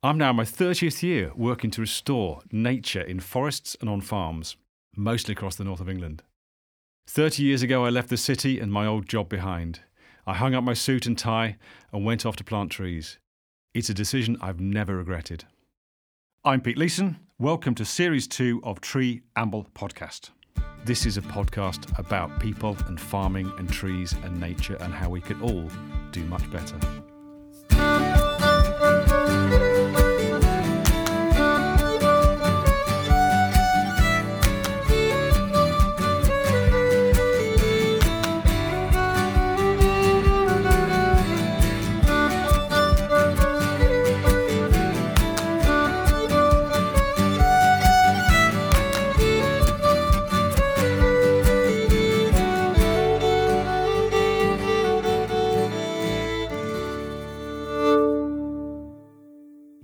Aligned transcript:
I'm 0.00 0.16
now 0.16 0.30
in 0.30 0.36
my 0.36 0.44
30th 0.44 1.02
year 1.02 1.32
working 1.34 1.72
to 1.72 1.80
restore 1.80 2.42
nature 2.52 3.00
in 3.00 3.18
forests 3.18 3.76
and 3.80 3.90
on 3.90 4.00
farms, 4.00 4.56
mostly 4.94 5.32
across 5.32 5.56
the 5.56 5.64
north 5.64 5.80
of 5.80 5.88
England. 5.88 6.22
30 7.08 7.42
years 7.42 7.62
ago, 7.62 7.84
I 7.84 7.88
left 7.88 8.08
the 8.08 8.16
city 8.16 8.60
and 8.60 8.72
my 8.72 8.86
old 8.86 9.08
job 9.08 9.28
behind. 9.28 9.80
I 10.24 10.34
hung 10.34 10.54
up 10.54 10.62
my 10.62 10.74
suit 10.74 11.06
and 11.06 11.18
tie 11.18 11.56
and 11.92 12.04
went 12.04 12.24
off 12.24 12.36
to 12.36 12.44
plant 12.44 12.70
trees. 12.70 13.18
It's 13.74 13.88
a 13.88 13.94
decision 13.94 14.36
I've 14.40 14.60
never 14.60 14.96
regretted. 14.96 15.46
I'm 16.44 16.60
Pete 16.60 16.78
Leeson. 16.78 17.16
Welcome 17.40 17.74
to 17.74 17.84
Series 17.84 18.28
2 18.28 18.60
of 18.62 18.80
Tree 18.80 19.22
Amble 19.34 19.66
Podcast. 19.74 20.30
This 20.84 21.06
is 21.06 21.16
a 21.16 21.22
podcast 21.22 21.98
about 21.98 22.38
people 22.38 22.76
and 22.86 23.00
farming 23.00 23.50
and 23.58 23.68
trees 23.68 24.14
and 24.22 24.38
nature 24.38 24.76
and 24.78 24.94
how 24.94 25.10
we 25.10 25.20
could 25.20 25.42
all 25.42 25.68
do 26.12 26.22
much 26.26 26.48
better. 26.52 26.78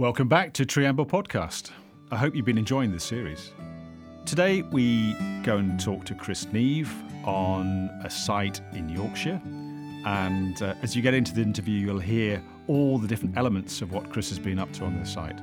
Welcome 0.04 0.28
back 0.28 0.52
to 0.52 0.66
Tree 0.66 0.84
Amble 0.84 1.06
Podcast. 1.06 1.70
I 2.10 2.18
hope 2.18 2.36
you've 2.36 2.44
been 2.44 2.58
enjoying 2.58 2.92
this 2.92 3.04
series. 3.04 3.52
Today 4.26 4.60
we 4.60 5.14
go 5.42 5.56
and 5.56 5.80
talk 5.80 6.04
to 6.04 6.14
Chris 6.14 6.46
Neave 6.52 6.92
on 7.24 7.88
a 8.04 8.10
site 8.10 8.60
in 8.74 8.90
Yorkshire. 8.90 9.40
And 10.04 10.60
uh, 10.60 10.74
as 10.82 10.94
you 10.94 11.00
get 11.00 11.14
into 11.14 11.32
the 11.32 11.40
interview, 11.40 11.86
you'll 11.86 12.00
hear 12.00 12.44
all 12.66 12.98
the 12.98 13.08
different 13.08 13.38
elements 13.38 13.80
of 13.80 13.92
what 13.92 14.10
Chris 14.10 14.28
has 14.28 14.38
been 14.38 14.58
up 14.58 14.70
to 14.74 14.84
on 14.84 14.98
this 14.98 15.10
site. 15.10 15.40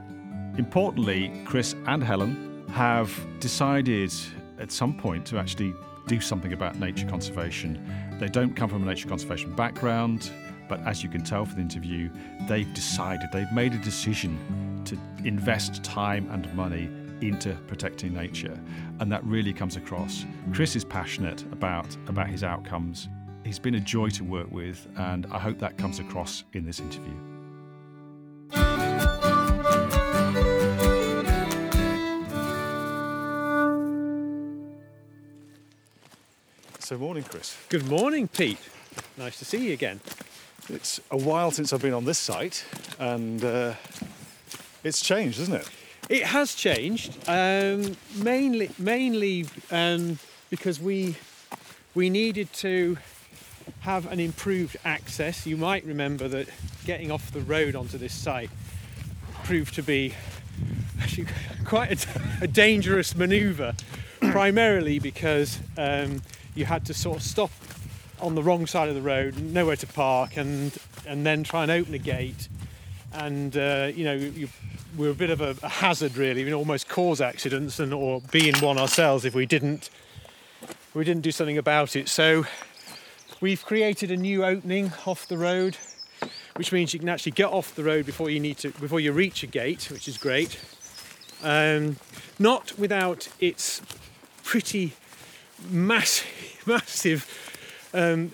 Importantly, 0.60 1.42
Chris 1.44 1.74
and 1.88 2.04
Helen 2.04 2.64
have 2.70 3.12
decided 3.40 4.14
at 4.60 4.72
some 4.72 4.96
point 4.96 5.26
to 5.26 5.40
actually 5.40 5.74
do 6.06 6.22
something 6.22 6.54
about 6.54 6.76
nature 6.76 7.08
conservation. 7.08 7.84
They 8.20 8.28
don't 8.28 8.56
come 8.56 8.70
from 8.70 8.84
a 8.84 8.86
nature 8.86 9.10
conservation 9.10 9.56
background. 9.56 10.30
But 10.72 10.88
as 10.88 11.04
you 11.04 11.10
can 11.10 11.22
tell 11.22 11.44
from 11.44 11.56
the 11.56 11.62
interview, 11.64 12.10
they've 12.48 12.74
decided, 12.74 13.30
they've 13.34 13.52
made 13.52 13.74
a 13.74 13.78
decision 13.80 14.40
to 14.86 14.98
invest 15.28 15.84
time 15.84 16.30
and 16.32 16.48
money 16.56 16.90
into 17.20 17.56
protecting 17.68 18.14
nature. 18.14 18.58
And 19.02 19.12
that 19.12 19.22
really 19.26 19.52
comes 19.52 19.76
across. 19.76 20.26
Chris 20.54 20.78
is 20.78 20.86
passionate 20.86 21.44
about, 21.52 21.94
about 22.08 22.30
his 22.30 22.46
outcomes. 22.46 23.10
He's 23.44 23.60
been 23.60 23.76
a 23.76 23.82
joy 23.82 24.12
to 24.12 24.24
work 24.24 24.50
with, 24.50 24.88
and 24.96 25.28
I 25.30 25.40
hope 25.40 25.60
that 25.60 25.78
comes 25.78 26.00
across 26.00 26.46
in 26.54 26.66
this 26.66 26.80
interview. 26.80 27.18
So, 36.80 36.98
morning, 36.98 37.26
Chris. 37.26 37.58
Good 37.68 37.88
morning, 37.88 38.30
Pete. 38.30 38.58
Nice 39.18 39.38
to 39.40 39.44
see 39.44 39.68
you 39.68 39.74
again. 39.74 40.00
It's 40.74 41.02
a 41.12 41.18
while 41.18 41.52
since 41.52 41.74
I've 41.74 41.82
been 41.82 41.94
on 41.94 42.06
this 42.06 42.18
site, 42.18 42.66
and 42.98 43.44
uh, 43.44 43.74
it's 44.84 45.02
changed, 45.02 45.40
isn't 45.42 45.56
it? 45.56 45.70
It 46.10 46.24
has 46.24 46.56
changed, 46.56 47.18
um, 47.28 47.98
mainly 48.16 48.72
mainly 48.78 49.48
um, 49.70 50.18
because 50.50 50.80
we 50.80 51.18
we 51.94 52.10
needed 52.10 52.52
to 52.54 52.98
have 53.82 54.10
an 54.12 54.20
improved 54.20 54.78
access. 54.86 55.46
You 55.46 55.58
might 55.58 55.84
remember 55.86 56.30
that 56.30 56.48
getting 56.86 57.12
off 57.12 57.32
the 57.32 57.42
road 57.42 57.76
onto 57.76 57.98
this 57.98 58.14
site 58.14 58.50
proved 59.44 59.76
to 59.76 59.84
be 59.84 60.14
actually 61.02 61.28
quite 61.66 62.06
a, 62.06 62.22
a 62.44 62.48
dangerous 62.48 63.14
manoeuvre, 63.14 63.76
primarily 64.22 65.00
because 65.00 65.60
um, 65.78 66.22
you 66.56 66.64
had 66.64 66.86
to 66.86 66.94
sort 66.94 67.18
of 67.18 67.24
stop 67.24 67.52
on 68.22 68.36
the 68.36 68.44
wrong 68.44 68.68
side 68.68 68.90
of 68.90 68.96
the 68.96 69.02
road, 69.02 69.38
nowhere 69.38 69.76
to 69.76 69.88
park, 69.88 70.38
and 70.38 70.78
and 71.06 71.26
then 71.26 71.44
try 71.44 71.64
and 71.64 71.72
open 71.72 71.94
a 71.94 72.00
gate, 72.00 72.48
and 73.14 73.58
uh, 73.58 73.92
you 73.94 74.06
know 74.06 74.14
you, 74.14 74.48
we're 74.98 75.12
a 75.12 75.16
bit 75.16 75.30
of 75.30 75.42
a, 75.42 75.56
a 75.64 75.70
hazard 75.70 76.18
really, 76.18 76.44
we 76.44 76.54
almost 76.54 76.90
cause 76.90 77.22
accidents 77.22 77.80
and 77.80 77.94
or 77.94 78.22
be 78.32 78.50
in 78.50 78.56
one 78.60 78.78
ourselves 78.78 79.26
if 79.26 79.34
we 79.34 79.46
didn't 79.46 79.90
we 80.94 81.04
didn't 81.06 81.22
do 81.22 81.32
something 81.32 81.58
about 81.58 81.96
it. 81.96 82.10
So 82.10 82.46
we've 83.40 83.64
created 83.66 84.12
a 84.12 84.18
new 84.18 84.44
opening 84.44 84.92
off 85.06 85.28
the 85.28 85.38
road, 85.38 85.78
which 86.56 86.72
means 86.72 86.94
you 86.94 87.00
can 87.00 87.10
actually 87.10 87.32
get 87.34 87.48
off 87.48 87.76
the 87.76 87.84
road 87.84 88.06
before 88.06 88.30
you 88.30 88.40
need 88.40 88.58
to 88.60 88.72
before 88.72 89.00
you 89.00 89.12
reach 89.12 89.44
a 89.44 89.48
gate, 89.48 89.90
which 89.92 90.08
is 90.08 90.18
great. 90.18 90.60
Um, 91.44 91.98
not 92.38 92.78
without 92.78 93.30
its 93.40 93.82
pretty 94.44 94.94
massive, 95.70 96.64
massive 96.66 97.51
um, 97.94 98.32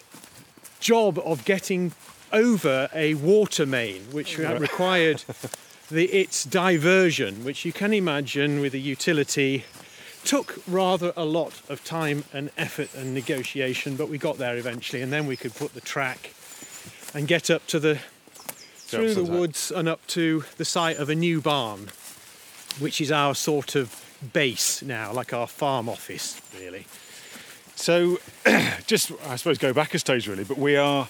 job 0.79 1.19
of 1.19 1.45
getting 1.45 1.93
over 2.31 2.89
a 2.93 3.13
water 3.15 3.65
main, 3.65 4.01
which 4.11 4.37
required 4.37 5.23
the, 5.89 6.05
its 6.05 6.43
diversion, 6.43 7.43
which 7.43 7.65
you 7.65 7.73
can 7.73 7.93
imagine 7.93 8.59
with 8.59 8.73
a 8.73 8.79
utility 8.79 9.65
took 10.23 10.61
rather 10.67 11.13
a 11.15 11.23
lot 11.23 11.61
of 11.69 11.83
time 11.85 12.25
and 12.33 12.51
effort 12.57 12.93
and 12.93 13.13
negotiation, 13.13 13.95
but 13.95 14.09
we 14.09 14.17
got 14.17 14.37
there 14.37 14.57
eventually, 14.57 15.01
and 15.01 15.11
then 15.11 15.25
we 15.25 15.37
could 15.37 15.55
put 15.55 15.73
the 15.73 15.81
track 15.81 16.33
and 17.13 17.27
get 17.27 17.49
up 17.49 17.65
to 17.67 17.79
the 17.79 17.99
through 18.75 19.13
the 19.13 19.23
woods 19.23 19.71
and 19.71 19.87
up 19.89 20.05
to 20.07 20.45
the 20.57 20.63
site 20.65 20.97
of 20.97 21.09
a 21.09 21.15
new 21.15 21.41
barn, 21.41 21.89
which 22.79 23.01
is 23.01 23.11
our 23.11 23.35
sort 23.35 23.75
of 23.75 24.03
base 24.33 24.81
now, 24.81 25.11
like 25.11 25.33
our 25.33 25.47
farm 25.47 25.89
office, 25.89 26.41
really. 26.57 26.85
So, 27.77 28.17
just 28.87 29.11
I 29.27 29.35
suppose 29.35 29.57
go 29.59 29.71
back 29.71 29.93
a 29.93 29.99
stage 29.99 30.27
really, 30.27 30.43
but 30.43 30.57
we 30.57 30.75
are. 30.75 31.07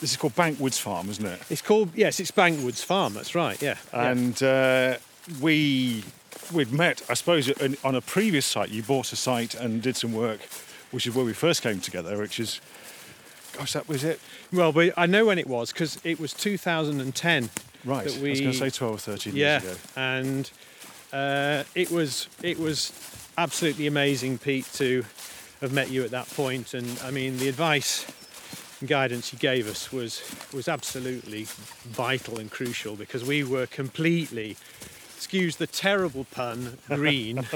This 0.00 0.12
is 0.12 0.16
called 0.16 0.34
Bankwoods 0.34 0.78
Farm, 0.78 1.10
isn't 1.10 1.26
it? 1.26 1.40
It's 1.50 1.62
called 1.62 1.90
yes, 1.94 2.20
it's 2.20 2.30
Bankwoods 2.30 2.84
Farm. 2.84 3.14
That's 3.14 3.34
right. 3.34 3.60
Yeah. 3.60 3.76
And 3.92 4.40
uh, 4.42 4.98
we 5.40 6.04
we'd 6.52 6.72
met, 6.72 7.02
I 7.08 7.14
suppose, 7.14 7.50
on 7.82 7.94
a 7.94 8.00
previous 8.00 8.46
site. 8.46 8.70
You 8.70 8.82
bought 8.82 9.12
a 9.12 9.16
site 9.16 9.54
and 9.54 9.82
did 9.82 9.96
some 9.96 10.12
work, 10.12 10.40
which 10.90 11.06
is 11.06 11.14
where 11.14 11.24
we 11.24 11.32
first 11.32 11.62
came 11.62 11.80
together. 11.80 12.16
Which 12.18 12.38
is, 12.38 12.60
gosh, 13.56 13.72
that 13.72 13.88
was 13.88 14.04
it. 14.04 14.20
Well, 14.52 14.72
but 14.72 14.92
I 14.96 15.06
know 15.06 15.24
when 15.24 15.38
it 15.38 15.46
was 15.46 15.72
because 15.72 15.98
it 16.04 16.20
was 16.20 16.34
2010. 16.34 17.50
Right. 17.84 18.06
That 18.06 18.20
we, 18.20 18.28
I 18.28 18.30
was 18.32 18.40
going 18.40 18.52
to 18.52 18.58
say 18.58 18.70
12 18.70 18.94
or 18.94 18.98
13 18.98 19.34
yeah, 19.34 19.60
years 19.60 19.72
ago. 19.72 19.80
and 19.96 20.50
uh, 21.14 21.64
it 21.74 21.90
was 21.90 22.28
it 22.42 22.58
was 22.58 22.92
absolutely 23.38 23.86
amazing, 23.86 24.36
Pete, 24.36 24.66
to 24.74 25.04
have 25.60 25.72
met 25.72 25.90
you 25.90 26.04
at 26.04 26.10
that 26.10 26.28
point. 26.30 26.74
And 26.74 26.98
I 27.04 27.10
mean, 27.10 27.38
the 27.38 27.48
advice 27.48 28.06
and 28.80 28.88
guidance 28.88 29.32
you 29.32 29.38
gave 29.38 29.68
us 29.68 29.92
was 29.92 30.22
was 30.52 30.68
absolutely 30.68 31.46
vital 31.84 32.38
and 32.38 32.50
crucial 32.50 32.96
because 32.96 33.24
we 33.24 33.44
were 33.44 33.66
completely 33.66 34.56
excuse 35.16 35.56
the 35.56 35.66
terrible 35.66 36.24
pun, 36.30 36.78
green, 36.88 37.46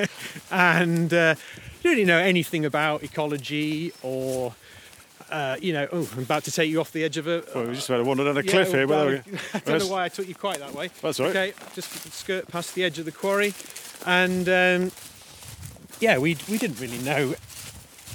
and 0.52 1.12
uh, 1.12 1.34
didn't 1.34 1.84
really 1.84 2.04
know 2.04 2.18
anything 2.18 2.64
about 2.64 3.02
ecology 3.02 3.92
or. 4.02 4.54
Uh, 5.30 5.58
you 5.60 5.74
know, 5.74 5.86
oh, 5.92 6.08
I'm 6.16 6.22
about 6.22 6.44
to 6.44 6.50
take 6.50 6.70
you 6.70 6.80
off 6.80 6.90
the 6.90 7.04
edge 7.04 7.18
of 7.18 7.26
a. 7.26 7.44
well, 7.54 7.66
we 7.66 7.74
just 7.74 7.90
about 7.90 7.98
to 7.98 8.04
wander 8.04 8.24
down 8.24 8.38
a 8.38 8.42
cliff 8.42 8.70
here. 8.70 8.86
Well, 8.86 9.08
I 9.54 9.58
don't 9.58 9.80
know 9.80 9.88
why 9.88 10.04
I 10.04 10.08
took 10.08 10.26
you 10.26 10.34
quite 10.34 10.58
that 10.60 10.72
way. 10.72 10.88
That's 11.02 11.20
right. 11.20 11.28
Okay, 11.28 11.52
just 11.74 11.90
skirt 12.14 12.48
past 12.48 12.74
the 12.74 12.82
edge 12.82 12.98
of 12.98 13.04
the 13.04 13.12
quarry, 13.12 13.52
and 14.06 14.48
um, 14.48 14.90
yeah, 16.00 16.18
we 16.18 16.36
we 16.48 16.58
didn't 16.58 16.80
really 16.80 16.98
know 16.98 17.34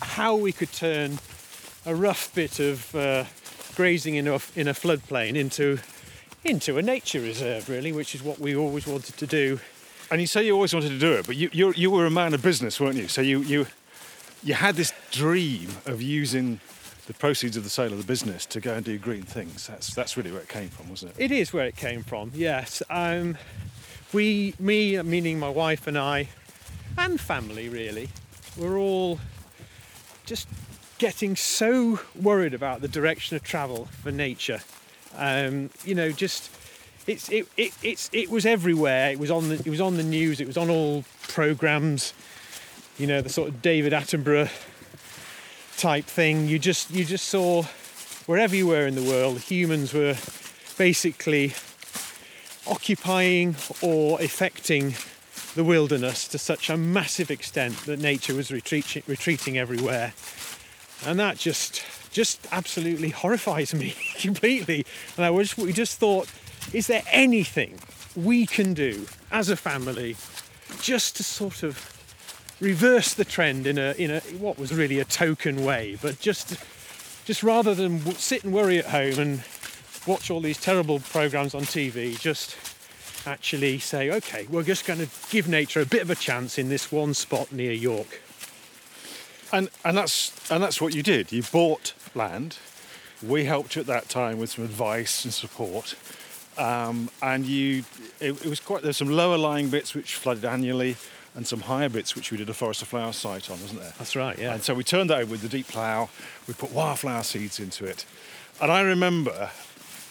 how 0.02 0.36
we 0.36 0.52
could 0.52 0.72
turn 0.72 1.20
a 1.86 1.96
rough 1.96 2.34
bit 2.34 2.60
of 2.60 2.96
uh, 2.96 3.26
grazing 3.76 4.16
in 4.16 4.28
a, 4.28 4.40
in 4.56 4.68
a 4.68 4.74
floodplain 4.74 5.36
into 5.36 5.80
into 6.44 6.78
a 6.78 6.82
nature 6.82 7.22
reserve, 7.22 7.70
really, 7.70 7.92
which 7.92 8.16
is 8.16 8.22
what 8.22 8.40
we 8.40 8.56
always 8.56 8.86
wanted 8.86 9.16
to 9.18 9.28
do. 9.28 9.60
And 10.12 10.20
you 10.20 10.28
say 10.28 10.46
you 10.46 10.54
always 10.54 10.74
wanted 10.74 10.90
to 10.90 11.00
do 11.00 11.14
it, 11.14 11.26
but 11.26 11.36
you 11.36 11.50
you, 11.52 11.74
you 11.76 11.92
were 11.92 12.06
a 12.06 12.12
man 12.12 12.34
of 12.34 12.42
business, 12.42 12.80
weren't 12.80 12.96
you? 12.96 13.08
So 13.08 13.22
you 13.22 13.42
you 13.42 13.68
you 14.44 14.54
had 14.54 14.76
this 14.76 14.94
dream 15.12 15.70
of 15.86 16.02
using 16.02 16.60
the 17.08 17.14
proceeds 17.14 17.58
of 17.58 17.64
the 17.64 17.70
sale 17.70 17.92
of 17.92 17.98
the 17.98 18.06
business 18.06 18.46
to 18.46 18.62
go 18.62 18.74
and 18.74 18.86
do 18.86 18.98
green 18.98 19.24
things. 19.24 19.68
That's 19.68 19.94
that's 19.94 20.16
really 20.18 20.32
where 20.32 20.42
it 20.42 20.50
came 20.50 20.70
from, 20.70 20.90
wasn't 20.90 21.18
it? 21.18 21.24
It 21.24 21.32
is 21.32 21.54
where 21.54 21.66
it 21.66 21.76
came 21.76 22.04
from. 22.04 22.32
Yes. 22.34 22.84
Um, 22.90 23.38
we, 24.14 24.54
me, 24.60 25.02
meaning 25.02 25.40
my 25.40 25.50
wife 25.50 25.88
and 25.88 25.98
I, 25.98 26.30
and 26.98 27.20
family, 27.20 27.70
really, 27.70 28.10
we're 28.58 28.78
all 28.78 29.20
just 30.26 30.48
getting 30.98 31.36
so 31.36 32.00
worried 32.20 32.54
about 32.54 32.82
the 32.82 32.88
direction 32.88 33.36
of 33.36 33.44
travel 33.44 33.86
for 34.02 34.12
nature. 34.12 34.62
Um, 35.16 35.70
you 35.84 35.96
know, 35.96 36.12
just 36.12 36.50
it's 37.08 37.30
it, 37.30 37.48
it 37.58 37.74
it's 37.84 38.10
it 38.14 38.30
was 38.30 38.46
everywhere. 38.46 39.12
It 39.12 39.20
was 39.20 39.32
on 39.32 39.50
the 39.50 39.56
it 39.56 39.68
was 39.68 39.82
on 39.82 39.98
the 39.98 40.04
news. 40.04 40.40
It 40.40 40.48
was 40.48 40.58
on 40.58 40.70
all 40.70 41.04
programs. 41.24 42.14
You 42.98 43.08
know 43.08 43.22
the 43.22 43.30
sort 43.30 43.50
of 43.50 43.62
David 43.62 43.94
Attenborough 43.94 44.52
type 45.78 46.06
thing. 46.06 46.48
You 46.48 46.60
just 46.60 46.92
you 46.92 47.04
just 47.04 47.28
saw 47.28 47.64
wherever 48.26 48.56
you 48.56 48.68
were 48.68 48.88
in 48.88 48.96
the 48.96 49.04
world, 49.04 49.40
humans 49.40 49.94
were 49.94 50.16
basically 50.78 51.54
occupying 52.66 53.56
or 53.82 54.20
affecting 54.22 54.96
the 55.56 55.64
wilderness 55.64 56.28
to 56.30 56.38
such 56.38 56.70
a 56.70 56.78
massive 56.78 57.30
extent 57.30 57.78
that 57.86 58.00
nature 58.00 58.34
was 58.34 58.52
retreating, 58.52 59.04
retreating 59.08 59.58
everywhere. 59.58 60.14
And 61.06 61.20
that 61.20 61.38
just 61.38 61.84
just 62.12 62.48
absolutely 62.52 63.10
horrifies 63.10 63.74
me 63.74 63.96
completely. 64.20 64.86
And 65.18 65.26
I 65.26 65.30
was 65.30 65.58
we 65.58 65.74
just 65.74 65.98
thought, 66.00 66.30
is 66.72 66.88
there 66.88 67.04
anything 67.12 67.80
we 68.16 68.46
can 68.46 68.74
do 68.74 69.08
as 69.32 69.50
a 69.50 69.56
family 69.56 70.16
just 70.82 71.16
to 71.18 71.24
sort 71.24 71.64
of 71.64 71.90
reverse 72.60 73.14
the 73.14 73.26
trend 73.26 73.68
in 73.68 73.78
a 73.78 73.94
in 73.98 74.12
a 74.12 74.20
what 74.40 74.58
was 74.58 74.74
really 74.74 75.00
a 75.00 75.06
token 75.06 75.66
way, 75.66 75.98
but 76.02 76.20
just 76.20 76.58
just 77.26 77.44
rather 77.44 77.74
than 77.74 78.00
sit 78.16 78.44
and 78.44 78.54
worry 78.54 78.78
at 78.80 78.86
home 78.86 79.20
and 79.20 79.44
watch 80.06 80.30
all 80.30 80.42
these 80.42 80.60
terrible 80.60 81.00
programs 81.00 81.56
on 81.56 81.62
TV, 81.62 82.20
just 82.20 82.56
actually 83.26 83.80
say, 83.80 84.12
okay, 84.12 84.48
we're 84.50 84.64
just 84.64 84.86
going 84.86 85.00
to 85.00 85.08
give 85.30 85.48
nature 85.48 85.82
a 85.82 85.86
bit 85.86 86.02
of 86.02 86.10
a 86.10 86.16
chance 86.16 86.58
in 86.58 86.70
this 86.70 86.92
one 86.92 87.14
spot 87.14 87.52
near 87.52 87.72
York. 87.72 88.22
And 89.52 89.70
and 89.86 89.96
that's 89.96 90.32
and 90.52 90.64
that's 90.64 90.82
what 90.82 90.96
you 90.96 91.04
did. 91.04 91.32
You 91.32 91.44
bought 91.44 91.94
land. 92.16 92.58
We 93.22 93.46
helped 93.46 93.76
you 93.76 93.82
at 93.82 93.88
that 93.88 94.10
time 94.10 94.40
with 94.40 94.52
some 94.52 94.66
advice 94.66 95.24
and 95.24 95.34
support. 95.34 95.96
Um, 96.58 97.10
and 97.22 97.46
you, 97.46 97.84
it, 98.20 98.46
it 98.46 98.46
was 98.46 98.60
quite. 98.60 98.84
There's 98.84 98.98
some 98.98 99.10
lower 99.10 99.38
lying 99.38 99.70
bits 99.70 99.96
which 99.96 100.16
flooded 100.16 100.46
annually, 100.46 100.98
and 101.36 101.48
some 101.48 101.62
higher 101.62 101.90
bits 101.90 102.16
which 102.16 102.32
we 102.32 102.38
did 102.38 102.50
a 102.50 102.54
forest 102.54 102.82
of 102.82 102.88
flowers 102.88 103.16
site 103.16 103.50
on, 103.50 103.60
wasn't 103.62 103.82
there? 103.82 103.94
That's 103.98 104.16
right. 104.16 104.38
Yeah. 104.38 104.54
And 104.54 104.64
so 104.64 104.74
we 104.74 104.84
turned 104.84 105.10
that 105.10 105.20
over 105.20 105.32
with 105.32 105.42
the 105.42 105.50
deep 105.50 105.68
plough. 105.68 106.10
We 106.48 106.54
put 106.54 106.72
wildflower 106.72 107.24
seeds 107.24 107.60
into 107.60 107.86
it, 107.86 108.06
and 108.62 108.72
I 108.72 108.82
remember 108.82 109.50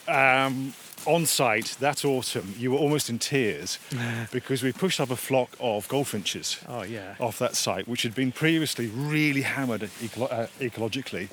um, 0.08 0.74
on 1.06 1.26
site 1.26 1.76
that 1.80 2.04
autumn 2.04 2.54
you 2.58 2.70
were 2.70 2.78
almost 2.78 3.10
in 3.10 3.18
tears 3.18 3.78
because 4.32 4.62
we 4.62 4.72
pushed 4.72 5.00
up 5.00 5.10
a 5.10 5.16
flock 5.16 5.56
of 5.60 5.88
goldfinches 5.88 6.58
oh 6.68 6.82
yeah. 6.82 7.14
off 7.18 7.38
that 7.38 7.56
site, 7.56 7.88
which 7.88 8.02
had 8.02 8.14
been 8.14 8.32
previously 8.32 8.86
really 8.86 9.42
hammered 9.42 9.88
eco- 10.02 10.26
uh, 10.26 10.46
ecologically. 10.60 11.28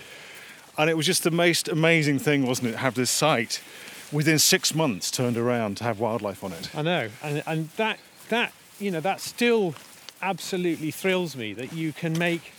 And 0.78 0.90
it 0.90 0.96
was 0.96 1.06
just 1.06 1.24
the 1.24 1.32
most 1.32 1.68
amazing 1.68 2.20
thing, 2.20 2.46
wasn't 2.46 2.70
it? 2.70 2.76
Have 2.78 2.96
this 2.96 3.12
site 3.12 3.62
within 4.12 4.40
six 4.40 4.74
months 4.74 5.12
turned 5.12 5.38
around 5.38 5.78
to 5.78 5.84
have 5.84 6.00
wildlife 6.00 6.44
on 6.44 6.54
it. 6.54 6.74
I 6.76 6.82
know, 6.82 7.10
and 7.22 7.44
and 7.46 7.70
that 7.72 8.00
that 8.30 8.54
you 8.80 8.92
know 8.92 9.02
that 9.02 9.20
still 9.20 9.76
absolutely 10.22 10.92
thrills 10.92 11.36
me 11.36 11.54
that 11.54 11.74
you 11.74 11.94
can 11.94 12.18
make 12.18 12.54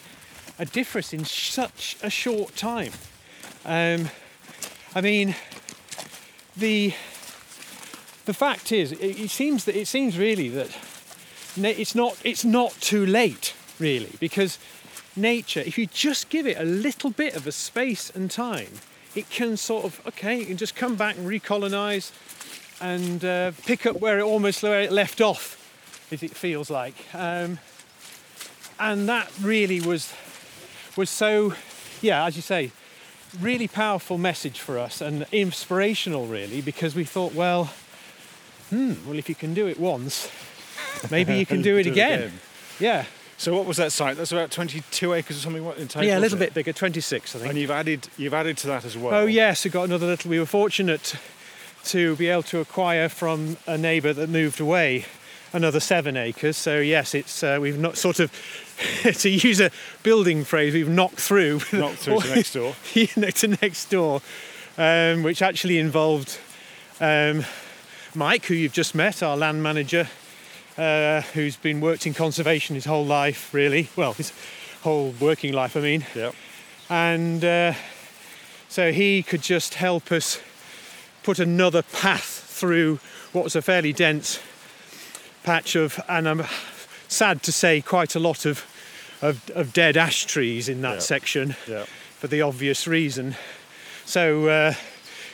a 0.59 0.65
difference 0.65 1.13
in 1.13 1.25
such 1.25 1.97
a 2.03 2.11
short 2.11 2.55
time. 2.57 2.93
Um, 3.65 4.11
I 4.95 5.01
mean, 5.01 5.35
the 6.57 6.95
the 8.27 8.35
fact 8.35 8.71
is, 8.71 8.93
it, 8.93 9.19
it 9.19 9.31
seems 9.31 9.65
that 9.65 9.77
it 9.77 9.87
seems 9.87 10.19
really 10.19 10.49
that 10.51 10.77
it's 11.57 11.95
not 11.95 12.17
it's 12.25 12.45
not 12.45 12.73
too 12.81 13.05
late 13.05 13.55
really 13.79 14.13
because 14.21 14.59
nature, 15.17 15.61
if 15.61 15.79
you 15.79 15.87
just 15.87 16.29
give 16.29 16.47
it 16.47 16.59
a 16.59 16.65
little 16.65 17.11
bit 17.11 17.35
of 17.35 17.47
a 17.47 17.53
space 17.53 18.11
and 18.11 18.31
time, 18.31 18.69
it 19.15 19.29
can 19.31 19.57
sort 19.57 19.85
of 19.85 20.01
okay, 20.09 20.41
it 20.41 20.47
can 20.47 20.57
just 20.57 20.77
come 20.77 20.97
back 20.97 21.17
and 21.17 21.27
recolonize 21.27 22.13
and 22.81 23.25
uh, 23.25 23.53
pick 23.67 23.87
up 23.87 24.01
where 24.01 24.19
it 24.19 24.23
almost 24.23 24.63
where 24.63 24.81
it 24.81 24.93
left 24.93 25.21
off, 25.21 25.57
if 26.11 26.23
it 26.23 26.31
feels 26.31 26.71
like. 26.71 26.95
Um, 27.15 27.59
and 28.79 29.09
that 29.09 29.31
really 29.41 29.81
was 29.81 30.13
was 30.97 31.11
so, 31.11 31.55
yeah, 32.01 32.25
as 32.25 32.37
you 32.37 32.43
say, 32.43 32.73
really 33.41 33.69
powerful 33.69 34.19
message 34.19 34.59
for 34.61 34.79
us 34.79 35.01
and 35.01 35.27
inspirational, 35.33 36.27
really, 36.27 36.61
because 36.61 36.95
we 36.95 37.05
thought, 37.05 37.35
well, 37.35 37.71
hmm, 38.71 38.95
well, 39.07 39.19
if 39.19 39.29
you 39.29 39.35
can 39.35 39.55
do 39.55 39.67
it 39.67 39.79
once, 39.79 40.29
maybe 41.11 41.37
you 41.37 41.47
can 41.47 41.63
do 41.71 41.77
it 41.77 41.87
again. 41.87 42.33
Yeah, 42.79 43.05
So 43.37 43.55
what 43.55 43.67
was 43.67 43.77
that 43.77 43.93
site? 43.93 44.17
That's 44.17 44.33
about 44.33 44.51
22 44.51 45.13
acres 45.13 45.37
or 45.37 45.41
something 45.41 45.65
what, 45.65 45.79
in 45.79 45.87
total. 45.89 46.09
yeah, 46.09 46.19
a 46.19 46.21
little 46.21 46.39
it? 46.39 46.47
bit 46.47 46.55
bigger, 46.55 46.73
26, 46.73 47.37
I 47.37 47.39
think. 47.39 47.51
And 47.51 47.59
you've 47.59 47.71
added 47.71 48.09
you've 48.17 48.35
added 48.35 48.57
to 48.59 48.67
that 48.69 48.85
as 48.85 48.97
well. 48.97 49.15
Oh 49.15 49.27
yes, 49.27 49.65
we 49.65 49.71
got 49.71 49.85
another 49.85 50.07
little. 50.07 50.31
We 50.31 50.39
were 50.39 50.47
fortunate 50.47 51.15
to 51.85 52.17
be 52.17 52.29
able 52.29 52.43
to 52.45 52.59
acquire 52.61 53.09
from 53.09 53.57
a 53.67 53.77
neighbour 53.79 54.13
that 54.13 54.29
moved 54.29 54.61
away 54.61 55.05
another 55.53 55.81
seven 55.81 56.17
acres. 56.17 56.57
So 56.57 56.79
yes, 56.81 57.15
it's 57.15 57.43
uh, 57.43 57.59
we've 57.61 57.79
not 57.79 57.97
sort 57.97 58.21
of 58.21 58.31
to 59.13 59.29
use 59.31 59.61
a 59.61 59.71
building 60.03 60.45
phrase, 60.45 60.75
we've 60.75 60.89
knocked 60.89 61.21
through. 61.21 61.61
Knocked 61.73 61.99
through 61.99 62.21
to 62.21 62.35
next 62.35 62.53
door. 62.53 62.75
to 62.95 63.49
next 63.61 63.91
door, 63.91 64.23
um, 64.79 65.23
which 65.23 65.43
actually 65.43 65.79
involved 65.79 66.39
um, 67.01 67.45
Mike, 68.15 68.47
who 68.47 68.55
you've 68.55 68.73
just 68.73 68.95
met, 68.95 69.23
our 69.23 69.37
land 69.37 69.63
manager, 69.63 70.09
uh, 70.77 71.23
who's 71.35 71.57
been 71.57 71.81
worked 71.81 72.07
in 72.07 72.15
conservation 72.15 72.75
his 72.75 72.85
whole 72.85 73.07
life, 73.07 73.53
really. 73.55 73.89
Well, 73.97 74.15
his 74.15 74.33
whole 74.83 75.15
working 75.21 75.53
life, 75.53 75.77
I 75.77 75.81
mean 75.81 76.07
Yeah. 76.15 76.33
and 76.89 77.45
uh, 77.45 77.75
so 78.69 78.93
he 78.93 79.23
could 79.23 79.43
just 79.43 79.75
help 79.75 80.11
us 80.11 80.41
put 81.23 81.39
another 81.39 81.83
path 81.83 82.45
through 82.49 82.99
what 83.33 83.45
was 83.45 83.55
a 83.55 83.63
fairly 83.63 83.93
dense 83.93 84.41
patch 85.43 85.77
of, 85.77 86.01
and 86.09 86.29
I'm 86.29 86.45
sad 87.09 87.43
to 87.45 87.53
say, 87.53 87.81
quite 87.81 88.15
a 88.15 88.21
lot 88.21 88.47
of 88.47 88.65
of, 89.23 89.51
of 89.51 89.73
dead 89.73 89.97
ash 89.97 90.25
trees 90.27 90.69
in 90.69 90.81
that 90.83 90.95
Yeah. 90.95 90.99
section 91.01 91.57
Yeah. 91.67 91.85
for 92.19 92.27
the 92.29 92.43
obvious 92.43 92.87
reason. 92.87 93.37
So 94.05 94.49
uh, 94.49 94.75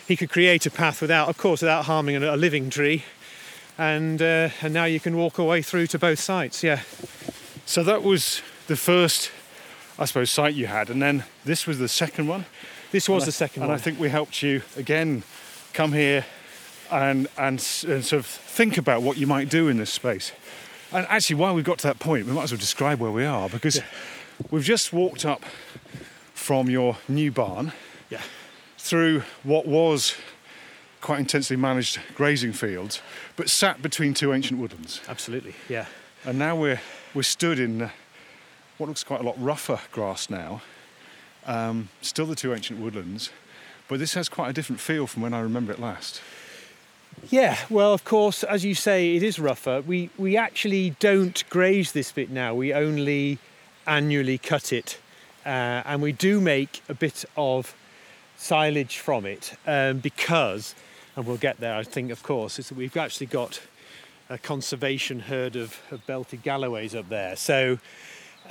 he 0.06 0.16
could 0.16 0.30
create 0.30 0.66
a 0.66 0.70
path 0.70 1.00
without, 1.00 1.28
of 1.28 1.38
course, 1.38 1.62
without 1.62 1.84
harming 1.86 2.16
a, 2.22 2.36
living 2.36 2.70
tree, 2.70 3.04
and 3.78 4.20
uh, 4.22 4.48
and 4.62 4.72
now 4.74 4.84
you 4.84 5.00
can 5.00 5.16
walk 5.16 5.38
away 5.38 5.62
through 5.62 5.86
to 5.88 5.98
both 5.98 6.18
sites. 6.18 6.62
Yeah. 6.62 6.80
So 7.64 7.82
that 7.82 8.02
was 8.02 8.42
the 8.66 8.76
first, 8.76 9.30
I 9.98 10.04
suppose, 10.04 10.30
site 10.30 10.54
you 10.54 10.66
had, 10.66 10.90
and 10.90 11.00
then 11.02 11.24
this 11.44 11.66
was 11.66 11.78
the 11.78 11.88
second 11.88 12.28
one. 12.28 12.44
This 12.92 13.08
was 13.08 13.22
And 13.24 13.28
the 13.28 13.32
second 13.32 13.62
and 13.62 13.70
one. 13.70 13.78
I 13.78 13.82
think 13.82 13.98
we 14.00 14.08
helped 14.10 14.42
you 14.42 14.62
again 14.76 15.22
come 15.72 15.92
here 15.92 16.24
and, 16.90 17.26
and 17.36 17.58
and 17.88 18.04
sort 18.04 18.12
of 18.12 18.26
think 18.26 18.78
about 18.78 19.02
what 19.02 19.16
you 19.16 19.26
might 19.26 19.48
do 19.50 19.68
in 19.68 19.76
this 19.78 19.92
space. 19.92 20.32
And 20.92 21.06
actually, 21.08 21.36
while 21.36 21.54
we've 21.54 21.64
got 21.64 21.78
to 21.78 21.86
that 21.88 21.98
point, 21.98 22.26
we 22.26 22.32
might 22.32 22.44
as 22.44 22.52
well 22.52 22.60
describe 22.60 23.00
where 23.00 23.10
we 23.10 23.24
are 23.24 23.48
because 23.48 23.80
we've 24.50 24.64
just 24.64 24.92
walked 24.92 25.24
up 25.24 25.42
from 26.34 26.70
your 26.70 26.96
new 27.08 27.32
barn 27.32 27.72
yeah. 28.08 28.22
through 28.78 29.22
what 29.42 29.66
was 29.66 30.14
quite 31.00 31.18
intensely 31.18 31.56
managed 31.56 32.00
grazing 32.14 32.52
fields, 32.52 33.00
but 33.36 33.50
sat 33.50 33.82
between 33.82 34.14
two 34.14 34.32
ancient 34.32 34.60
woodlands. 34.60 35.00
Absolutely. 35.08 35.54
Yeah. 35.68 35.86
And 36.24 36.38
now 36.38 36.56
we're 36.56 36.80
we're 37.14 37.22
stood 37.22 37.58
in 37.58 37.82
uh, 37.82 37.90
what 38.78 38.88
looks 38.88 39.04
quite 39.04 39.20
a 39.20 39.22
lot 39.22 39.40
rougher 39.42 39.80
grass 39.92 40.28
now. 40.28 40.62
Um, 41.46 41.88
still 42.02 42.26
the 42.26 42.34
two 42.34 42.52
ancient 42.52 42.80
woodlands, 42.80 43.30
but 43.88 43.98
this 43.98 44.14
has 44.14 44.28
quite 44.28 44.50
a 44.50 44.52
different 44.52 44.80
feel 44.80 45.06
from 45.06 45.22
when 45.22 45.32
I 45.32 45.40
remember 45.40 45.72
it 45.72 45.78
last. 45.78 46.20
Yeah, 47.30 47.58
well, 47.70 47.92
of 47.92 48.04
course, 48.04 48.44
as 48.44 48.64
you 48.64 48.74
say, 48.74 49.16
it 49.16 49.22
is 49.22 49.38
rougher. 49.38 49.82
We 49.86 50.10
we 50.16 50.36
actually 50.36 50.90
don't 51.00 51.42
graze 51.50 51.92
this 51.92 52.12
bit 52.12 52.30
now. 52.30 52.54
We 52.54 52.72
only 52.72 53.38
annually 53.86 54.38
cut 54.38 54.72
it, 54.72 54.98
uh, 55.44 55.82
and 55.84 56.02
we 56.02 56.12
do 56.12 56.40
make 56.40 56.82
a 56.88 56.94
bit 56.94 57.24
of 57.36 57.74
silage 58.36 58.98
from 58.98 59.26
it 59.26 59.56
um, 59.66 59.98
because, 59.98 60.74
and 61.16 61.26
we'll 61.26 61.36
get 61.36 61.58
there. 61.58 61.74
I 61.74 61.82
think, 61.82 62.10
of 62.10 62.22
course, 62.22 62.58
is 62.58 62.68
that 62.68 62.76
we've 62.76 62.96
actually 62.96 63.26
got 63.26 63.60
a 64.28 64.38
conservation 64.38 65.20
herd 65.20 65.56
of, 65.56 65.80
of 65.90 66.06
belted 66.06 66.42
galloways 66.42 66.94
up 66.94 67.08
there. 67.08 67.36
So 67.36 67.78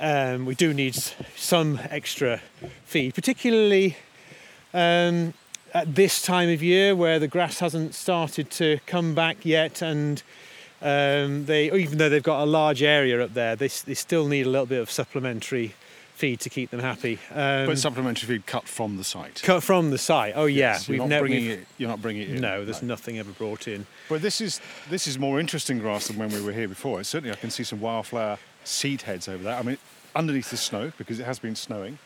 um, 0.00 0.46
we 0.46 0.54
do 0.54 0.72
need 0.74 0.96
some 1.36 1.80
extra 1.90 2.40
feed, 2.84 3.14
particularly 3.14 3.96
um, 4.74 5.34
at 5.74 5.94
this 5.94 6.22
time 6.22 6.48
of 6.48 6.62
year 6.62 6.94
where 6.94 7.18
the 7.18 7.28
grass 7.28 7.58
hasn't 7.60 7.94
started 7.94 8.50
to 8.52 8.78
come 8.86 9.14
back 9.14 9.44
yet, 9.44 9.82
and 9.82 10.22
um, 10.82 11.46
they, 11.46 11.70
even 11.72 11.98
though 11.98 12.08
they've 12.08 12.22
got 12.22 12.42
a 12.42 12.46
large 12.46 12.82
area 12.82 13.22
up 13.22 13.34
there, 13.34 13.56
they, 13.56 13.68
they 13.68 13.94
still 13.94 14.26
need 14.28 14.46
a 14.46 14.50
little 14.50 14.66
bit 14.66 14.80
of 14.80 14.90
supplementary 14.90 15.74
feed 16.14 16.40
to 16.40 16.48
keep 16.48 16.70
them 16.70 16.80
happy. 16.80 17.18
Um, 17.30 17.66
but 17.66 17.78
supplementary 17.78 18.26
feed 18.26 18.46
cut 18.46 18.66
from 18.66 18.96
the 18.96 19.04
site. 19.04 19.42
cut 19.42 19.62
from 19.62 19.90
the 19.90 19.98
site. 19.98 20.32
Oh 20.34 20.46
yeah, 20.46 20.72
Yes, 20.72 20.88
you're 20.88 20.98
not 20.98 21.08
never- 21.08 21.26
bringing 21.28 21.50
it. 21.50 21.66
You're 21.76 21.90
not 21.90 22.00
bringing 22.00 22.22
it 22.22 22.36
in. 22.36 22.40
No, 22.40 22.64
there's 22.64 22.82
nothing 22.82 23.18
ever 23.18 23.32
brought 23.32 23.68
in. 23.68 23.86
But 24.08 24.22
this 24.22 24.40
is 24.40 24.60
this 24.88 25.06
is 25.06 25.18
more 25.18 25.38
interesting 25.40 25.78
grass 25.78 26.08
than 26.08 26.16
when 26.16 26.30
we 26.30 26.40
were 26.40 26.52
here 26.52 26.68
before. 26.68 27.02
Certainly, 27.04 27.32
I 27.32 27.38
can 27.38 27.50
see 27.50 27.64
some 27.64 27.80
wildflower 27.80 28.38
seed 28.64 29.02
heads 29.02 29.28
over 29.28 29.42
there. 29.44 29.56
I 29.56 29.62
mean, 29.62 29.76
underneath 30.14 30.50
the 30.50 30.56
snow 30.56 30.90
because 30.96 31.20
it 31.20 31.24
has 31.26 31.38
been 31.38 31.54
snowing. 31.54 31.98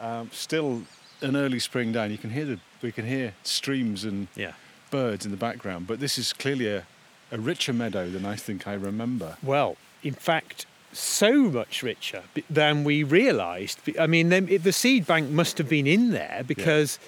Um, 0.00 0.30
still 0.32 0.82
an 1.20 1.34
early 1.36 1.58
spring 1.58 1.90
day. 1.92 2.04
and 2.04 2.12
You 2.12 2.18
can 2.18 2.30
hear 2.30 2.44
the 2.44 2.60
we 2.82 2.92
can 2.92 3.06
hear 3.06 3.34
streams 3.42 4.04
and 4.04 4.28
Yeah. 4.36 4.52
birds 4.90 5.24
in 5.24 5.30
the 5.30 5.36
background, 5.36 5.86
but 5.86 6.00
this 6.00 6.18
is 6.18 6.32
clearly 6.32 6.68
a, 6.68 6.86
a 7.30 7.38
richer 7.38 7.72
meadow 7.72 8.08
than 8.10 8.24
I 8.26 8.36
think 8.36 8.66
I 8.66 8.72
remember. 8.74 9.36
Well, 9.42 9.76
in 10.02 10.14
fact, 10.14 10.66
so 10.92 11.44
much 11.44 11.82
richer 11.82 12.22
than 12.48 12.82
we 12.84 13.02
realised. 13.04 13.78
I 13.98 14.06
mean, 14.08 14.28
the 14.30 14.72
seed 14.72 15.06
bank 15.06 15.30
must 15.30 15.58
have 15.58 15.68
been 15.68 15.86
in 15.86 16.10
there 16.10 16.42
because 16.46 16.98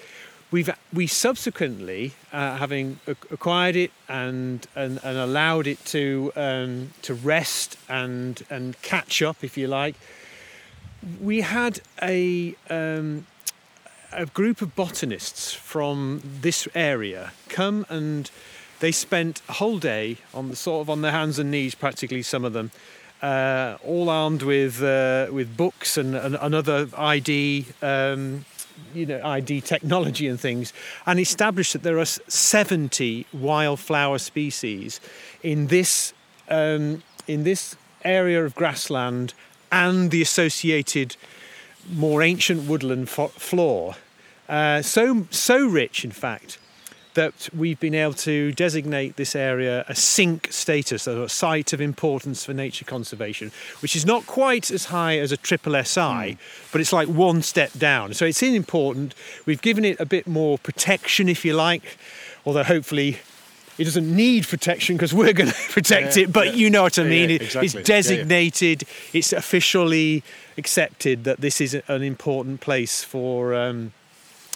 we've 0.51 0.69
we 0.93 1.05
subsequently, 1.07 2.13
uh, 2.31 2.57
having 2.57 2.99
acquired 3.07 3.75
it 3.75 3.91
and, 4.07 4.65
and 4.75 4.99
and 5.03 5.17
allowed 5.17 5.67
it 5.67 5.83
to 5.85 6.31
um, 6.37 6.91
to 7.01 7.13
rest 7.13 7.75
and 7.89 8.41
and 8.49 8.81
catch 8.81 9.21
up, 9.21 9.43
if 9.43 9.57
you 9.57 9.67
like. 9.67 9.95
We 11.19 11.41
had 11.41 11.81
a 12.01 12.55
um, 12.69 13.25
a 14.15 14.25
group 14.25 14.61
of 14.61 14.75
botanists 14.75 15.53
from 15.53 16.21
this 16.23 16.67
area 16.75 17.31
come 17.49 17.85
and 17.89 18.29
they 18.79 18.91
spent 18.91 19.41
a 19.47 19.53
whole 19.53 19.79
day 19.79 20.17
on 20.33 20.49
the 20.49 20.55
sort 20.55 20.81
of 20.81 20.89
on 20.89 21.01
their 21.01 21.11
hands 21.11 21.39
and 21.39 21.49
knees, 21.49 21.73
practically 21.73 22.21
some 22.21 22.43
of 22.43 22.53
them, 22.53 22.71
uh, 23.21 23.77
all 23.85 24.09
armed 24.09 24.41
with 24.41 24.83
uh, 24.83 25.27
with 25.31 25.55
books 25.55 25.97
and, 25.97 26.15
and, 26.15 26.35
and 26.35 26.53
other 26.53 26.87
ID. 26.97 27.67
Um, 27.81 28.45
you 28.93 29.05
know, 29.05 29.23
ID 29.23 29.61
technology 29.61 30.27
and 30.27 30.39
things, 30.39 30.73
and 31.05 31.19
established 31.19 31.73
that 31.73 31.83
there 31.83 31.99
are 31.99 32.05
70 32.05 33.27
wildflower 33.31 34.17
species 34.17 34.99
in 35.43 35.67
this 35.67 36.13
um, 36.49 37.03
in 37.27 37.43
this 37.43 37.75
area 38.03 38.43
of 38.43 38.55
grassland 38.55 39.33
and 39.71 40.11
the 40.11 40.21
associated 40.21 41.15
more 41.91 42.21
ancient 42.21 42.67
woodland 42.67 43.09
floor. 43.09 43.95
Uh, 44.49 44.81
so 44.81 45.25
so 45.31 45.65
rich, 45.65 46.03
in 46.03 46.11
fact, 46.11 46.57
that 47.13 47.47
we've 47.55 47.79
been 47.79 47.93
able 47.93 48.13
to 48.13 48.51
designate 48.53 49.15
this 49.17 49.35
area 49.35 49.85
a 49.87 49.93
SINC 49.93 50.51
status, 50.51 51.05
a 51.07 51.29
site 51.29 51.71
of 51.73 51.79
importance 51.79 52.43
for 52.45 52.53
nature 52.53 52.85
conservation, 52.85 53.51
which 53.81 53.95
is 53.95 54.05
not 54.05 54.25
quite 54.25 54.71
as 54.71 54.85
high 54.85 55.17
as 55.19 55.31
a 55.31 55.37
triple 55.37 55.81
SI, 55.83 56.37
but 56.71 56.81
it's 56.81 56.91
like 56.91 57.07
one 57.07 57.41
step 57.41 57.71
down. 57.73 58.13
So 58.13 58.25
it's 58.25 58.41
important. 58.43 59.13
We've 59.45 59.61
given 59.61 59.85
it 59.85 59.99
a 59.99 60.05
bit 60.05 60.27
more 60.27 60.57
protection, 60.57 61.29
if 61.29 61.45
you 61.45 61.53
like, 61.53 61.97
although 62.45 62.63
hopefully. 62.63 63.19
It 63.75 63.85
doesn't 63.85 64.15
need 64.15 64.47
protection 64.47 64.97
because 64.97 65.15
we're 65.15 65.33
going 65.33 65.49
to 65.51 65.55
protect 65.71 66.15
Yeah, 66.15 66.23
it, 66.25 66.31
but 66.31 66.45
yeah. 66.49 66.53
you 66.53 66.69
know 66.69 66.83
what 66.83 66.99
I 66.99 67.03
mean. 67.05 67.31
yeah, 67.31 67.37
exactly. 67.37 67.65
It's 67.79 67.87
designated, 67.87 68.83
it's 69.13 69.33
officially 69.33 70.21
accepted 70.59 71.23
that 71.23 71.41
this 71.41 71.59
is 71.59 71.73
an 71.87 72.03
important 72.03 72.61
place 72.61 73.03
for 73.03 73.55
um, 73.55 73.91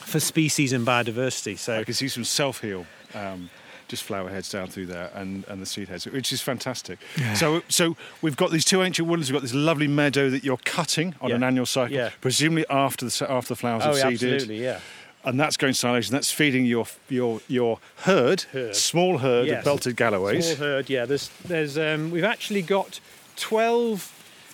for 0.08 0.20
species 0.20 0.74
and 0.74 0.86
biodiversity. 0.88 1.58
So 1.58 1.80
I 1.80 1.84
can 1.84 1.94
see 1.94 2.08
some 2.08 2.24
self 2.24 2.62
heal. 2.62 2.86
Um, 3.14 3.50
just 3.90 4.04
flower 4.04 4.30
heads 4.30 4.50
down 4.50 4.68
through 4.68 4.86
there 4.88 5.10
and, 5.16 5.46
and 5.48 5.62
the 5.62 5.66
seed 5.66 5.88
heads, 5.88 6.06
which 6.06 6.34
is 6.34 6.42
fantastic. 6.42 7.00
So, 7.36 7.62
so 7.70 7.96
we've 8.22 8.36
got 8.36 8.52
these 8.52 8.66
two 8.66 8.84
ancient 8.84 9.08
woodlands. 9.08 9.32
We've 9.32 9.38
got 9.40 9.44
this 9.44 9.54
lovely 9.54 9.88
meadow 9.88 10.30
that 10.30 10.44
you're 10.44 10.60
cutting 10.66 11.16
on 11.22 11.30
Yeah. 11.30 11.38
an 11.38 11.44
annual 11.44 11.66
cycle, 11.66 11.96
Yeah. 11.96 12.10
presumably 12.20 12.66
after 12.70 13.06
the 13.06 13.32
after 13.32 13.50
the 13.54 13.56
flowers 13.56 13.84
oh, 13.86 13.94
have 13.96 13.96
seeded, 13.96 14.34
absolutely, 14.34 14.62
yeah. 14.62 14.82
and 15.24 15.40
that's 15.40 15.56
going 15.56 15.74
silage, 15.74 16.08
and 16.08 16.16
that's 16.16 16.30
feeding 16.32 16.66
your 16.66 16.86
your 17.08 17.40
your 17.48 17.80
herd, 18.00 18.42
Herd. 18.52 18.76
small 18.76 19.20
herd 19.20 19.48
Yes. 19.48 19.60
of 19.60 19.64
belted 19.64 19.96
galloways. 19.96 20.46
Small 20.46 20.68
herd, 20.68 20.90
yeah. 20.90 21.06
There's 21.06 21.30
there's 21.46 21.78
um, 21.78 22.12
we've 22.12 22.26
actually 22.26 22.64
got 22.64 23.00
twelve 23.38 24.12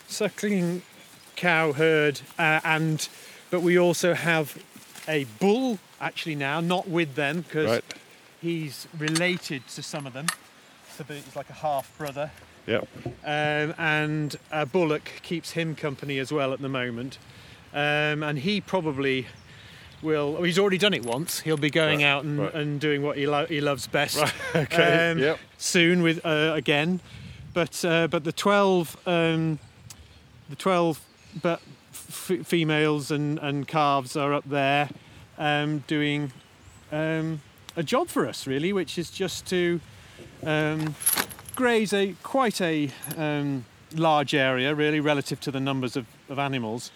suckling 0.07 0.83
cow 1.35 1.73
herd, 1.73 2.21
uh, 2.37 2.59
and 2.63 3.09
but 3.49 3.61
we 3.61 3.79
also 3.79 4.13
have 4.13 4.57
a 5.07 5.25
bull 5.39 5.79
actually 5.99 6.35
now, 6.35 6.59
not 6.61 6.87
with 6.87 7.15
them 7.15 7.41
because 7.41 7.69
Right. 7.69 7.83
he's 8.41 8.87
related 8.97 9.67
to 9.69 9.83
some 9.83 10.05
of 10.07 10.13
them. 10.13 10.27
So 10.97 11.03
that 11.03 11.15
he's 11.15 11.35
like 11.35 11.49
a 11.49 11.53
half 11.53 11.95
brother. 11.97 12.31
Yep. 12.67 12.87
um, 13.25 13.73
and 13.77 14.35
uh, 14.51 14.63
Bullock 14.65 15.11
keeps 15.21 15.51
him 15.51 15.75
company 15.75 16.17
as 16.19 16.31
well 16.31 16.53
at 16.53 16.61
the 16.61 16.69
moment. 16.69 17.17
Um, 17.73 18.23
and 18.23 18.39
he 18.39 18.61
probably 18.61 19.27
will. 20.01 20.41
He's 20.43 20.59
already 20.59 20.77
done 20.77 20.93
it 20.93 21.03
once. 21.05 21.39
He'll 21.41 21.57
be 21.57 21.69
going 21.71 21.99
Right, 21.99 22.05
out 22.05 22.23
and, 22.23 22.39
right. 22.39 22.53
and 22.53 22.79
doing 22.79 23.01
what 23.01 23.17
he, 23.17 23.25
lo- 23.27 23.47
he 23.47 23.59
loves 23.59 23.87
best. 23.87 24.17
Right, 24.17 24.33
okay, 24.55 25.11
um, 25.11 25.17
yep. 25.19 25.39
Soon 25.57 26.03
with 26.03 26.23
uh, 26.25 26.51
again, 26.55 26.99
but 27.53 27.83
uh, 27.83 28.07
but 28.07 28.23
the 28.23 28.31
twelve, 28.31 28.95
um, 29.07 29.57
the 30.49 30.55
twelve, 30.55 31.01
but 31.41 31.61
f- 31.93 32.45
females 32.45 33.11
and 33.11 33.39
and 33.39 33.67
calves 33.67 34.15
are 34.15 34.33
up 34.33 34.47
there, 34.49 34.89
um, 35.37 35.83
doing 35.87 36.31
um, 36.91 37.41
a 37.75 37.83
job 37.83 38.07
for 38.07 38.27
us 38.27 38.47
really, 38.47 38.73
which 38.73 38.97
is 38.97 39.09
just 39.09 39.45
to 39.47 39.79
um, 40.45 40.95
graze 41.55 41.93
a 41.93 42.15
quite 42.23 42.61
a 42.61 42.89
um, 43.17 43.65
large 43.95 44.33
area, 44.33 44.73
really, 44.73 44.99
relative 44.99 45.39
to 45.41 45.51
the 45.51 45.59
numbers 45.59 45.95
of, 45.95 46.05
of 46.29 46.39
animals. 46.39 46.91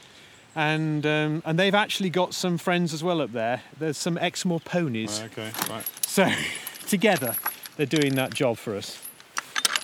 And 0.56 1.06
um, 1.06 1.44
and 1.46 1.60
they've 1.60 1.76
actually 1.76 2.10
got 2.10 2.34
some 2.34 2.58
friends 2.58 2.94
as 2.94 3.04
well 3.04 3.22
up 3.22 3.32
there. 3.32 3.62
There's 3.78 3.98
some 3.98 4.18
Exmoor 4.18 4.60
ponies. 4.62 5.22
Okay. 5.22 5.52
Right. 5.70 5.88
So 6.02 6.32
together, 6.88 7.36
they're 7.76 7.86
doing 7.86 8.16
that 8.16 8.34
job 8.34 8.58
for 8.58 8.76
us. 8.76 9.04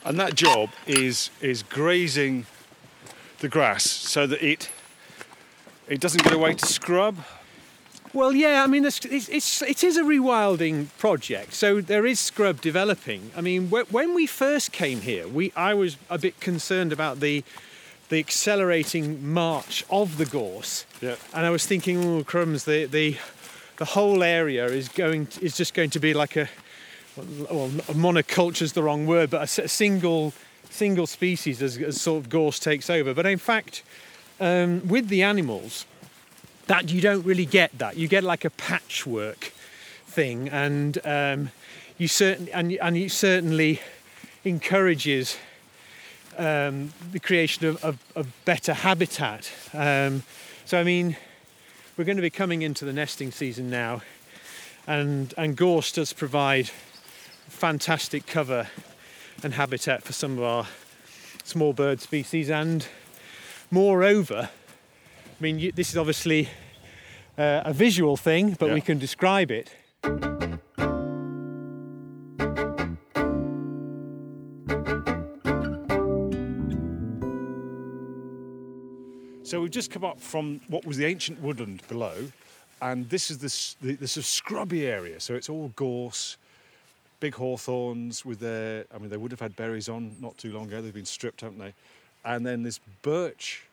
And 0.03 0.19
that 0.19 0.35
job 0.35 0.71
is 0.87 1.29
is 1.41 1.61
grazing 1.63 2.47
the 3.39 3.49
grass 3.49 3.83
so 3.83 4.25
that 4.25 4.41
it 4.41 4.69
it 5.87 5.99
doesn't 5.99 6.23
get 6.23 6.33
away 6.33 6.53
to 6.53 6.65
scrub. 6.65 7.17
Well, 8.13 8.33
yeah, 8.33 8.63
I 8.63 8.67
mean, 8.67 8.85
it's, 8.85 9.03
it's, 9.05 9.61
it's, 9.63 9.83
a 9.83 10.03
rewilding 10.03 10.87
project, 10.99 11.53
so 11.53 11.81
there 11.81 12.05
is 12.05 12.19
scrub 12.19 12.61
developing. 12.61 13.31
I 13.35 13.41
mean, 13.41 13.69
wh- 13.69 13.91
when 13.91 14.13
we 14.13 14.27
first 14.27 14.71
came 14.71 15.01
here, 15.01 15.27
we 15.27 15.51
I 15.55 15.73
was 15.73 15.97
a 16.11 16.19
bit 16.19 16.39
concerned 16.39 16.93
about 16.93 17.19
the 17.21 17.43
the 18.09 18.19
accelerating 18.19 19.33
march 19.33 19.83
of 19.89 20.17
the 20.17 20.25
gorse, 20.25 20.85
Yeah. 21.01 21.15
and 21.33 21.45
I 21.45 21.49
was 21.49 21.65
thinking, 21.65 22.05
oh 22.05 22.23
crumbs, 22.23 22.65
the 22.65 22.85
the 22.85 23.17
the 23.77 23.85
whole 23.85 24.21
area 24.21 24.65
is 24.67 24.89
going 24.89 25.27
is 25.41 25.57
just 25.57 25.73
going 25.73 25.89
to 25.89 25.99
be 25.99 26.13
like 26.13 26.35
a 26.35 26.47
well, 27.17 27.69
monoculture 27.93 28.61
is 28.61 28.73
the 28.73 28.83
wrong 28.83 29.07
word, 29.07 29.29
but 29.31 29.41
a, 29.41 29.67
single 29.67 30.33
single 30.69 31.07
species 31.07 31.61
as, 31.61 31.77
as 31.77 32.01
sort 32.01 32.23
of 32.23 32.29
gorse 32.29 32.59
takes 32.59 32.89
over. 32.89 33.13
But 33.13 33.25
in 33.25 33.37
fact, 33.37 33.83
um, 34.43 34.85
with 34.89 35.07
the 35.07 35.23
animals, 35.23 35.85
that 36.67 36.91
you 36.91 36.99
don't 36.99 37.25
really 37.25 37.45
get 37.45 37.77
that. 37.77 37.95
You 37.95 38.09
get 38.09 38.25
like 38.25 38.43
a 38.43 38.49
patchwork 38.49 39.53
thing, 40.05 40.49
and 40.49 40.97
um, 41.05 41.51
you 41.97 42.09
certain 42.09 42.49
and 42.49 42.73
and 42.73 42.97
it 42.97 43.11
certainly 43.11 43.79
encourages 44.43 45.37
um, 46.37 46.91
the 47.11 47.21
creation 47.21 47.77
of 47.81 48.27
better 48.43 48.73
habitat. 48.73 49.49
Um, 49.73 50.23
so 50.65 50.77
I 50.77 50.83
mean, 50.83 51.15
we're 51.95 52.05
going 52.05 52.17
to 52.17 52.21
be 52.21 52.29
coming 52.29 52.63
into 52.63 52.83
the 52.83 52.93
nesting 52.93 53.31
season 53.31 53.69
now, 53.69 54.01
and 54.85 55.33
and 55.37 55.55
gorse 55.55 55.93
does 55.93 56.11
provide 56.11 56.69
fantastic 57.47 58.25
cover 58.25 58.67
and 59.41 59.53
habitat 59.53 60.03
for 60.03 60.11
some 60.11 60.37
of 60.37 60.43
our 60.43 60.67
small 61.45 61.71
bird 61.71 62.01
species, 62.01 62.49
and 62.49 62.85
moreover, 63.73 64.49
I 64.51 65.39
mean, 65.43 65.57
you, 65.57 65.71
this 65.71 65.89
is 65.89 65.97
obviously 65.97 66.47
uh, 67.37 67.61
a 67.65 67.73
visual 67.73 68.15
thing, 68.15 68.55
but 68.59 68.67
Yeah. 68.67 68.75
we 68.75 68.81
can 68.81 68.99
describe 68.99 69.49
it. 69.51 69.73
So 79.43 79.61
we've 79.61 79.71
just 79.71 79.91
come 79.91 80.05
up 80.05 80.19
from 80.19 80.61
what 80.67 80.85
was 80.85 80.97
the 80.97 81.05
ancient 81.05 81.41
woodland 81.41 81.81
below, 81.87 82.31
and 82.81 83.07
this 83.09 83.29
is 83.29 83.37
this 83.39 83.75
the, 83.81 83.95
the 83.95 84.07
sort 84.07 84.23
of 84.23 84.25
scrubby 84.27 84.87
area. 84.87 85.19
So 85.19 85.35
it's 85.35 85.49
all 85.49 85.71
gorse, 85.75 86.37
big 87.19 87.35
hawthorns 87.35 88.23
with 88.25 88.39
their. 88.39 88.85
I 88.93 88.97
mean, 88.99 89.09
they 89.09 89.17
would 89.17 89.31
have 89.31 89.41
had 89.41 89.55
berries 89.55 89.89
on 89.89 90.15
not 90.21 90.37
too 90.37 90.53
long 90.53 90.67
ago. 90.67 90.81
They've 90.81 90.93
been 90.93 91.05
stripped, 91.05 91.41
haven't 91.41 91.59
they? 91.59 91.73
And 92.25 92.45
then 92.45 92.63
this 92.63 92.79
birch 93.01 93.63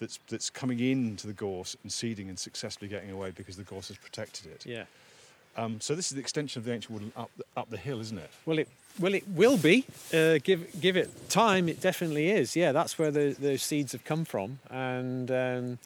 that's 0.00 0.18
that's 0.28 0.50
coming 0.50 0.80
into 0.80 1.26
the 1.26 1.32
gorse 1.32 1.76
and 1.82 1.92
seeding 1.92 2.28
and 2.28 2.38
successfully 2.38 2.88
getting 2.88 3.10
away 3.10 3.30
because 3.30 3.56
the 3.56 3.64
gorse 3.64 3.88
has 3.88 3.96
protected 3.96 4.46
it. 4.46 4.66
Yeah. 4.66 4.84
Um, 5.56 5.80
so 5.80 5.94
this 5.94 6.06
is 6.06 6.14
the 6.14 6.20
extension 6.20 6.60
of 6.60 6.64
the 6.64 6.72
ancient 6.72 6.92
woodland 6.92 7.12
up 7.16 7.30
the, 7.36 7.44
up 7.56 7.70
the 7.70 7.76
hill, 7.76 8.00
isn't 8.00 8.18
it? 8.18 8.30
Well, 8.46 8.58
it 8.58 8.68
well 8.98 9.14
it 9.14 9.28
will 9.28 9.56
be. 9.56 9.84
Uh, 10.12 10.38
give 10.42 10.80
give 10.80 10.96
it 10.96 11.28
time. 11.28 11.68
It 11.68 11.80
definitely 11.80 12.30
is. 12.30 12.56
Yeah, 12.56 12.72
that's 12.72 12.98
where 12.98 13.10
the 13.10 13.36
those 13.38 13.62
seeds 13.62 13.92
have 13.92 14.04
come 14.04 14.24
from, 14.24 14.58
and 14.70 15.30
um, 15.30 15.78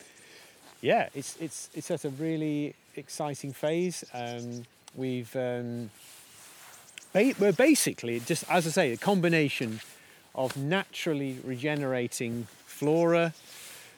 yeah, 0.80 1.08
it's 1.14 1.37
it's 1.40 1.70
it's 1.75 1.90
at 1.90 2.04
a 2.04 2.11
really 2.11 2.75
exciting 2.96 3.52
phase. 3.52 4.04
Um, 4.12 4.64
we've 4.94 5.34
um, 5.34 5.90
ba- 7.12 7.34
we're 7.38 7.52
basically 7.52 8.20
just 8.20 8.44
as 8.50 8.66
I 8.66 8.70
say, 8.70 8.92
a 8.92 8.96
combination 8.96 9.80
of 10.35 10.57
naturally 10.57 11.38
regenerating 11.45 12.47
flora, 12.67 13.33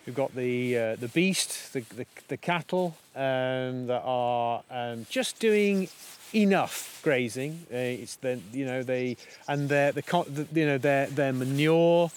we've 0.05 0.15
got 0.15 0.35
the 0.35 0.79
uh, 0.79 0.97
the 0.97 1.09
beast, 1.09 1.73
the 1.73 1.81
the, 1.95 2.07
the 2.29 2.37
cattle 2.37 2.97
um, 3.15 3.87
that 3.87 4.03
are 4.05 4.63
um, 4.71 5.07
just 5.09 5.39
doing 5.39 5.89
enough 6.35 7.01
grazing. 7.03 7.67
Uh, 7.73 7.77
it's 7.77 8.17
the 8.17 8.41
you 8.53 8.67
know 8.67 8.83
they 8.83 9.17
and 9.49 9.69
their 9.69 9.93
the, 9.93 10.03
the 10.29 10.47
you 10.61 10.67
know 10.67 10.79
their 10.79 11.07
their 11.07 11.33
manure 11.33 12.11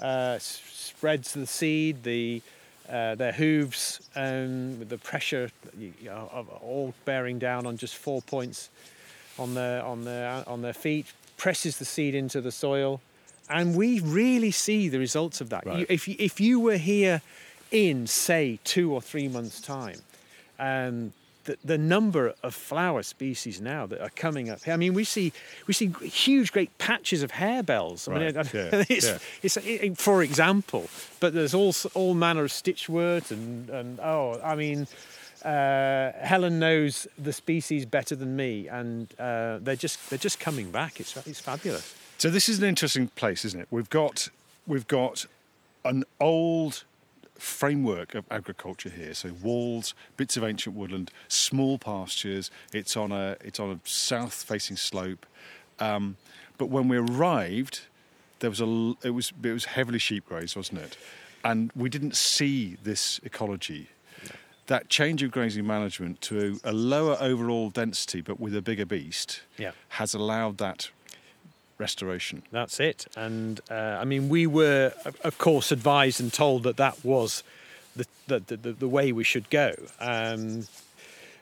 uh, 0.00 0.38
spreads 0.38 1.32
the 1.32 1.46
seed. 1.46 2.02
The 2.02 2.42
uh, 2.90 3.14
their 3.14 3.32
hooves 3.32 4.00
um, 4.16 4.78
with 4.80 4.88
the 4.88 4.98
pressure 4.98 5.50
you 5.78 5.92
know, 6.04 6.28
of 6.32 6.48
all 6.48 6.92
bearing 7.04 7.38
down 7.38 7.64
on 7.64 7.76
just 7.76 7.96
four 7.96 8.20
points 8.20 8.68
on 9.38 9.54
their 9.54 9.84
on 9.84 10.04
their 10.04 10.42
on 10.48 10.62
their 10.62 10.72
feet 10.72 11.06
presses 11.36 11.78
the 11.78 11.84
seed 11.84 12.14
into 12.14 12.40
the 12.40 12.52
soil, 12.52 13.00
and 13.50 13.74
we 13.76 14.00
really 14.00 14.50
see 14.50 14.88
the 14.88 14.98
results 14.98 15.40
of 15.40 15.50
that. 15.50 15.66
Right. 15.66 15.80
You, 15.80 15.86
if 15.88 16.08
you, 16.08 16.16
if 16.18 16.40
you 16.40 16.60
were 16.60 16.76
here 16.78 17.20
in 17.70 18.06
say 18.06 18.58
two 18.64 18.92
or 18.92 19.00
three 19.02 19.28
months' 19.28 19.60
time, 19.60 20.00
um, 20.58 21.12
the, 21.44 21.56
the 21.64 21.78
number 21.78 22.34
of 22.42 22.54
flower 22.54 23.02
species 23.02 23.60
now 23.60 23.86
that 23.86 24.00
are 24.00 24.10
coming 24.10 24.50
up. 24.50 24.60
I 24.68 24.76
mean, 24.76 24.92
we 24.94 25.04
see 25.04 25.32
we 25.66 25.72
see 25.74 25.88
huge, 26.02 26.52
great 26.52 26.76
patches 26.78 27.22
of 27.22 27.32
harebells. 27.32 28.08
I 28.08 28.18
mean, 28.18 28.34
Right, 28.36 28.54
yeah, 28.54 28.84
it's, 28.88 29.06
yeah. 29.06 29.18
it's 29.42 29.56
it- 29.56 29.98
for 29.98 30.22
example, 30.22 30.88
but 31.18 31.32
there's 31.32 31.54
all 31.54 31.74
all 31.94 32.14
manner 32.14 32.44
of 32.44 32.50
stitchwort 32.50 33.30
and 33.30 33.68
and 33.70 34.00
oh, 34.00 34.40
I 34.42 34.54
mean. 34.54 34.86
Uh, 35.42 36.12
Helen 36.20 36.58
knows 36.58 37.06
the 37.16 37.32
species 37.32 37.86
better 37.86 38.14
than 38.14 38.36
me, 38.36 38.68
and 38.68 39.08
uh, 39.18 39.56
they're 39.62 39.74
just 39.74 40.10
they're 40.10 40.18
just 40.18 40.38
coming 40.38 40.70
back. 40.70 41.00
It's 41.00 41.16
it's 41.26 41.40
fabulous. 41.40 41.94
So 42.20 42.28
this 42.28 42.50
is 42.50 42.58
an 42.58 42.64
interesting 42.66 43.08
place, 43.08 43.46
isn't 43.46 43.60
it? 43.60 43.68
We've 43.70 43.88
got 43.88 44.28
we've 44.66 44.86
got 44.86 45.24
an 45.86 46.04
old 46.20 46.84
framework 47.38 48.14
of 48.14 48.26
agriculture 48.30 48.90
here. 48.90 49.14
So 49.14 49.30
walls, 49.42 49.94
bits 50.18 50.36
of 50.36 50.44
ancient 50.44 50.76
woodland, 50.76 51.10
small 51.28 51.78
pastures. 51.78 52.50
It's 52.74 52.94
on 52.94 53.10
a 53.10 53.38
it's 53.42 53.58
on 53.58 53.70
a 53.70 53.80
south-facing 53.88 54.76
slope. 54.76 55.24
Um, 55.78 56.18
but 56.58 56.66
when 56.66 56.88
we 56.88 56.98
arrived, 56.98 57.80
there 58.40 58.50
was 58.50 58.60
a 58.60 58.92
it 59.02 59.14
was 59.14 59.32
it 59.42 59.52
was 59.52 59.64
heavily 59.64 59.98
sheep 59.98 60.26
grazed, 60.26 60.56
wasn't 60.56 60.82
it? 60.82 60.98
And 61.42 61.72
we 61.74 61.88
didn't 61.88 62.16
see 62.16 62.76
this 62.82 63.18
ecology. 63.24 63.88
That 64.66 64.90
change 64.90 65.22
of 65.22 65.30
grazing 65.30 65.66
management 65.66 66.20
to 66.20 66.60
a 66.64 66.72
lower 66.72 67.16
overall 67.18 67.70
density, 67.70 68.20
but 68.20 68.38
with 68.38 68.54
a 68.54 68.60
bigger 68.60 68.84
beast, 68.84 69.40
Yeah. 69.56 69.72
has 69.88 70.12
allowed 70.12 70.58
that 70.58 70.90
restoration. 71.80 72.42
That's 72.52 72.78
it. 72.78 73.06
And 73.16 73.60
uh, 73.70 73.98
I 74.00 74.04
mean, 74.04 74.28
we 74.28 74.46
were, 74.46 74.92
of- 75.24 75.38
course, 75.38 75.72
advised 75.72 76.20
and 76.20 76.32
told 76.32 76.62
that 76.64 76.76
that 76.76 77.02
was 77.04 77.42
the 77.96 78.06
the, 78.28 78.56
the, 78.56 78.72
the, 78.72 78.88
way 78.88 79.10
we 79.10 79.24
should 79.24 79.48
go. 79.50 79.74
Um, 79.98 80.68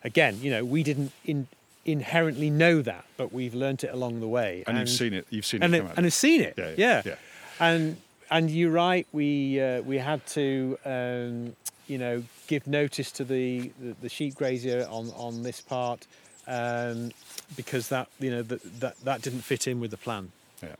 again, 0.04 0.38
you 0.40 0.50
know, 0.50 0.64
we 0.64 0.82
didn't 0.82 1.12
in, 1.24 1.48
inherently 1.84 2.48
know 2.48 2.80
that, 2.80 3.04
but 3.16 3.32
we've 3.32 3.54
learnt 3.54 3.84
it 3.84 3.92
along 3.92 4.20
the 4.20 4.28
way. 4.28 4.64
And, 4.66 4.78
you've 4.78 4.88
seen 4.88 5.12
it. 5.12 5.26
You've 5.28 5.44
seen 5.44 5.62
and 5.62 5.74
it 5.74 5.78
it, 5.78 5.80
come 5.80 5.90
out. 5.90 5.96
and 5.96 6.06
have 6.06 6.14
seen 6.14 6.40
it. 6.40 6.54
Yeah, 6.56 6.68
Yeah, 6.68 6.74
yeah, 6.76 7.02
yeah. 7.04 7.14
And 7.60 7.96
and 8.30 8.50
you're 8.50 8.70
right. 8.70 9.06
We 9.12 9.60
uh, 9.60 9.82
we 9.82 9.98
had 9.98 10.24
to 10.28 10.78
um, 10.84 11.56
you 11.86 11.98
know 11.98 12.22
give 12.46 12.66
notice 12.66 13.10
to 13.12 13.24
the, 13.24 13.70
the, 13.80 13.94
the 14.02 14.08
sheep 14.08 14.36
grazier 14.36 14.86
on 14.88 15.10
on 15.16 15.42
this 15.42 15.60
part 15.60 16.06
um, 16.48 17.12
because 17.56 17.88
that 17.88 18.08
you 18.18 18.30
know 18.30 18.42
that, 18.42 18.80
that 18.80 18.96
that 19.04 19.22
didn't 19.22 19.42
fit 19.42 19.68
in 19.68 19.78
with 19.78 19.90
the 19.90 19.96
plan. 19.96 20.32
Yeah. 20.62 20.74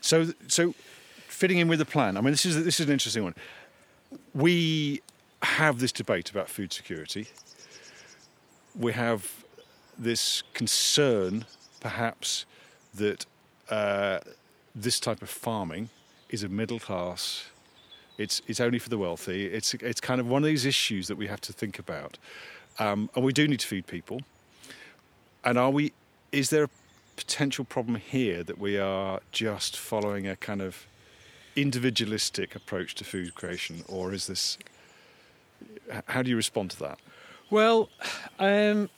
So, 0.00 0.26
so 0.46 0.74
fitting 1.26 1.58
in 1.58 1.68
with 1.68 1.80
the 1.80 1.84
plan. 1.84 2.16
I 2.16 2.20
mean, 2.20 2.32
this 2.32 2.46
is 2.46 2.64
this 2.64 2.78
is 2.78 2.86
an 2.86 2.92
interesting 2.92 3.24
one. 3.24 3.34
We 4.34 5.02
have 5.42 5.80
this 5.80 5.90
debate 5.90 6.30
about 6.30 6.48
food 6.48 6.72
security. 6.72 7.26
We 8.78 8.92
have 8.92 9.44
this 9.98 10.42
concern, 10.52 11.46
perhaps, 11.80 12.44
that 12.94 13.24
uh, 13.70 14.18
this 14.74 15.00
type 15.00 15.22
of 15.22 15.30
farming 15.30 15.88
is 16.28 16.42
a 16.42 16.48
middle 16.48 16.78
class. 16.78 17.46
It's 18.18 18.42
it's 18.46 18.60
only 18.60 18.78
for 18.78 18.90
the 18.90 18.98
wealthy. 18.98 19.46
It's 19.46 19.72
it's 19.74 20.00
kind 20.00 20.20
of 20.20 20.28
one 20.28 20.42
of 20.42 20.46
these 20.46 20.66
issues 20.66 21.08
that 21.08 21.16
we 21.16 21.26
have 21.26 21.40
to 21.42 21.52
think 21.54 21.78
about, 21.78 22.18
um, 22.78 23.08
and 23.14 23.24
we 23.24 23.32
do 23.32 23.48
need 23.48 23.60
to 23.60 23.66
feed 23.66 23.86
people. 23.86 24.20
And 25.46 25.56
are 25.56 25.70
we? 25.70 25.92
Is 26.32 26.50
there 26.50 26.64
a 26.64 26.68
potential 27.14 27.64
problem 27.64 27.94
here 27.94 28.42
that 28.42 28.58
we 28.58 28.78
are 28.78 29.20
just 29.30 29.76
following 29.78 30.26
a 30.26 30.34
kind 30.34 30.60
of 30.60 30.86
individualistic 31.54 32.56
approach 32.56 32.96
to 32.96 33.04
food 33.04 33.36
creation, 33.36 33.84
or 33.88 34.12
is 34.12 34.26
this? 34.26 34.58
How 36.06 36.22
do 36.22 36.30
you 36.30 36.36
respond 36.36 36.72
to 36.72 36.80
that? 36.80 36.98
Well, 37.48 37.90
um, 38.40 38.90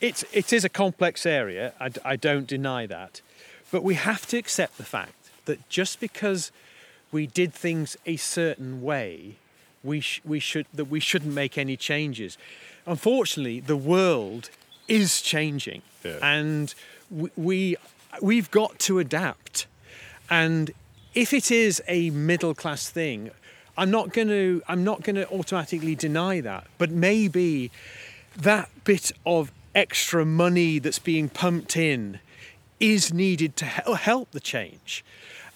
it's 0.00 0.24
it 0.32 0.52
is 0.52 0.64
a 0.64 0.68
complex 0.68 1.26
area. 1.26 1.74
I 2.04 2.14
don't 2.14 2.46
deny 2.46 2.86
that, 2.86 3.20
but 3.72 3.82
we 3.82 3.94
have 3.94 4.24
to 4.26 4.38
accept 4.38 4.78
the 4.78 4.84
fact 4.84 5.30
that 5.46 5.68
just 5.68 5.98
because 5.98 6.52
we 7.10 7.26
did 7.26 7.52
things 7.52 7.96
a 8.06 8.16
certain 8.16 8.82
way, 8.82 9.34
we 9.82 9.98
sh- 9.98 10.22
we 10.24 10.38
should 10.38 10.66
that 10.72 10.84
we 10.84 11.00
shouldn't 11.00 11.34
make 11.34 11.58
any 11.58 11.76
changes. 11.76 12.38
Unfortunately, 12.86 13.58
the 13.58 13.76
world 13.76 14.48
is 14.88 15.20
changing, 15.22 15.82
Yeah. 16.04 16.18
and 16.22 16.74
we, 17.10 17.30
we 17.36 17.76
we've 18.20 18.50
got 18.50 18.78
to 18.80 18.98
adapt. 18.98 19.66
And 20.30 20.72
if 21.14 21.32
it 21.32 21.50
is 21.50 21.82
a 21.88 22.10
middle 22.10 22.54
class 22.54 22.88
thing, 22.88 23.30
I'm 23.76 23.90
not 23.90 24.12
going 24.12 24.28
to 24.28 24.62
I'm 24.68 24.84
not 24.84 25.02
going 25.02 25.16
to 25.16 25.28
automatically 25.30 25.94
deny 25.94 26.40
that. 26.40 26.66
But 26.78 26.90
maybe 26.90 27.70
that 28.36 28.68
bit 28.84 29.12
of 29.24 29.52
extra 29.74 30.24
money 30.24 30.78
that's 30.78 30.98
being 30.98 31.28
pumped 31.28 31.76
in 31.76 32.20
is 32.80 33.12
needed 33.12 33.56
to 33.56 33.64
help 33.64 34.30
the 34.32 34.40
change. 34.40 35.04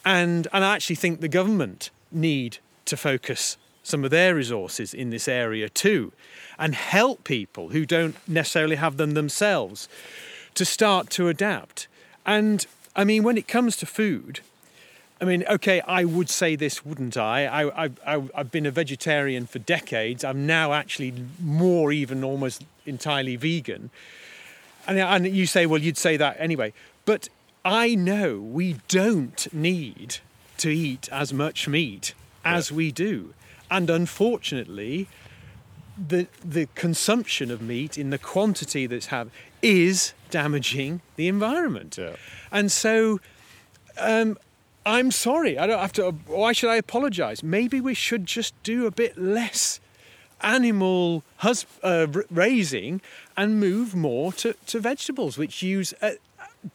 And 0.05 0.49
and 0.53 0.65
I 0.65 0.75
actually 0.75 0.97
think 0.97 1.21
the 1.21 1.29
government 1.29 1.91
need 2.11 2.59
to 2.85 2.97
focus 2.97 3.57
some 3.83 4.05
of 4.05 4.11
their 4.11 4.35
resources 4.35 4.95
in 4.95 5.11
this 5.11 5.29
area 5.29 5.69
too 5.69 6.13
and 6.59 6.75
help 6.75 7.25
people 7.25 7.71
who 7.71 7.85
don't 7.85 8.17
necessarily 8.29 8.77
have 8.77 8.97
them 8.97 9.13
themselves 9.13 9.89
to 10.55 10.65
start 10.65 11.11
to 11.11 11.29
adapt. 11.29 11.89
And 12.25 12.67
I 12.95 13.05
mean 13.05 13.23
when 13.23 13.37
it 13.37 13.49
comes 13.49 13.77
to 13.79 13.87
food, 13.87 14.41
I 15.23 15.25
mean, 15.25 15.45
okay, 15.49 15.81
I 15.83 16.05
would 16.05 16.29
say 16.29 16.57
this, 16.57 16.85
wouldn't 16.85 17.17
I? 17.17 17.47
I, 17.47 17.91
I've 18.35 18.51
been 18.51 18.67
a 18.67 18.73
vegetarian 18.73 19.47
for 19.47 19.61
decades. 19.61 20.25
I'm 20.25 20.49
now 20.49 20.73
actually 20.73 21.15
more, 21.41 21.93
even 21.93 22.25
almost 22.25 22.65
entirely 22.87 23.37
vegan. 23.37 23.91
And, 24.85 24.99
and 24.99 25.29
you 25.29 25.47
say, 25.47 25.65
well, 25.65 25.81
you'd 25.81 25.97
say 25.97 26.17
that 26.17 26.37
anyway. 26.41 26.73
But 27.05 27.29
I 27.65 27.95
know 27.95 28.41
we 28.41 28.79
don't 28.89 29.47
need 29.55 30.17
to 30.59 30.71
eat 30.71 31.09
as 31.13 31.33
much 31.33 31.69
meat 31.69 32.15
as 32.45 32.73
we 32.73 32.91
do. 32.91 33.33
And 33.73 33.89
unfortunately, 33.89 35.09
the, 35.97 36.29
the 36.45 36.69
consumption 36.75 37.51
of 37.51 37.63
meat 37.63 37.97
in 37.97 38.11
the 38.11 38.19
quantity 38.19 38.87
that's 38.87 39.07
have 39.07 39.31
is 39.63 40.13
damaging 40.31 41.01
the 41.17 41.27
environment. 41.27 41.97
Yeah. 41.99 42.17
And 42.51 42.71
so 42.71 43.19
um, 43.99 44.37
I'm 44.85 45.11
sorry. 45.11 45.59
I 45.59 45.67
don't 45.67 45.79
have 45.79 45.93
to. 45.95 46.11
Why 46.27 46.53
should 46.53 46.71
I 46.71 46.77
apologise? 46.77 47.43
Maybe 47.43 47.81
we 47.81 47.95
should 47.95 48.27
just 48.27 48.53
do 48.63 48.87
a 48.87 48.91
bit 48.91 49.17
less 49.17 49.81
animal 50.41 51.23
hus- 51.37 51.67
uh, 51.83 52.07
raising 52.31 53.01
and 53.37 53.61
move 53.61 53.95
more 53.95 54.33
to, 54.33 54.55
to 54.67 54.81
vegetables, 54.81 55.39
which 55.39 55.63
use 55.63 55.95
a, 56.03 56.17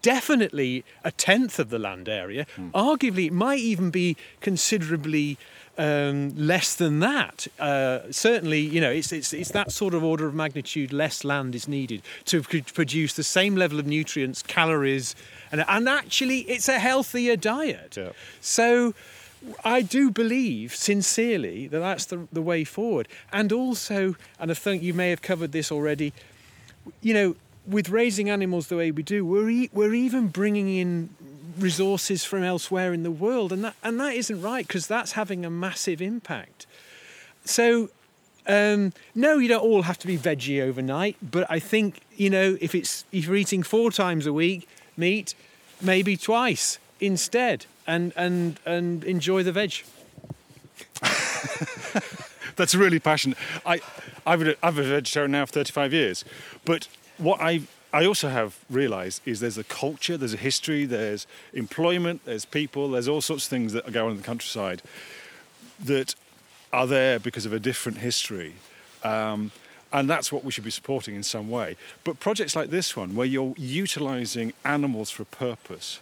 definitely 0.01 0.85
a 1.03 1.11
tenth 1.11 1.59
of 1.59 1.69
the 1.69 1.79
land 1.79 2.07
area. 2.07 2.45
Arguably, 2.73 3.27
it 3.27 3.33
might 3.33 3.59
even 3.59 3.89
be 3.89 4.15
considerably 4.39 5.37
um, 5.77 6.35
less 6.35 6.75
than 6.75 6.99
that. 6.99 7.47
Uh, 7.59 7.99
certainly, 8.11 8.59
you 8.59 8.81
know, 8.81 8.91
it's, 8.91 9.11
it's, 9.11 9.33
it's 9.33 9.51
that 9.51 9.71
sort 9.71 9.93
of 9.93 10.03
order 10.03 10.27
of 10.27 10.33
magnitude 10.33 10.91
less 10.91 11.23
land 11.23 11.55
is 11.55 11.67
needed 11.67 12.01
to 12.25 12.41
pr- 12.41 12.57
produce 12.73 13.13
the 13.13 13.23
same 13.23 13.55
level 13.55 13.79
of 13.79 13.85
nutrients, 13.85 14.41
calories, 14.41 15.15
and, 15.51 15.63
and 15.67 15.87
actually, 15.87 16.39
it's 16.41 16.67
a 16.67 16.79
healthier 16.79 17.35
diet. 17.35 17.97
Yeah. 17.97 18.09
So, 18.41 18.93
I 19.63 19.81
do 19.81 20.09
believe 20.09 20.75
sincerely 20.75 21.67
that 21.67 21.79
that's 21.79 22.05
the, 22.05 22.27
the 22.33 22.41
way 22.41 22.63
forward. 22.63 23.07
And 23.31 23.51
also, 23.51 24.15
and 24.39 24.49
I 24.49 24.53
think 24.53 24.81
you 24.81 24.93
may 24.93 25.09
have 25.11 25.21
covered 25.21 25.51
this 25.51 25.71
already, 25.71 26.11
you 27.01 27.13
know, 27.13 27.35
with 27.67 27.89
raising 27.89 28.29
animals 28.29 28.67
the 28.67 28.77
way 28.77 28.91
we 28.91 29.03
do, 29.03 29.25
we're, 29.25 29.49
e- 29.49 29.69
we're 29.73 29.93
even 29.93 30.27
bringing 30.29 30.69
in 30.69 31.09
resources 31.59 32.23
from 32.23 32.43
elsewhere 32.43 32.93
in 32.93 33.03
the 33.03 33.11
world, 33.11 33.51
and 33.51 33.63
that, 33.63 33.75
and 33.83 33.99
that 33.99 34.15
isn't 34.15 34.41
right 34.41 34.65
because 34.67 34.87
that's 34.87 35.13
having 35.13 35.45
a 35.45 35.49
massive 35.49 36.01
impact. 36.01 36.65
So, 37.45 37.89
um, 38.47 38.93
no, 39.15 39.37
you 39.37 39.47
don't 39.47 39.63
all 39.63 39.83
have 39.83 39.97
to 39.99 40.07
be 40.07 40.17
veggie 40.17 40.61
overnight, 40.61 41.17
but 41.21 41.45
I 41.49 41.59
think, 41.59 42.01
you 42.15 42.29
know, 42.29 42.57
if, 42.61 42.75
it's, 42.75 43.05
if 43.11 43.25
you're 43.25 43.35
eating 43.35 43.63
four 43.63 43.91
times 43.91 44.25
a 44.25 44.33
week 44.33 44.67
meat, 44.95 45.35
maybe 45.81 46.17
twice 46.17 46.79
instead, 46.99 47.65
and, 47.85 48.13
and, 48.15 48.59
and 48.65 49.03
enjoy 49.03 49.43
the 49.43 49.51
veg. 49.51 49.83
That's 52.55 52.73
really 52.73 52.99
passionate. 52.99 53.37
I, 53.65 53.81
I've 54.25 54.55
I've 54.61 54.75
been 54.75 54.85
a 54.85 54.89
vegetarian 54.89 55.31
now 55.31 55.45
for 55.45 55.53
35 55.53 55.93
years, 55.93 56.25
but 56.65 56.87
what 57.17 57.39
I 57.39 57.61
I 57.93 58.05
also 58.05 58.29
have 58.29 58.57
realised 58.69 59.21
is 59.25 59.39
there's 59.39 59.57
a 59.57 59.63
culture, 59.63 60.17
there's 60.17 60.33
a 60.33 60.37
history, 60.37 60.85
there's 60.85 61.25
employment, 61.53 62.25
there's 62.25 62.45
people, 62.45 62.91
there's 62.91 63.07
all 63.07 63.21
sorts 63.21 63.45
of 63.45 63.49
things 63.49 63.73
that 63.73 63.91
go 63.91 64.05
on 64.05 64.11
in 64.11 64.17
the 64.17 64.23
countryside 64.23 64.81
that 65.83 66.15
are 66.73 66.87
there 66.87 67.19
because 67.19 67.45
of 67.45 67.53
a 67.53 67.59
different 67.59 67.99
history. 67.99 68.55
Um, 69.03 69.51
and 69.93 70.09
that's 70.09 70.31
what 70.31 70.43
we 70.43 70.51
should 70.51 70.65
be 70.65 70.71
supporting 70.71 71.15
in 71.15 71.23
some 71.23 71.49
way. 71.49 71.77
But 72.03 72.19
projects 72.19 72.55
like 72.55 72.69
this 72.69 72.95
one, 72.95 73.15
where 73.15 73.25
you're 73.25 73.53
utilising 73.57 74.51
animals 74.65 75.09
for 75.09 75.23
a 75.23 75.27
purpose, 75.27 76.01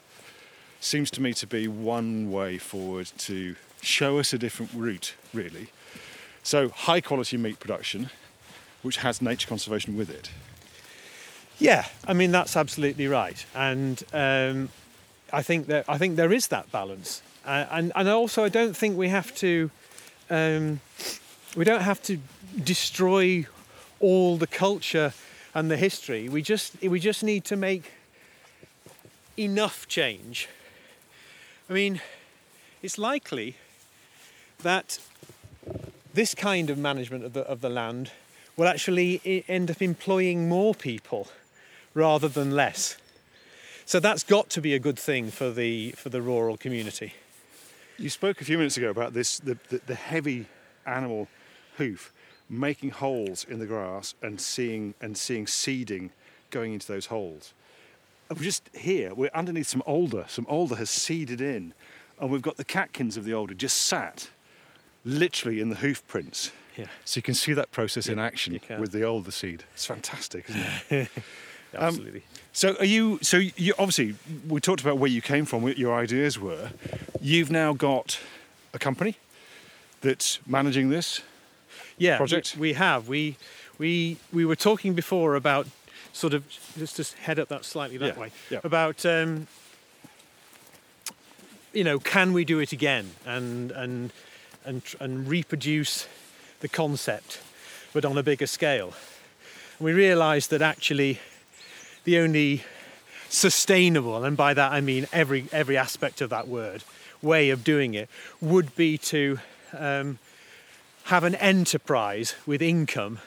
seems 0.80 1.12
to 1.12 1.21
me 1.21 1.34
to 1.34 1.48
be 1.48 1.67
one 1.67 2.32
way 2.32 2.58
forward 2.58 3.12
to 3.19 3.56
show 3.82 4.17
us 4.17 4.34
a 4.34 4.39
different 4.39 4.71
route, 4.74 5.13
really. 5.34 5.67
So, 6.41 6.69
high 6.69 7.02
quality 7.02 7.38
meat 7.38 7.60
production, 7.60 8.10
which 8.82 8.98
has 8.98 9.21
nature 9.21 9.48
conservation 9.48 9.95
with 9.95 10.10
it. 10.10 10.32
Yeah, 11.59 11.85
I 12.05 12.13
mean 12.13 12.31
that's 12.31 12.57
absolutely 12.57 13.07
right, 13.07 13.45
and 13.55 14.03
um, 14.11 14.69
I 15.31 15.41
think 15.41 15.67
that 15.67 15.85
I 15.87 15.97
think 15.97 16.17
there 16.17 16.33
is 16.33 16.47
that 16.47 16.69
balance, 16.71 17.21
uh, 17.45 17.65
and 17.71 17.93
and 17.95 18.09
also 18.09 18.43
I 18.43 18.49
don't 18.49 18.75
think 18.75 18.97
we 18.97 19.07
have 19.07 19.33
to 19.35 19.71
um, 20.29 20.81
we 21.55 21.63
don't 21.63 21.81
have 21.81 22.01
to 22.03 22.19
destroy 22.61 23.45
all 24.01 24.37
the 24.37 24.47
culture 24.47 25.13
and 25.53 25.71
the 25.71 25.77
history. 25.77 26.27
We 26.27 26.41
just 26.41 26.73
we 26.81 26.99
just 26.99 27.23
need 27.23 27.45
to 27.45 27.55
make 27.55 27.93
enough 29.37 29.87
change. 29.87 30.49
I 31.69 31.73
mean, 31.73 32.01
it's 32.83 32.97
likely 32.97 33.55
that 34.61 34.99
this 36.13 36.35
kind 36.35 36.69
of 36.69 36.77
management 36.77 37.23
of 37.23 37.31
the 37.31 37.41
of 37.41 37.61
the 37.61 37.69
land 37.69 38.11
will 38.57 38.67
actually 38.67 39.43
end 39.47 39.71
up 39.71 39.81
employing 39.81 40.49
more 40.49 40.75
people 40.75 41.29
rather 41.95 42.27
than 42.27 42.51
less. 42.51 42.97
So 43.86 43.99
that's 43.99 44.23
got 44.23 44.49
to 44.51 44.62
be 44.62 44.75
a 44.75 44.79
good 44.79 44.99
thing 44.99 45.31
for 45.31 45.49
the 45.49 45.91
for 45.91 46.10
the 46.10 46.21
rural 46.21 46.58
community. 46.58 47.13
You 47.97 48.10
spoke 48.10 48.41
a 48.41 48.45
few 48.45 48.58
minutes 48.58 48.77
ago 48.77 48.89
about 48.91 49.13
this 49.13 49.39
the, 49.39 49.58
the, 49.69 49.81
the 49.88 49.95
heavy 49.95 50.45
animal 50.86 51.27
hoof 51.77 52.13
making 52.47 52.91
holes 52.91 53.43
in 53.49 53.58
the 53.58 53.65
grass 53.65 54.13
and 54.21 54.39
seeing 54.39 54.93
and 55.01 55.17
seeing 55.17 55.47
seeding 55.47 56.12
going 56.51 56.73
into 56.73 56.88
those 56.88 57.08
holes. 57.08 57.53
And 58.29 58.38
we're 58.39 58.45
just 58.45 58.69
here, 58.73 59.13
we're 59.13 59.29
underneath 59.34 59.67
some 59.67 59.84
alder. 59.86 60.25
Some 60.27 60.45
alder 60.47 60.75
has 60.75 60.89
seeded 60.89 61.41
in, 61.41 61.73
and 62.19 62.31
we've 62.31 62.41
got 62.41 62.58
the 62.58 62.65
catkins 62.65 63.17
of 63.17 63.23
the 63.23 63.34
alder 63.34 63.53
just 63.53 63.77
sat 63.77 64.29
literally 65.03 65.60
in 65.62 65.69
the 65.69 65.75
hoof 65.75 66.05
prints. 66.08 66.51
Yeah. 66.75 66.88
So 67.05 67.19
you 67.19 67.21
can 67.21 67.36
see 67.36 67.53
that 67.53 67.71
process 67.71 68.08
Yeah, 68.08 68.13
in 68.13 68.19
action 68.19 68.60
with 68.79 68.91
the 68.91 69.03
alder 69.03 69.31
seed. 69.31 69.63
It's 69.73 69.86
fantastic, 69.86 70.49
isn't 70.49 70.65
it? 70.89 71.10
Um, 71.75 71.83
Absolutely. 71.85 72.23
So 72.53 72.75
are 72.79 72.85
you? 72.85 73.19
So 73.21 73.38
you 73.38 73.73
obviously 73.77 74.15
we 74.47 74.61
talked 74.61 74.81
about 74.81 74.97
where 74.97 75.09
you 75.11 75.21
came 75.21 75.45
from, 75.45 75.61
what 75.61 75.77
your 75.77 75.93
ideas 75.93 76.39
were. 76.39 76.71
You've 77.21 77.51
now 77.51 77.73
got 77.73 78.19
a 78.73 78.79
company 78.79 79.17
that's 80.01 80.39
managing 80.47 80.89
this. 80.89 81.21
yeah, 81.97 82.17
project? 82.17 82.55
We, 82.55 82.69
we 82.69 82.73
have. 82.73 83.07
We 83.09 83.35
we 83.77 84.17
we 84.31 84.45
were 84.45 84.55
talking 84.55 84.93
before 84.95 85.35
about 85.35 85.67
sort 86.13 86.33
of 86.33 86.43
just 86.77 86.95
just 86.95 87.13
head 87.15 87.39
up 87.39 87.49
that 87.49 87.65
slightly 87.65 87.97
that 87.97 88.15
Yeah, 88.15 88.21
way 88.21 88.31
yeah. 88.49 88.59
about 88.63 89.05
um, 89.05 89.47
you 91.73 91.83
know 91.83 91.99
can 91.99 92.33
we 92.33 92.45
do 92.45 92.59
it 92.59 92.71
again 92.71 93.11
and 93.25 93.71
and 93.71 94.11
and 94.63 94.81
and 94.99 95.27
reproduce 95.27 96.07
the 96.61 96.69
concept 96.69 97.41
but 97.93 98.05
on 98.05 98.17
a 98.17 98.23
bigger 98.23 98.47
scale. 98.47 98.93
And 99.79 99.85
we 99.85 99.93
realised 99.93 100.49
that 100.51 100.61
actually 100.61 101.19
the 102.05 102.19
only 102.19 102.63
sustainable, 103.29 104.23
and 104.23 104.37
by 104.37 104.53
that 104.53 104.71
I 104.71 104.81
mean 104.81 105.07
every 105.11 105.45
every 105.51 105.77
aspect 105.77 106.21
of 106.21 106.29
that 106.29 106.47
word, 106.47 106.83
way 107.21 107.49
of 107.49 107.63
doing 107.63 107.93
it 107.93 108.09
would 108.39 108.75
be 108.75 108.97
to 108.97 109.39
um, 109.77 110.19
have 111.05 111.23
an 111.23 111.35
enterprise 111.35 112.35
with 112.45 112.61
income 112.61 113.19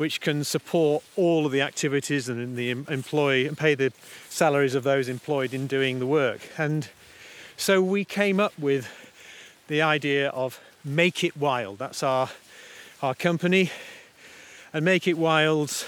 which 0.00 0.22
can 0.22 0.42
support 0.42 1.04
all 1.14 1.44
of 1.44 1.52
the 1.52 1.60
activities 1.60 2.26
and 2.26 2.56
the 2.56 2.70
em- 2.70 2.86
employ 2.88 3.46
and 3.46 3.58
pay 3.58 3.74
the 3.74 3.92
salaries 4.30 4.74
of 4.74 4.82
those 4.82 5.10
employed 5.10 5.52
in 5.52 5.66
doing 5.66 5.98
the 5.98 6.06
work. 6.06 6.40
And 6.56 6.88
so 7.58 7.82
we 7.82 8.06
came 8.06 8.40
up 8.40 8.58
with 8.58 8.88
the 9.68 9.82
idea 9.82 10.30
of 10.30 10.58
Make 10.82 11.22
It 11.22 11.36
Wild. 11.36 11.78
That's 11.78 12.02
our 12.02 12.30
our 13.02 13.14
company, 13.14 13.70
and 14.72 14.84
Make 14.84 15.06
It 15.06 15.18
Wild's 15.18 15.84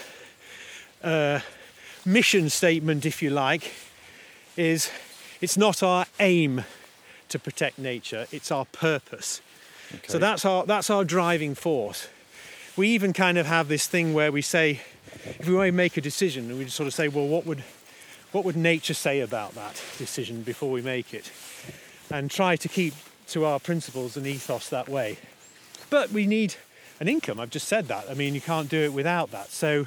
uh, 1.03 1.41
mission 2.05 2.51
statement, 2.51 3.07
if 3.07 3.23
you 3.23 3.31
like, 3.31 3.73
is 4.57 4.91
it's 5.41 5.57
not 5.57 5.83
our 5.83 6.07
aim 6.21 6.65
to 7.29 7.39
protect 7.39 7.79
nature; 7.79 8.27
it's 8.31 8.51
our 8.51 8.65
purpose. 8.67 9.41
So 10.09 10.19
that's 10.19 10.45
our 10.45 10.65
that's 10.67 10.91
our 10.91 11.05
driving 11.05 11.55
force. 11.55 12.09
We 12.77 12.89
even 12.89 13.13
kind 13.13 13.37
of 13.37 13.47
have 13.47 13.69
this 13.69 13.87
thing 13.87 14.15
where 14.15 14.33
we 14.33 14.41
say, 14.43 14.81
if 15.25 15.47
we 15.47 15.55
want 15.55 15.69
to 15.69 15.73
make 15.73 15.97
a 15.97 16.01
decision, 16.01 16.49
and 16.49 16.59
we 16.59 16.65
just 16.65 16.77
sort 16.77 16.87
of 16.87 16.95
say, 16.95 17.09
well, 17.09 17.27
what 17.27 17.47
would 17.47 17.63
what 18.33 18.45
would 18.45 18.57
nature 18.57 18.95
say 18.95 19.21
about 19.21 19.55
that 19.55 19.83
decision 19.99 20.43
before 20.43 20.71
we 20.71 20.81
make 20.81 21.13
it, 21.13 21.31
and 22.11 22.31
try 22.31 22.57
to 22.57 22.69
keep 22.69 22.95
to 23.29 23.45
our 23.45 23.61
principles 23.61 24.17
and 24.17 24.27
ethos 24.27 24.69
that 24.69 24.89
way. 24.89 25.19
But 25.91 26.11
we 26.11 26.27
need 26.27 26.55
an 27.01 27.09
income. 27.09 27.41
I've 27.41 27.51
just 27.51 27.69
said 27.69 27.89
that. 27.89 28.09
I 28.09 28.15
mean, 28.15 28.35
you 28.35 28.41
can't 28.41 28.69
do 28.69 28.81
it 28.81 28.93
without 28.93 29.31
that. 29.33 29.51
So 29.51 29.87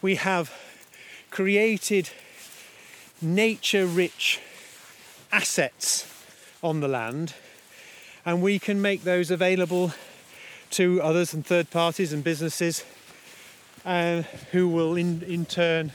we 0.00 0.16
have 0.16 0.52
created 1.34 2.10
nature-rich 3.20 4.40
assets 5.32 6.06
on 6.62 6.78
the 6.78 6.86
land 6.86 7.34
and 8.24 8.40
we 8.40 8.56
can 8.56 8.80
make 8.80 9.02
those 9.02 9.32
available 9.32 9.92
to 10.70 11.02
others 11.02 11.34
and 11.34 11.44
third 11.44 11.68
parties 11.72 12.12
and 12.12 12.22
businesses 12.22 12.84
uh, 13.84 14.22
who 14.52 14.68
will 14.68 14.94
in, 14.94 15.22
in 15.22 15.44
turn 15.44 15.90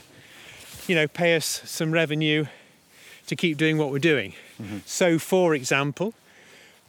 you 0.86 0.94
know 0.94 1.08
pay 1.08 1.34
us 1.34 1.62
some 1.64 1.90
revenue 1.90 2.44
to 3.26 3.34
keep 3.34 3.56
doing 3.56 3.78
what 3.78 3.90
we're 3.90 3.98
doing. 3.98 4.34
So 4.84 5.18
for 5.18 5.54
example 5.54 6.12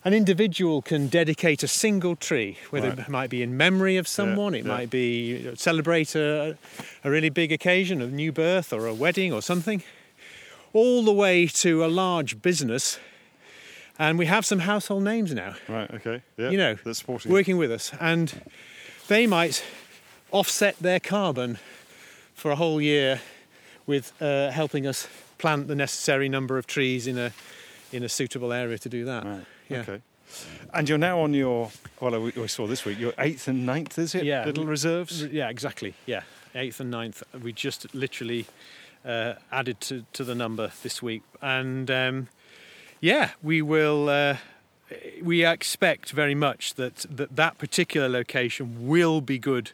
an 0.04 0.14
individual 0.14 0.82
can 0.82 1.08
dedicate 1.08 1.64
a 1.64 1.68
single 1.68 2.16
tree 2.16 2.58
whether 2.72 2.90
Right. 2.90 3.00
it 3.00 3.10
might 3.10 3.30
be 3.30 3.42
in 3.44 3.56
memory 3.58 3.98
of 3.98 4.08
someone 4.08 4.56
it 4.56 4.66
yeah. 4.66 4.76
might 4.78 4.90
be 4.90 5.56
celebrate 5.56 6.16
a, 6.16 6.58
a 7.04 7.10
really 7.12 7.30
big 7.30 7.52
occasion 7.52 8.02
a 8.02 8.08
new 8.08 8.32
birth 8.32 8.74
or 8.74 8.88
a 8.88 8.94
wedding 8.94 9.32
or 9.34 9.42
something 9.42 9.84
all 10.74 11.04
the 11.04 11.12
way 11.14 11.46
to 11.48 11.84
a 11.86 11.88
large 11.88 12.42
business 12.42 13.00
and 14.00 14.18
we 14.18 14.26
have 14.26 14.46
some 14.46 14.60
household 14.60 15.04
names 15.04 15.34
now 15.34 15.56
Right. 15.68 15.92
Okay. 15.94 16.22
Yeah. 16.38 16.50
you 16.50 16.58
know, 16.58 16.76
that's 16.84 17.00
sporting. 17.00 17.32
working 17.32 17.58
with 17.58 17.72
us, 17.72 17.92
and 18.00 18.42
they 19.08 19.28
might 19.28 19.64
offset 20.32 20.76
their 20.80 21.00
carbon 21.00 21.60
for 22.34 22.50
a 22.52 22.56
whole 22.56 22.82
year 22.82 23.20
with 23.86 24.14
uh, 24.22 24.50
helping 24.50 24.88
us 24.88 25.08
plant 25.38 25.68
the 25.68 25.76
necessary 25.76 26.30
number 26.30 26.58
of 26.58 26.66
trees 26.66 27.06
in 27.06 27.18
a 27.18 27.32
in 27.92 28.02
a 28.04 28.10
suitable 28.10 28.54
area 28.54 28.78
to 28.80 28.90
do 28.90 29.04
that. 29.06 29.26
Right. 29.26 29.46
Yeah. 29.72 29.82
Okay. 29.82 30.02
And 30.74 30.88
you're 30.88 30.98
now 30.98 31.20
on 31.20 31.34
your 31.34 31.72
well, 32.00 32.20
we, 32.22 32.32
we 32.36 32.48
saw 32.48 32.66
this 32.68 32.86
week 32.86 32.98
your 33.00 33.14
eighth 33.18 33.48
and 33.48 33.66
ninth, 33.66 33.98
is 34.00 34.16
it? 34.16 34.24
Yeah. 34.24 34.46
Little 34.46 34.66
reserves. 34.66 35.24
Yeah, 35.26 35.50
exactly. 35.50 35.94
Yeah, 36.06 36.22
eighth 36.56 36.80
and 36.80 36.90
ninth. 36.90 37.22
We 37.44 37.52
just 37.52 37.94
literally 37.94 38.46
uh, 39.06 39.34
added 39.52 39.82
to, 39.82 40.06
to 40.14 40.24
the 40.24 40.36
number 40.36 40.72
this 40.84 41.02
week, 41.02 41.24
and 41.42 41.90
um, 41.92 42.28
yeah, 43.02 43.32
we 43.44 43.62
will. 43.62 44.08
Uh, 44.10 44.38
we 45.22 45.46
expect 45.46 46.12
very 46.12 46.36
much 46.36 46.74
that, 46.74 47.06
that 47.10 47.36
that 47.36 47.58
particular 47.58 48.10
location 48.10 48.88
will 48.88 49.22
be 49.22 49.40
good 49.40 49.72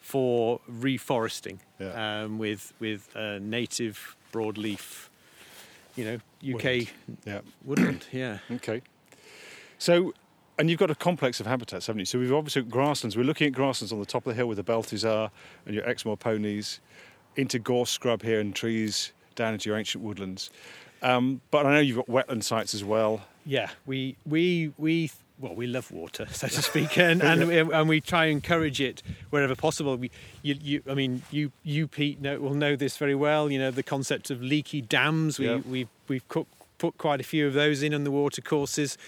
for 0.00 0.60
reforesting 0.70 1.58
Yeah. 1.78 2.22
um, 2.22 2.38
with 2.38 2.72
with 2.80 3.08
uh, 3.16 3.38
native 3.40 4.16
broadleaf, 4.32 5.08
you 5.96 6.04
know, 6.04 6.14
UK 6.42 6.62
Woodland. 6.64 6.88
Yeah. 7.24 7.40
woodland. 7.64 8.06
Yeah. 8.12 8.38
Okay. 8.52 8.82
So, 9.80 10.12
and 10.58 10.68
you've 10.68 10.78
got 10.78 10.90
a 10.90 10.94
complex 10.94 11.40
of 11.40 11.46
habitats, 11.46 11.86
haven't 11.86 12.00
you? 12.00 12.04
So 12.04 12.18
we've 12.18 12.32
obviously 12.34 12.62
got 12.62 12.70
grasslands. 12.70 13.16
We're 13.16 13.24
looking 13.24 13.46
at 13.46 13.54
grasslands 13.54 13.92
on 13.92 13.98
the 13.98 14.04
top 14.04 14.26
of 14.26 14.30
the 14.30 14.34
hill 14.34 14.46
where 14.46 14.54
the 14.54 14.62
Belties 14.62 15.08
are 15.08 15.30
and 15.64 15.74
your 15.74 15.84
Exmoor 15.88 16.18
ponies, 16.18 16.80
into 17.36 17.58
gorse 17.58 17.90
scrub 17.90 18.22
here 18.22 18.40
and 18.40 18.54
trees 18.54 19.12
down 19.36 19.54
into 19.54 19.70
your 19.70 19.78
ancient 19.78 20.04
woodlands. 20.04 20.50
Um, 21.00 21.40
but 21.50 21.64
I 21.64 21.72
know 21.72 21.80
you've 21.80 21.96
got 21.96 22.08
wetland 22.08 22.44
sites 22.44 22.74
as 22.74 22.84
well. 22.84 23.22
Yeah, 23.46 23.70
we 23.86 24.16
we 24.26 24.70
we 24.76 25.10
well, 25.38 25.54
we 25.54 25.66
love 25.66 25.90
water, 25.90 26.26
so 26.30 26.48
to 26.48 26.60
speak, 26.60 26.98
and 26.98 27.22
and, 27.22 27.48
we, 27.48 27.58
and 27.58 27.88
we 27.88 28.02
try 28.02 28.26
and 28.26 28.32
encourage 28.32 28.82
it 28.82 29.02
wherever 29.30 29.56
possible. 29.56 29.96
We, 29.96 30.10
you, 30.42 30.56
you, 30.60 30.82
I 30.90 30.92
mean, 30.92 31.22
you, 31.30 31.52
you, 31.62 31.88
Pete, 31.88 32.20
know, 32.20 32.38
will 32.38 32.52
know 32.52 32.76
this 32.76 32.98
very 32.98 33.14
well. 33.14 33.50
You 33.50 33.58
know 33.58 33.70
the 33.70 33.82
concept 33.82 34.30
of 34.30 34.42
leaky 34.42 34.82
dams. 34.82 35.38
We 35.38 35.46
Yeah. 35.46 35.56
we 35.66 35.88
we've 36.06 36.28
cook, 36.28 36.48
put 36.76 36.98
quite 36.98 37.20
a 37.20 37.24
few 37.24 37.46
of 37.46 37.54
those 37.54 37.82
in 37.82 37.94
on 37.94 38.04
the 38.04 38.10
water 38.10 38.42
courses, 38.42 38.98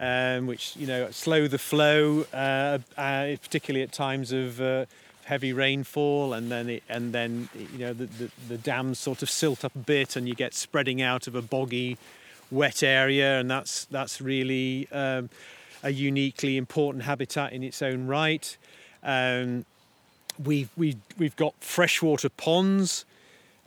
um, 0.00 0.46
which 0.46 0.76
you 0.76 0.86
know 0.86 1.10
slow 1.10 1.48
the 1.48 1.58
flow, 1.58 2.24
uh, 2.32 2.78
uh, 2.96 3.36
particularly 3.42 3.82
at 3.82 3.92
times 3.92 4.32
of 4.32 4.60
uh, 4.60 4.86
heavy 5.24 5.52
rainfall, 5.52 6.32
and 6.32 6.50
then 6.50 6.68
it, 6.68 6.82
and 6.88 7.12
then 7.12 7.48
you 7.54 7.78
know 7.78 7.92
the, 7.92 8.06
the, 8.06 8.30
the 8.48 8.58
dams 8.58 8.98
sort 8.98 9.22
of 9.22 9.30
silt 9.30 9.64
up 9.64 9.74
a 9.74 9.80
bit, 9.80 10.16
and 10.16 10.28
you 10.28 10.34
get 10.34 10.54
spreading 10.54 11.02
out 11.02 11.26
of 11.26 11.34
a 11.34 11.42
boggy, 11.42 11.98
wet 12.50 12.82
area, 12.82 13.38
and 13.40 13.50
that's 13.50 13.84
that's 13.86 14.20
really 14.20 14.88
um, 14.92 15.28
a 15.82 15.90
uniquely 15.90 16.56
important 16.56 17.04
habitat 17.04 17.52
in 17.52 17.62
its 17.62 17.82
own 17.82 18.06
right. 18.06 18.56
Um, 19.02 19.64
we've 20.42 20.70
we 20.76 20.96
we've 21.18 21.36
got 21.36 21.54
freshwater 21.60 22.28
ponds 22.28 23.04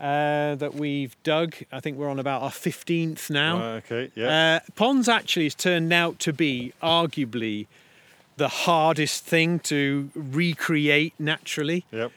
uh, 0.01 0.55
that 0.55 0.73
we've 0.73 1.15
dug. 1.23 1.53
I 1.71 1.79
think 1.79 1.97
we're 1.97 2.09
on 2.09 2.19
about 2.19 2.41
our 2.41 2.49
15th 2.49 3.29
now. 3.29 3.57
Uh, 3.61 3.65
okay, 3.77 4.11
yeah. 4.15 4.59
Uh, 4.65 4.71
ponds 4.75 5.07
actually 5.07 5.45
has 5.45 5.55
turned 5.55 5.93
out 5.93 6.17
to 6.19 6.33
be 6.33 6.73
arguably 6.81 7.67
the 8.37 8.47
hardest 8.47 9.23
thing 9.25 9.59
to 9.59 10.09
recreate 10.15 11.13
naturally. 11.19 11.85
Yep. 11.91 12.11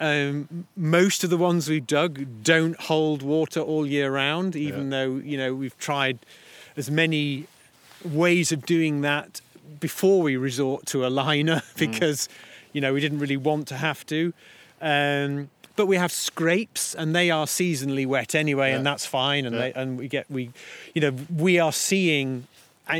Um, 0.00 0.66
most 0.76 1.24
of 1.24 1.30
the 1.30 1.36
ones 1.36 1.68
we've 1.68 1.86
dug 1.86 2.42
don't 2.44 2.78
hold 2.80 3.22
water 3.22 3.60
all 3.60 3.86
year 3.86 4.10
round, 4.12 4.54
even 4.56 4.84
Yeah. 4.84 4.90
though 4.98 5.16
you 5.16 5.36
know 5.36 5.54
we've 5.54 5.76
tried 5.78 6.18
as 6.76 6.90
many 6.90 7.46
ways 8.04 8.52
of 8.52 8.66
doing 8.66 9.00
that 9.02 9.40
before 9.80 10.20
we 10.22 10.36
resort 10.36 10.86
to 10.86 11.06
a 11.06 11.08
liner 11.08 11.62
because 11.78 12.28
you 12.72 12.80
know 12.80 12.92
we 12.92 13.00
didn't 13.00 13.18
really 13.18 13.36
want 13.36 13.66
to 13.68 13.76
have 13.76 14.04
to. 14.06 14.32
Um, 14.80 15.48
but 15.76 15.86
we 15.86 15.96
have 15.96 16.12
scrapes, 16.12 16.94
and 16.94 17.14
they 17.14 17.30
are 17.30 17.46
seasonally 17.46 18.06
wet 18.06 18.34
anyway, 18.34 18.72
and 18.72 18.84
that's 18.86 19.06
fine. 19.06 19.44
And 19.46 19.54
Yeah. 19.54 19.60
they, 19.62 19.72
and 19.74 19.98
we 19.98 20.08
get 20.08 20.30
we, 20.30 20.50
you 20.94 21.00
know, 21.00 21.12
we 21.36 21.58
are 21.58 21.72
seeing 21.72 22.46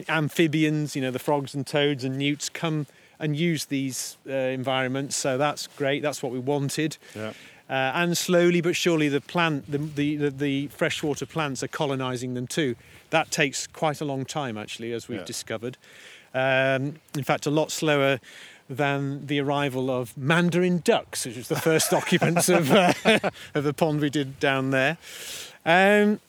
amphibians, 0.09 0.97
you 0.97 1.03
know, 1.03 1.11
the 1.11 1.19
frogs 1.19 1.55
and 1.55 1.67
toads 1.67 2.05
and 2.05 2.19
newts 2.19 2.49
come 2.49 2.87
and 3.19 3.37
use 3.37 3.67
these 3.67 4.17
uh, 4.29 4.33
environments. 4.33 5.17
So 5.17 5.39
that's 5.39 5.67
great. 5.77 6.03
That's 6.03 6.23
what 6.23 6.33
we 6.33 6.39
wanted. 6.39 6.97
Yeah. 7.15 7.33
Uh, 7.69 7.73
and 7.95 8.19
slowly 8.19 8.61
but 8.61 8.77
surely, 8.77 9.09
the 9.09 9.21
plant, 9.21 9.71
the, 9.71 9.79
the, 9.79 10.17
the, 10.17 10.31
the 10.31 10.67
freshwater 10.69 11.25
plants 11.27 11.63
are 11.63 11.69
colonising 11.69 12.35
them 12.35 12.47
too. 12.47 12.75
That 13.11 13.31
takes 13.31 13.67
quite 13.67 14.01
a 14.01 14.05
long 14.05 14.25
time, 14.25 14.59
actually, 14.59 14.93
as 14.93 15.09
we've 15.09 15.21
Yeah. 15.21 15.25
discovered. 15.25 15.77
Um, 16.35 16.97
in 17.17 17.23
fact, 17.23 17.47
a 17.47 17.51
lot 17.51 17.71
slower 17.71 18.19
than 18.69 19.27
the 19.27 19.41
arrival 19.41 19.91
of 19.91 20.17
mandarin 20.17 20.79
ducks, 20.79 21.27
which 21.27 21.37
was 21.37 21.49
the 21.49 21.57
first 21.57 21.93
occupants 21.93 22.49
of, 22.49 22.73
uh, 22.73 22.93
of 23.55 23.65
the 23.65 23.75
pond 23.75 24.01
we 24.01 24.11
did 24.11 24.41
down 24.41 24.71
there. 24.71 24.97
Um, 25.67 26.21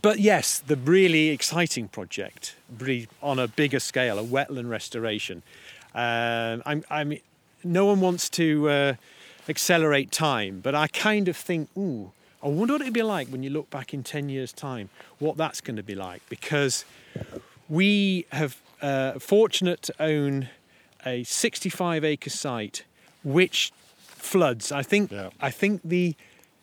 but 0.00 0.18
yes, 0.18 0.58
the 0.58 0.76
really 0.76 1.28
exciting 1.28 1.88
project, 1.88 2.56
really 2.78 3.08
on 3.22 3.38
a 3.38 3.46
bigger 3.46 3.80
scale, 3.80 4.18
a 4.18 4.24
wetland 4.24 4.68
restoration. 4.68 5.42
Um, 5.94 6.62
I'm, 6.66 6.84
I'm, 6.90 7.18
no 7.62 7.86
one 7.86 8.00
wants 8.00 8.28
to 8.30 8.68
uh, 8.68 8.94
accelerate 9.48 10.10
time, 10.10 10.60
but 10.60 10.74
I 10.74 10.88
kind 10.88 11.28
of 11.28 11.36
think, 11.36 11.68
ooh, 11.76 12.10
I 12.42 12.48
wonder 12.48 12.74
what 12.74 12.82
it'd 12.82 12.92
be 12.92 13.02
like 13.02 13.28
when 13.28 13.42
you 13.42 13.50
look 13.50 13.70
back 13.70 13.94
in 13.94 14.02
10 14.02 14.28
years' 14.28 14.52
time, 14.52 14.90
what 15.18 15.36
that's 15.36 15.60
going 15.60 15.76
to 15.76 15.82
be 15.82 15.94
like. 15.94 16.22
Because 16.28 16.84
we 17.68 18.26
have 18.32 18.60
uh, 18.82 19.18
fortunate 19.18 19.82
to 19.82 19.94
own 20.02 20.48
a 21.06 21.22
65 21.24 22.04
acre 22.04 22.30
site 22.30 22.84
which 23.22 23.72
floods. 24.06 24.72
I 24.72 24.82
think 24.82 25.10
Yeah. 25.10 25.30
I 25.40 25.50
think 25.50 25.80
the 25.84 26.14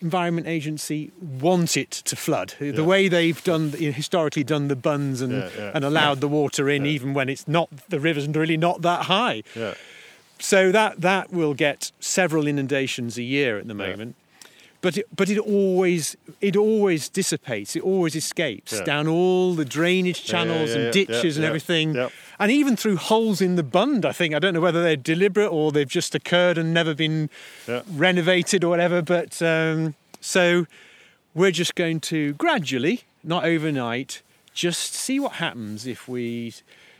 Environment 0.01 0.47
Agency 0.47 1.11
want 1.21 1.77
it 1.77 1.91
to 1.91 2.15
flood. 2.15 2.55
The 2.59 2.71
Yeah. 2.71 2.81
way 2.81 3.07
they've 3.07 3.43
done 3.43 3.71
historically 3.71 4.43
done 4.43 4.67
the 4.67 4.75
bunds 4.75 5.21
and 5.21 5.33
Yeah, 5.33 5.71
and 5.75 5.85
allowed 5.85 6.21
the 6.21 6.27
water 6.27 6.69
in 6.69 6.85
even 6.87 7.13
when 7.13 7.29
it's 7.29 7.47
not 7.47 7.69
the 7.89 7.99
river's 7.99 8.27
really 8.27 8.57
not 8.57 8.81
that 8.81 9.03
high. 9.03 9.43
So 10.39 10.71
that 10.71 11.01
that 11.01 11.31
will 11.31 11.53
get 11.53 11.91
several 11.99 12.47
inundations 12.47 13.17
a 13.17 13.21
year 13.23 13.59
at 13.59 13.67
the 13.67 13.75
moment. 13.75 14.15
But 14.81 14.97
it, 14.97 15.05
but 15.15 15.29
it 15.29 15.37
always 15.37 16.17
it 16.41 16.55
always 16.55 17.07
dissipates. 17.07 17.75
It 17.75 17.83
always 17.83 18.15
escapes 18.15 18.73
Yeah. 18.73 18.83
down 18.83 19.07
all 19.07 19.53
the 19.53 19.63
drainage 19.65 20.21
yeah, 20.25 20.31
channels 20.31 20.71
yeah, 20.71 20.77
and 20.77 20.93
ditches 20.93 21.23
yeah, 21.23 21.29
and 21.29 21.43
yeah, 21.43 21.47
everything, 21.47 21.95
yeah. 21.95 22.09
and 22.39 22.51
even 22.51 22.75
through 22.75 22.97
holes 22.97 23.41
in 23.41 23.55
the 23.57 23.63
bund. 23.63 24.05
I 24.05 24.11
think 24.11 24.33
I 24.33 24.39
don't 24.39 24.55
know 24.55 24.59
whether 24.61 24.81
they're 24.81 24.95
deliberate 24.95 25.49
or 25.49 25.71
they've 25.71 25.87
just 25.87 26.15
occurred 26.15 26.57
and 26.57 26.73
never 26.73 26.95
been 26.95 27.29
Yeah. 27.67 27.81
renovated 27.93 28.63
or 28.63 28.69
whatever. 28.69 29.03
But 29.03 29.39
um, 29.43 29.93
so 30.19 30.65
we're 31.35 31.51
just 31.51 31.75
going 31.75 31.99
to 32.01 32.33
gradually, 32.33 33.01
not 33.23 33.45
overnight, 33.45 34.21
just 34.55 34.95
see 34.95 35.19
what 35.19 35.33
happens 35.33 35.85
if 35.85 36.07
we 36.07 36.53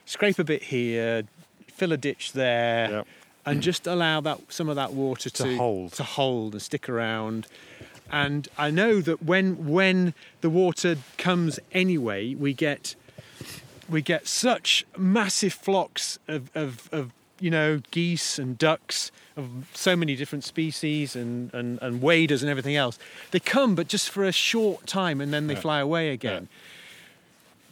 scrape 0.05 0.37
a 0.37 0.43
bit 0.43 0.63
here, 0.65 1.23
fill 1.67 1.91
a 1.91 1.97
ditch 1.97 2.33
there, 2.33 2.89
Yeah. 2.91 3.03
And 3.51 3.61
just 3.61 3.87
allow 3.87 4.21
that 4.21 4.39
some 4.49 4.69
of 4.69 4.75
that 4.75 4.93
water 4.93 5.29
to, 5.29 5.43
To 5.43 5.57
hold. 5.57 5.93
to 5.93 6.03
hold 6.03 6.53
and 6.53 6.61
stick 6.61 6.87
around. 6.89 7.47
And 8.11 8.47
I 8.57 8.71
know 8.71 9.01
that 9.01 9.23
when 9.23 9.67
when 9.69 10.13
the 10.41 10.49
water 10.49 10.97
comes 11.17 11.59
anyway, 11.71 12.33
we 12.35 12.53
get 12.53 12.95
we 13.89 14.01
get 14.01 14.27
such 14.27 14.85
massive 14.97 15.53
flocks 15.53 16.19
of, 16.27 16.49
of, 16.55 16.89
of 16.91 17.11
you 17.39 17.49
know 17.51 17.81
geese 17.91 18.37
and 18.39 18.57
ducks 18.57 19.11
of 19.37 19.47
so 19.73 19.95
many 19.95 20.15
different 20.17 20.43
species 20.43 21.15
and, 21.15 21.53
and, 21.53 21.79
and 21.81 22.01
waders 22.01 22.43
and 22.43 22.49
everything 22.49 22.75
else. 22.75 22.99
They 23.31 23.39
come, 23.39 23.75
but 23.75 23.87
just 23.87 24.09
for 24.09 24.25
a 24.25 24.31
short 24.33 24.85
time, 24.87 25.21
and 25.21 25.31
then 25.33 25.47
they 25.47 25.53
Yeah. 25.53 25.61
fly 25.61 25.79
away 25.79 26.09
again. 26.11 26.49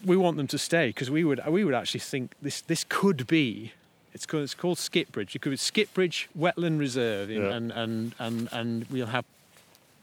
We 0.06 0.15
want 0.15 0.38
them 0.38 0.48
to 0.48 0.58
stay 0.58 0.88
because 0.88 1.12
we 1.12 1.26
would 1.26 1.42
we 1.48 1.65
would 1.65 1.74
actually 1.76 2.00
think 2.00 2.34
this 2.42 2.62
this 2.62 2.86
could 2.88 3.28
be. 3.28 3.74
It's 4.13 4.26
called, 4.26 4.43
it's 4.43 4.56
called 4.56 4.78
Skipbridge. 4.78 5.36
It 5.36 5.41
could 5.41 5.52
be 5.52 5.58
Skipbridge 5.58 6.28
Wetland 6.38 6.80
Reserve, 6.80 7.30
in- 7.30 7.41
Yeah. 7.43 7.54
and, 7.54 7.72
and, 7.72 8.15
and, 8.19 8.50
and 8.52 8.86
we'll 8.89 9.08
have 9.08 9.26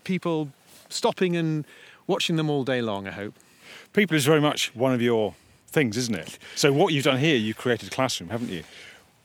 people 0.04 0.50
stopping 0.88 1.36
and 1.36 1.64
watching 2.06 2.36
them 2.36 2.48
all 2.48 2.64
day 2.64 2.80
long. 2.80 3.06
I 3.06 3.10
hope. 3.12 3.34
People 3.92 4.16
is 4.16 4.24
very 4.24 4.40
much 4.40 4.74
one 4.74 4.92
of 4.92 5.02
your 5.02 5.34
things, 5.68 5.96
isn't 5.96 6.14
it? 6.14 6.38
So 6.54 6.72
what 6.72 6.92
you've 6.92 7.04
done 7.04 7.18
here, 7.18 7.36
you've 7.36 7.56
created 7.56 7.88
a 7.88 7.90
classroom, 7.90 8.30
haven't 8.30 8.50
you? 8.50 8.62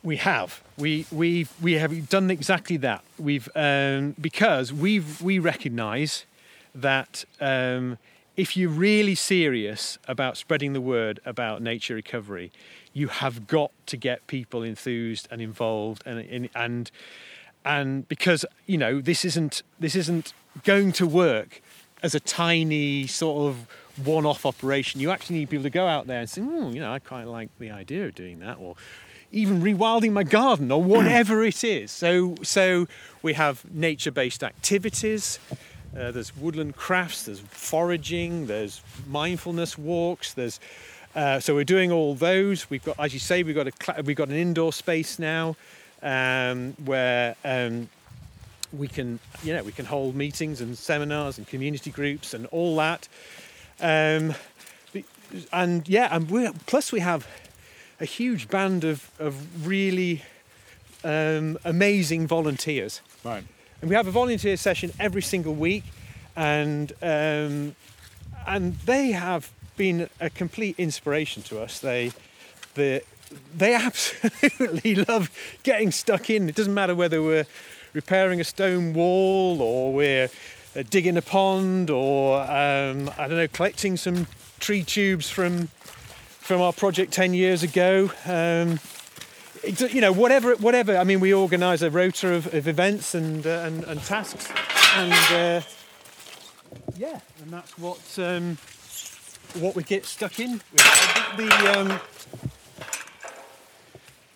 We 0.04 0.17
have. 0.17 0.63
We 0.78 1.06
we 1.12 1.46
we 1.62 1.74
have 1.74 2.10
done 2.10 2.32
exactly 2.32 2.76
that. 2.78 3.04
We've 3.20 3.48
um, 3.56 4.15
because 4.20 4.74
we've 4.74 5.22
we 5.22 5.38
recognise 5.38 6.26
that 6.74 7.24
um, 7.39 8.00
if 8.36 8.58
you're 8.58 8.72
really 8.72 9.13
serious 9.13 10.00
about 10.08 10.38
spreading 10.38 10.74
the 10.74 10.82
word 10.82 11.20
about 11.24 11.62
nature 11.62 11.94
recovery, 11.94 12.52
you 12.93 13.08
have 13.08 13.47
got 13.47 13.71
to 13.88 13.97
get 13.97 14.27
people 14.27 14.63
enthused 14.63 15.27
and 15.32 15.41
involved 15.41 16.04
and 16.06 16.19
and 16.19 16.49
and, 16.56 16.91
and 17.63 18.08
because 18.08 18.45
you 18.65 18.77
know 18.77 19.01
this 19.01 19.23
isn't 19.25 19.63
this 19.80 19.95
isn't 19.95 20.34
going 20.63 20.91
to 20.91 21.08
work 21.08 21.62
as 22.04 22.15
a 22.15 22.19
tiny 22.19 23.08
sort 23.08 23.49
of 23.49 23.67
one-off 24.06 24.45
operation. 24.45 25.01
You 25.01 25.12
actually 25.12 25.39
need 25.39 25.49
people 25.49 25.63
to 25.63 25.69
go 25.69 25.88
out 25.88 26.08
there 26.08 26.19
and 26.19 26.30
say, 26.30 26.41
hmm, 26.41 26.69
you 26.71 26.80
know, 26.80 26.91
I 26.91 26.99
quite 26.99 27.25
like 27.25 27.49
the 27.60 27.71
idea 27.71 28.08
of 28.08 28.15
doing 28.15 28.39
that, 28.39 28.58
or 28.60 28.75
even 29.32 29.62
rewilding 29.62 30.12
my 30.12 30.23
garden, 30.23 30.71
or 30.71 30.82
whatever 30.95 31.43
it 31.43 31.63
is. 31.63 31.91
So, 31.91 32.36
so 32.41 32.88
we 33.21 33.34
have 33.34 33.63
nature-based 33.71 34.43
activities. 34.43 35.39
Uh, 35.97 36.12
there's 36.12 36.36
woodland 36.36 36.75
crafts. 36.75 37.23
There's 37.23 37.41
foraging. 37.41 38.47
There's 38.47 38.82
mindfulness 39.08 39.77
walks. 39.77 40.34
There's 40.34 40.60
uh, 41.15 41.39
so 41.39 41.54
we're 41.56 41.63
doing 41.63 41.91
all 41.91 42.15
those. 42.15 42.69
We've 42.69 42.84
got, 42.84 43.00
as 43.00 43.13
you 43.13 43.19
say, 43.19 43.43
we've 43.43 43.56
got 43.56 43.67
a 43.67 44.02
we've 44.04 44.15
got 44.15 44.30
an 44.30 44.36
indoor 44.36 44.74
space 44.74 45.19
now 45.19 45.56
um, 46.02 46.74
where. 46.86 47.36
Um, 47.45 47.89
we 48.74 48.88
can 48.88 49.19
you 49.43 49.54
know 49.54 49.62
we 49.63 49.74
can 49.74 49.84
hold 49.86 50.15
meetings 50.15 50.62
and 50.62 50.78
seminars 50.78 51.38
and 51.38 51.45
community 51.45 51.91
groups 51.91 52.34
and 52.34 52.45
all 52.54 52.78
that 52.78 53.06
um, 53.82 54.34
and 55.52 55.89
yeah 55.89 56.08
and 56.15 56.30
we 56.32 56.50
plus 56.67 56.89
we 56.93 57.02
have 57.02 57.28
a 58.00 58.06
huge 58.06 58.47
band 58.47 58.86
of, 58.86 59.12
of 59.19 59.67
really 59.67 60.21
um, 61.04 61.58
amazing 61.65 62.28
volunteers 62.28 63.02
Right. 63.26 63.43
and 63.82 63.89
we 63.89 63.95
have 63.97 64.08
a 64.08 64.12
volunteer 64.12 64.56
session 64.56 64.93
every 65.02 65.21
single 65.21 65.54
week 65.54 65.84
and 66.38 66.93
um, 67.02 67.76
and 68.47 68.76
they 68.86 69.12
have 69.12 69.52
been 69.82 70.08
a 70.20 70.30
complete 70.30 70.76
inspiration 70.78 71.41
to 71.41 71.60
us. 71.60 71.80
They 71.80 72.12
the 72.76 73.02
they 73.58 73.74
absolutely 73.74 74.94
love 75.08 75.32
getting 75.63 75.89
stuck 75.89 76.30
in. 76.30 76.48
It 76.48 76.54
doesn't 76.54 76.76
matter 76.76 76.94
whether 76.94 77.20
we're 77.20 77.48
repairing 77.94 78.39
a 78.39 78.44
stone 78.44 78.94
wall 78.94 79.60
or 79.60 79.91
we're 79.91 80.30
uh, 80.76 80.84
digging 80.88 81.17
a 81.17 81.22
pond 81.24 81.89
or 81.89 82.41
um, 82.41 83.10
I 83.17 83.28
don't 83.28 83.38
know 83.38 83.48
collecting 83.48 83.98
some 83.98 84.28
tree 84.60 84.84
tubes 84.84 85.32
from 85.32 85.70
from 86.41 86.62
our 86.62 86.74
project 86.74 87.12
10 87.12 87.34
years 87.34 87.63
ago. 87.63 88.12
Um, 88.28 88.80
it- 89.63 89.91
you 89.91 90.02
know 90.02 90.12
whatever 90.13 90.54
whatever. 90.58 90.96
I 90.96 91.04
mean 91.06 91.20
we 91.20 91.34
organise 91.34 91.82
a 91.82 91.89
rota 91.89 92.36
of, 92.36 92.54
of 92.54 92.67
events 92.67 93.15
and, 93.15 93.48
uh, 93.48 93.63
and 93.65 93.84
and 93.86 94.00
tasks. 94.04 94.48
And 94.96 95.12
uh, 95.34 95.62
yeah 96.96 97.20
and 97.41 97.50
that's 97.52 97.76
what 97.80 98.00
um, 98.20 98.60
what 99.56 99.76
we 99.76 99.84
get 99.84 100.06
stuck 100.06 100.40
in 100.40 100.62
with. 100.72 101.38
the 101.38 101.80
um, 101.80 102.00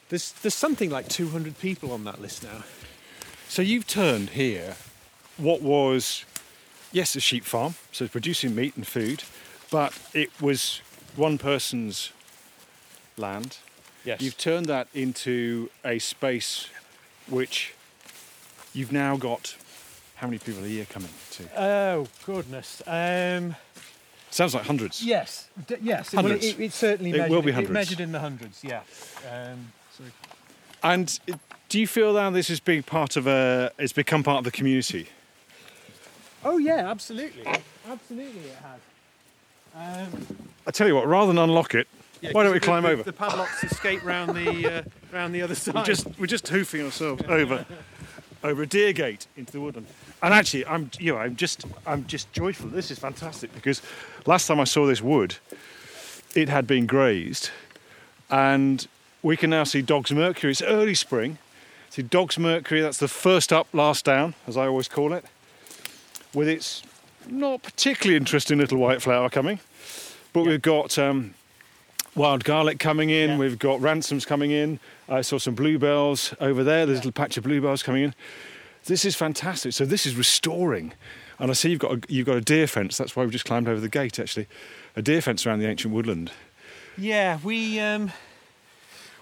there's 0.09 0.31
there's 0.33 0.55
something 0.55 0.89
like 0.89 1.07
200 1.07 1.57
people 1.59 1.91
on 1.91 2.03
that 2.03 2.21
list 2.21 2.43
now. 2.43 2.63
So 3.47 3.61
you've 3.61 3.87
turned 3.87 4.31
here 4.31 4.75
what 5.37 5.61
was, 5.61 6.25
yes, 6.91 7.15
a 7.15 7.19
sheep 7.19 7.43
farm, 7.43 7.75
so 7.91 8.07
producing 8.07 8.55
meat 8.55 8.75
and 8.75 8.85
food, 8.85 9.23
but 9.71 9.93
it 10.13 10.29
was 10.41 10.81
one 11.15 11.37
person's 11.37 12.11
land. 13.17 13.57
Yes. 14.03 14.21
You've 14.21 14.37
turned 14.37 14.67
that 14.67 14.87
into 14.93 15.69
a 15.83 15.99
space 15.99 16.69
which 17.27 17.73
you've 18.73 18.91
now 18.91 19.17
got 19.17 19.55
how 20.15 20.27
many 20.27 20.39
people 20.39 20.63
a 20.63 20.67
year 20.67 20.85
coming 20.85 21.09
to? 21.31 21.61
oh 21.61 22.07
goodness. 22.25 22.81
Um, 22.85 23.55
Sounds 24.35 24.53
like 24.53 24.65
hundreds. 24.65 25.01
yes. 25.01 25.47
D- 25.65 25.75
yes. 25.81 26.11
Well, 26.13 26.23
Hundreds. 26.23 26.43
it, 26.45 26.59
it 26.59 26.73
certainly 26.73 27.11
It 27.11 27.17
measured, 27.17 27.31
will 27.31 27.41
be 27.41 27.51
it 27.51 27.53
hundreds. 27.53 27.73
measured 27.73 27.99
in 28.01 28.11
the 28.11 28.19
hundreds. 28.19 28.61
Yeah. 28.65 28.81
Um, 29.31 29.71
And 30.83 31.17
do 31.69 31.79
you 31.79 31.87
feel 31.87 32.11
now 32.11 32.29
this 32.31 32.49
is 32.49 32.59
being 32.59 32.83
part 32.83 33.15
of 33.15 33.27
a? 33.27 33.71
It's 33.79 33.93
become 33.93 34.23
part 34.23 34.39
of 34.39 34.43
the 34.43 34.51
community. 34.51 35.07
Oh 36.43 36.57
yeah, 36.57 36.91
absolutely, 36.91 37.45
absolutely 37.89 38.41
it 38.49 38.57
has. 38.61 40.09
Um, 40.13 40.49
I 40.67 40.71
tell 40.71 40.85
you 40.87 40.95
what, 40.95 41.07
rather 41.07 41.27
than 41.27 41.37
unlock 41.37 41.73
it, 41.73 41.87
yeah, 42.21 42.31
why 42.33 42.43
don't 42.43 42.51
we 42.51 42.59
the- 42.59 42.65
climb 42.65 42.83
the, 42.83 42.89
over? 42.89 43.03
The 43.03 43.13
padlocks 43.13 43.63
escape 43.63 44.03
round 44.03 44.35
the 44.35 44.67
uh, 44.79 44.83
round 45.13 45.33
the 45.33 45.43
other 45.43 45.55
side. 45.63 45.75
We're 45.75 45.83
just 45.85 46.07
we're 46.19 46.25
just 46.27 46.47
hoofing 46.49 46.81
ourselves 46.83 47.23
over 47.29 47.65
over 48.45 48.61
a 48.61 48.67
deer 48.67 48.93
gate 48.93 49.27
into 49.35 49.51
the 49.51 49.59
woodland. 49.59 49.87
And 50.21 50.33
actually, 50.33 50.65
I'm 50.65 50.91
you 50.99 51.13
know 51.13 51.19
I'm 51.19 51.35
just 51.35 51.65
I'm 51.85 52.05
just 52.07 52.31
joyful. 52.31 52.69
This 52.69 52.91
is 52.91 52.99
fantastic 52.99 53.53
because 53.53 53.81
last 54.25 54.47
time 54.47 54.59
I 54.59 54.63
saw 54.63 54.85
this 54.85 55.01
wood, 55.01 55.35
it 56.35 56.47
had 56.49 56.67
been 56.67 56.85
grazed, 56.85 57.49
and 58.29 58.87
we 59.21 59.35
can 59.35 59.49
now 59.49 59.63
see 59.63 59.81
Dog's 59.81 60.11
Mercury. 60.11 60.51
It's 60.51 60.61
early 60.61 60.95
spring. 60.95 61.37
See 61.89 62.03
Dog's 62.03 62.37
Mercury. 62.37 62.81
That's 62.81 62.99
the 62.99 63.07
first 63.07 63.51
up, 63.51 63.67
last 63.73 64.05
down, 64.05 64.35
as 64.47 64.57
I 64.57 64.67
always 64.67 64.87
call 64.87 65.13
it, 65.13 65.25
with 66.33 66.47
its 66.47 66.83
not 67.27 67.63
particularly 67.63 68.17
interesting 68.17 68.59
little 68.59 68.77
white 68.77 69.01
flower 69.01 69.29
coming, 69.29 69.59
but 70.33 70.45
we've 70.45 70.61
got. 70.61 70.97
Um, 70.97 71.33
Wild 72.15 72.45
garlic 72.45 72.79
coming 72.79 73.09
in. 73.09 73.31
Yeah. 73.31 73.37
We've 73.37 73.59
got 73.59 73.81
ramsons 73.81 74.25
coming 74.25 74.51
in. 74.51 74.79
I 75.07 75.21
saw 75.21 75.37
some 75.37 75.55
bluebells 75.55 76.33
over 76.39 76.63
there. 76.63 76.85
There's 76.85 76.99
a 76.99 77.01
little 77.01 77.11
patch 77.11 77.37
of 77.37 77.43
bluebells 77.43 77.83
coming 77.83 78.03
in. 78.03 78.15
This 78.85 79.05
is 79.05 79.15
fantastic. 79.15 79.73
So 79.73 79.85
this 79.85 80.05
is 80.05 80.15
restoring, 80.15 80.93
and 81.39 81.49
I 81.49 81.53
see 81.53 81.71
you've 81.71 81.79
got 81.79 81.91
a, 81.91 82.01
you've 82.07 82.27
got 82.27 82.37
a 82.37 82.41
deer 82.41 82.67
fence. 82.67 82.97
That's 82.97 83.15
why 83.15 83.25
we 83.25 83.31
just 83.31 83.45
climbed 83.45 83.67
over 83.67 83.79
the 83.79 83.89
gate. 83.89 84.19
Actually, 84.19 84.47
a 84.95 85.01
deer 85.01 85.21
fence 85.21 85.45
around 85.45 85.59
the 85.59 85.67
ancient 85.67 85.93
woodland. 85.93 86.31
Yeah, 86.97 87.39
we 87.43 87.79
um, 87.79 88.11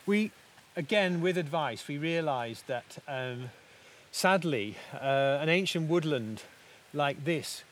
we 0.05 0.31
again 0.75 1.21
with 1.21 1.37
advice 1.37 1.87
we 1.87 1.97
realised 1.97 2.67
that 2.67 2.97
um, 3.07 3.51
sadly 4.11 4.75
uh, 4.93 5.37
an 5.41 5.49
ancient 5.49 5.89
woodland 5.89 6.43
like 6.93 7.23
this, 7.23 7.63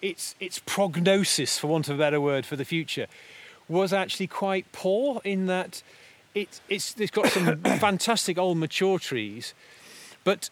its 0.00 0.34
its 0.38 0.60
prognosis, 0.60 1.58
for 1.58 1.66
want 1.66 1.88
of 1.88 1.96
a 1.96 1.98
better 1.98 2.20
word, 2.20 2.46
for 2.46 2.56
the 2.56 2.64
future, 2.64 3.06
was 3.68 3.92
actually 3.92 4.28
quite 4.28 4.70
poor 4.72 5.20
in 5.24 5.46
that 5.46 5.82
it, 6.34 6.60
it's 6.68 6.94
it's 6.98 7.10
got 7.10 7.28
some 7.28 7.60
fantastic 7.78 8.38
old 8.38 8.58
mature 8.58 8.98
trees, 8.98 9.54
but 10.24 10.50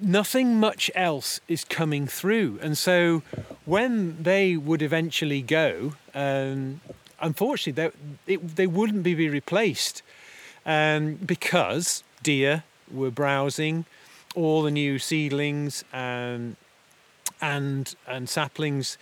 nothing 0.00 0.58
much 0.58 0.90
else 0.94 1.40
is 1.48 1.64
coming 1.64 2.06
through. 2.06 2.58
And 2.62 2.78
so 2.78 3.22
when 3.64 4.22
they 4.22 4.56
would 4.56 4.82
eventually 4.82 5.42
go, 5.42 5.94
um, 6.14 6.80
unfortunately, 7.20 7.90
they, 8.26 8.34
it, 8.34 8.56
they 8.56 8.66
wouldn't 8.66 9.02
be 9.02 9.14
be 9.14 9.28
replaced 9.28 10.02
um, 10.64 11.14
because 11.14 12.04
deer 12.22 12.64
were 12.90 13.10
browsing 13.10 13.84
all 14.34 14.62
the 14.62 14.70
new 14.70 14.98
seedlings 14.98 15.84
um, 15.92 16.56
and 17.40 17.94
and 18.06 18.28
saplings 18.28 18.96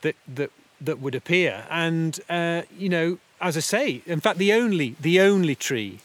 that 0.00 0.16
that 0.26 0.50
that 0.80 0.98
would 1.00 1.14
appear. 1.14 1.64
And 1.70 2.18
uh, 2.28 2.62
you 2.76 2.88
know, 2.88 3.18
as 3.42 3.56
I 3.56 3.60
say, 3.60 4.02
in 4.06 4.20
fact, 4.20 4.38
the 4.38 4.52
only 4.52 4.94
the 5.00 5.20
only 5.20 5.54
tree 5.54 5.98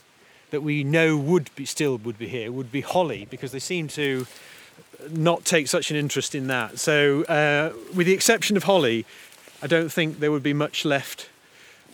that 0.49 0.61
we 0.61 0.83
know 0.83 1.15
would 1.15 1.51
be 1.55 1.65
still 1.65 1.97
would 1.97 2.17
be 2.17 2.27
here 2.27 2.51
would 2.51 2.71
be 2.71 2.81
holly 2.81 3.27
because 3.29 3.51
they 3.51 3.59
seem 3.59 3.87
to 3.89 4.25
not 5.11 5.45
take 5.45 5.67
such 5.67 5.91
an 5.91 5.97
interest 5.97 6.33
in 6.33 6.47
that. 6.47 6.79
So, 6.79 7.23
uh, 7.23 7.73
with 7.95 8.07
the 8.07 8.13
exception 8.13 8.57
of 8.57 8.63
holly, 8.63 9.05
I 9.61 9.67
don't 9.67 9.91
think 9.91 10.19
there 10.19 10.31
would 10.31 10.43
be 10.43 10.53
much 10.53 10.83
left 10.83 11.29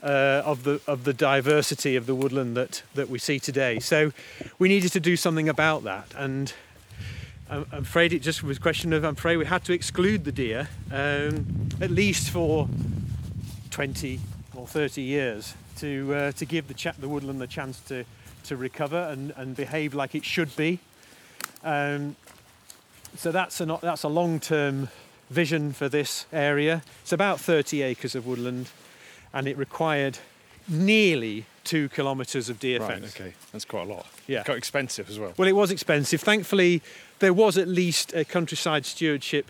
uh, 0.02 0.42
of 0.46 0.64
the 0.64 0.80
of 0.88 1.04
the 1.04 1.14
diversity 1.14 1.98
of 1.98 2.06
the 2.06 2.16
woodland 2.16 2.56
that 2.56 2.82
that 2.96 3.10
we 3.10 3.20
see 3.20 3.38
today. 3.38 3.80
So, 3.80 4.14
we 4.58 4.70
needed 4.70 4.94
to 4.94 5.02
do 5.02 5.18
something 5.18 5.50
about 5.50 5.84
that, 5.84 6.14
and 6.16 6.54
I'm 7.50 7.66
afraid 7.74 8.14
it 8.14 8.20
just 8.20 8.44
was 8.44 8.58
a 8.58 8.62
question 8.62 8.94
of 8.94 9.04
I'm 9.04 9.14
afraid 9.14 9.36
we 9.38 9.46
had 9.46 9.66
to 9.66 9.74
exclude 9.74 10.24
the 10.24 10.32
deer 10.32 10.70
um, 10.92 11.70
at 11.82 11.92
least 11.92 12.30
for 12.30 12.70
20 13.72 14.20
or 14.64 14.68
30 14.68 15.02
years 15.02 15.56
to 15.78 16.14
uh, 16.16 16.32
to 16.32 16.46
give 16.46 16.68
the 16.70 16.74
cha- 16.74 16.94
the 16.98 17.10
woodland 17.10 17.42
the 17.42 17.48
chance 17.48 17.80
to 17.82 18.06
to 18.46 18.56
recover 18.56 19.10
and, 19.12 19.34
and 19.36 19.56
behave 19.56 19.94
like 19.94 20.16
it 20.16 20.24
should 20.26 20.56
be. 20.56 20.80
Um, 21.64 22.16
so 23.16 23.32
that's 23.32 23.60
a 23.62 23.66
not, 23.66 23.82
that's 23.82 24.04
a 24.04 24.10
long-term 24.10 24.90
vision 25.30 25.72
for 25.74 25.88
this 25.90 26.26
area. 26.34 26.82
It's 27.02 27.12
about 27.14 27.40
30 27.40 27.82
acres 27.82 28.16
of 28.16 28.26
woodland, 28.26 28.70
and 29.34 29.48
it 29.48 29.58
required 29.58 30.18
nearly 30.68 31.46
two 31.64 31.88
kilometres 31.90 32.50
of 32.50 32.60
deer 32.60 32.80
Right. 32.80 33.00
fence. 33.02 33.16
Okay. 33.16 33.34
That's 33.54 33.66
quite 33.66 33.88
a 33.88 33.94
lot. 33.94 34.06
Yeah. 34.28 34.44
Quite 34.44 34.58
expensive 34.58 35.10
as 35.10 35.20
well. 35.20 35.34
Well, 35.38 35.48
it 35.48 35.56
was 35.56 35.72
expensive. 35.72 36.20
Thankfully, 36.22 36.82
there 37.20 37.34
was 37.34 37.58
at 37.58 37.68
least 37.68 38.14
a 38.14 38.26
countryside 38.26 38.86
stewardship 38.86 39.50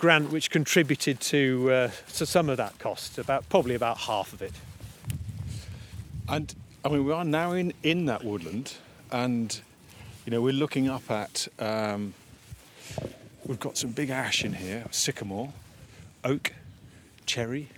grant 0.00 0.32
which 0.32 0.50
contributed 0.50 1.20
to 1.20 1.70
uh, 1.70 1.90
to 2.14 2.26
some 2.26 2.48
of 2.48 2.56
that 2.56 2.78
cost, 2.78 3.18
about 3.18 3.48
probably 3.50 3.74
about 3.74 3.98
half 3.98 4.32
of 4.32 4.42
it. 4.42 4.52
And 6.28 6.52
I 6.84 6.88
mean, 6.88 7.04
we 7.04 7.12
are 7.12 7.24
now 7.24 7.52
in, 7.52 7.74
in 7.82 8.06
that 8.06 8.24
woodland, 8.24 8.74
and 9.12 9.60
you 10.24 10.30
know, 10.30 10.40
we're 10.40 10.54
looking 10.54 10.88
up 10.88 11.08
at. 11.10 11.46
Um, 11.58 12.14
we've 13.44 13.60
got 13.60 13.76
some 13.76 13.90
big 13.90 14.10
ash 14.10 14.44
in 14.44 14.54
here, 14.54 14.84
sycamore, 14.90 15.52
oak, 16.24 16.52
cherry. 17.26 17.68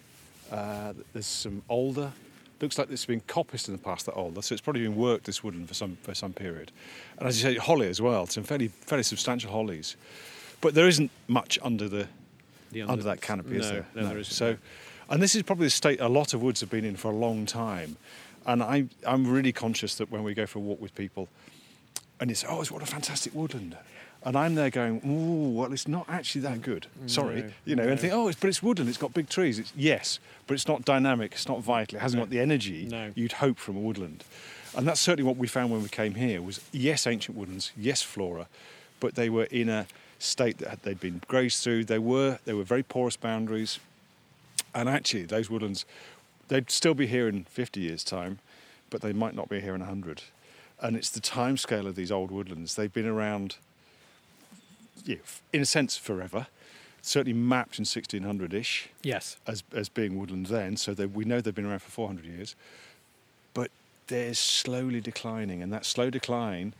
Uh, 0.50 0.92
there's 1.12 1.26
some 1.26 1.62
alder. 1.68 2.12
Looks 2.60 2.78
like 2.78 2.90
it's 2.92 3.06
been 3.06 3.22
coppiced 3.22 3.66
in 3.66 3.74
the 3.74 3.82
past. 3.82 4.06
That 4.06 4.12
alder, 4.12 4.42
so 4.42 4.52
it's 4.52 4.62
probably 4.62 4.82
been 4.82 4.96
worked 4.96 5.24
this 5.24 5.42
woodland 5.42 5.66
for 5.66 5.74
some 5.74 5.96
for 6.02 6.14
some 6.14 6.32
period. 6.32 6.70
And 7.18 7.28
as 7.28 7.42
you 7.42 7.50
say, 7.50 7.58
holly 7.58 7.88
as 7.88 8.00
well. 8.00 8.26
Some 8.26 8.44
fairly 8.44 8.68
fairly 8.68 9.02
substantial 9.02 9.50
hollies, 9.50 9.96
but 10.62 10.74
there 10.74 10.88
isn't 10.88 11.10
much 11.28 11.58
under 11.62 11.88
the 11.88 12.08
The 12.72 12.82
under 12.82 13.04
that 13.04 13.20
canopy, 13.20 13.56
is 13.58 13.66
No, 13.66 13.72
there? 13.72 13.86
no, 13.94 14.08
there 14.08 14.18
isn't. 14.18 14.32
So, 14.34 14.56
and 15.10 15.22
this 15.22 15.34
is 15.34 15.42
probably 15.42 15.66
the 15.66 15.70
state 15.70 16.00
a 16.00 16.08
lot 16.08 16.32
of 16.32 16.40
woods 16.42 16.60
have 16.60 16.70
been 16.70 16.86
in 16.86 16.96
for 16.96 17.10
a 17.12 17.14
long 17.16 17.44
time. 17.44 17.96
And 18.46 18.62
I, 18.62 18.86
I'm 19.06 19.30
really 19.30 19.52
conscious 19.52 19.94
that 19.96 20.10
when 20.10 20.22
we 20.24 20.32
go 20.34 20.46
for 20.46 20.58
a 20.58 20.62
walk 20.62 20.80
with 20.80 20.94
people, 20.94 21.28
and 22.18 22.30
it's 22.30 22.44
oh, 22.48 22.60
it's 22.62 22.70
what 22.70 22.82
a 22.82 22.86
fantastic 22.86 23.34
woodland, 23.34 23.76
and 24.24 24.36
I'm 24.36 24.54
there 24.54 24.70
going, 24.70 25.00
ooh, 25.06 25.50
well, 25.60 25.72
it's 25.72 25.86
not 25.86 26.06
actually 26.08 26.40
that 26.42 26.62
good. 26.62 26.86
Mm, 27.04 27.10
Sorry, 27.10 27.42
No, 27.42 27.50
you 27.64 27.76
know, 27.76 27.84
no. 27.84 27.90
and 27.90 28.00
think, 28.00 28.12
oh, 28.12 28.28
it's, 28.28 28.38
but 28.40 28.48
it's 28.48 28.62
woodland, 28.62 28.88
it's 28.88 28.98
got 28.98 29.12
big 29.14 29.28
trees. 29.28 29.58
It's 29.58 29.72
yes, 29.76 30.18
but 30.46 30.54
it's 30.54 30.66
not 30.68 30.84
dynamic, 30.84 31.32
it's 31.32 31.48
not 31.48 31.60
vital, 31.62 31.98
it 31.98 32.02
hasn't 32.02 32.18
No. 32.20 32.24
got 32.26 32.30
the 32.30 32.40
energy 32.40 32.86
No. 32.90 33.12
you'd 33.14 33.32
hope 33.32 33.58
from 33.58 33.76
a 33.76 33.80
woodland. 33.80 34.24
And 34.76 34.86
that's 34.88 35.00
certainly 35.00 35.26
what 35.28 35.36
we 35.36 35.46
found 35.48 35.70
when 35.70 35.82
we 35.82 35.88
came 35.88 36.14
here 36.14 36.40
was 36.40 36.60
yes, 36.72 37.06
ancient 37.06 37.36
woodlands, 37.36 37.72
yes, 37.76 38.00
flora, 38.02 38.46
but 39.00 39.14
they 39.16 39.28
were 39.28 39.44
in 39.44 39.68
a 39.68 39.86
state 40.22 40.58
that 40.58 40.82
they'd 40.82 41.00
been 41.00 41.20
grazed 41.26 41.62
through. 41.62 41.84
They 41.84 41.98
were 41.98 42.38
they 42.44 42.52
were 42.52 42.64
very 42.64 42.82
porous 42.82 43.16
boundaries, 43.16 43.78
and 44.74 44.88
actually 44.88 45.24
those 45.24 45.50
woodlands, 45.50 45.84
they'd 46.48 46.70
still 46.70 46.94
be 46.94 47.06
here 47.06 47.28
in 47.28 47.44
50 47.44 47.80
years' 47.80 48.04
time, 48.04 48.38
but 48.90 49.00
they 49.00 49.12
might 49.12 49.34
not 49.34 49.48
be 49.48 49.60
here 49.60 49.74
in 49.74 49.80
100. 49.80 50.22
And 50.80 50.96
it's 50.96 51.10
the 51.10 51.20
time 51.20 51.56
scale 51.56 51.86
of 51.86 51.94
these 51.94 52.10
old 52.10 52.30
woodlands. 52.30 52.74
They've 52.74 52.92
been 52.92 53.06
around, 53.06 53.56
yeah, 55.04 55.16
in 55.52 55.60
a 55.60 55.66
sense, 55.66 55.96
forever. 55.96 56.48
Certainly 57.02 57.38
mapped 57.38 57.78
in 57.78 57.84
1600-ish 57.84 58.88
Yes. 59.02 59.36
as, 59.46 59.64
as 59.74 59.88
being 59.88 60.18
woodland 60.18 60.46
then, 60.46 60.76
so 60.76 60.94
they, 60.94 61.06
we 61.06 61.24
know 61.24 61.40
they've 61.40 61.54
been 61.54 61.66
around 61.66 61.82
for 61.82 61.90
400 61.90 62.24
years. 62.24 62.54
But 63.54 63.70
they're 64.06 64.34
slowly 64.34 65.00
declining, 65.00 65.62
and 65.62 65.72
that 65.72 65.84
slow 65.84 66.10
decline, 66.10 66.74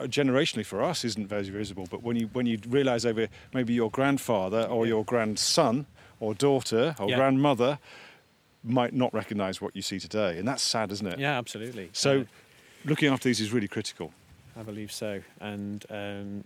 generationally 0.00 0.66
for 0.66 0.82
us, 0.82 1.04
isn't 1.04 1.26
very 1.28 1.48
visible. 1.50 1.86
But 1.90 2.02
when 2.02 2.16
you 2.16 2.26
when 2.32 2.46
you 2.46 2.58
realise 2.68 3.04
over 3.04 3.28
maybe 3.52 3.74
your 3.74 3.90
grandfather 3.90 4.62
or 4.64 4.84
Yeah. 4.86 4.90
your 4.90 5.04
grandson 5.04 5.86
or 6.20 6.34
daughter 6.34 6.94
or 6.98 7.08
Yeah. 7.10 7.16
grandmother 7.16 7.78
might 8.62 8.92
not 8.94 9.12
recognise 9.12 9.60
what 9.60 9.76
you 9.76 9.82
see 9.82 9.98
today, 10.00 10.38
and 10.38 10.48
that's 10.48 10.62
sad, 10.62 10.90
isn't 10.90 11.06
it? 11.06 11.18
Yeah, 11.18 11.36
absolutely. 11.38 11.90
So, 11.92 12.20
Uh, 12.20 12.24
looking 12.86 13.12
after 13.12 13.28
these 13.28 13.40
is 13.40 13.52
really 13.52 13.68
critical. 13.68 14.12
I 14.56 14.62
believe 14.62 14.90
so, 14.92 15.22
and 15.40 15.84
um, 15.90 16.44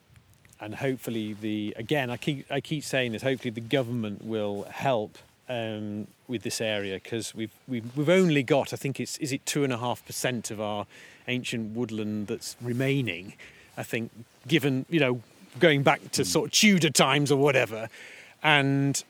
and 0.61 0.74
hopefully 0.74 1.34
the 1.40 1.74
again 1.76 2.11
I 2.11 2.16
keep 2.16 2.51
I 2.51 2.61
keep 2.61 2.82
saying 2.84 3.12
this. 3.12 3.22
Hopefully 3.22 3.51
the 3.51 3.61
government 3.61 4.24
will 4.24 4.64
help 4.64 5.18
um, 5.49 6.07
with 6.26 6.42
this 6.42 6.61
area 6.61 6.96
because 7.03 7.34
we've, 7.34 7.53
we've 7.66 7.96
we've 7.96 8.09
only 8.09 8.42
got 8.42 8.72
I 8.72 8.76
think 8.76 9.01
it's 9.01 9.16
is 9.18 9.32
it 9.32 9.44
two 9.46 9.64
and 9.64 9.72
a 9.72 9.78
half 9.78 10.05
percent 10.05 10.51
of 10.51 10.61
our 10.61 10.86
ancient 11.26 11.74
woodland 11.76 12.26
that's 12.26 12.57
remaining. 12.61 13.34
I 13.76 13.82
think 13.82 14.11
given 14.46 14.84
you 14.90 15.01
know 15.01 15.20
going 15.59 15.82
back 15.82 16.11
to 16.12 16.24
sort 16.24 16.46
of 16.49 16.53
Tudor 16.53 16.90
times 16.90 17.32
or 17.32 17.38
whatever, 17.38 17.88
and 18.42 19.03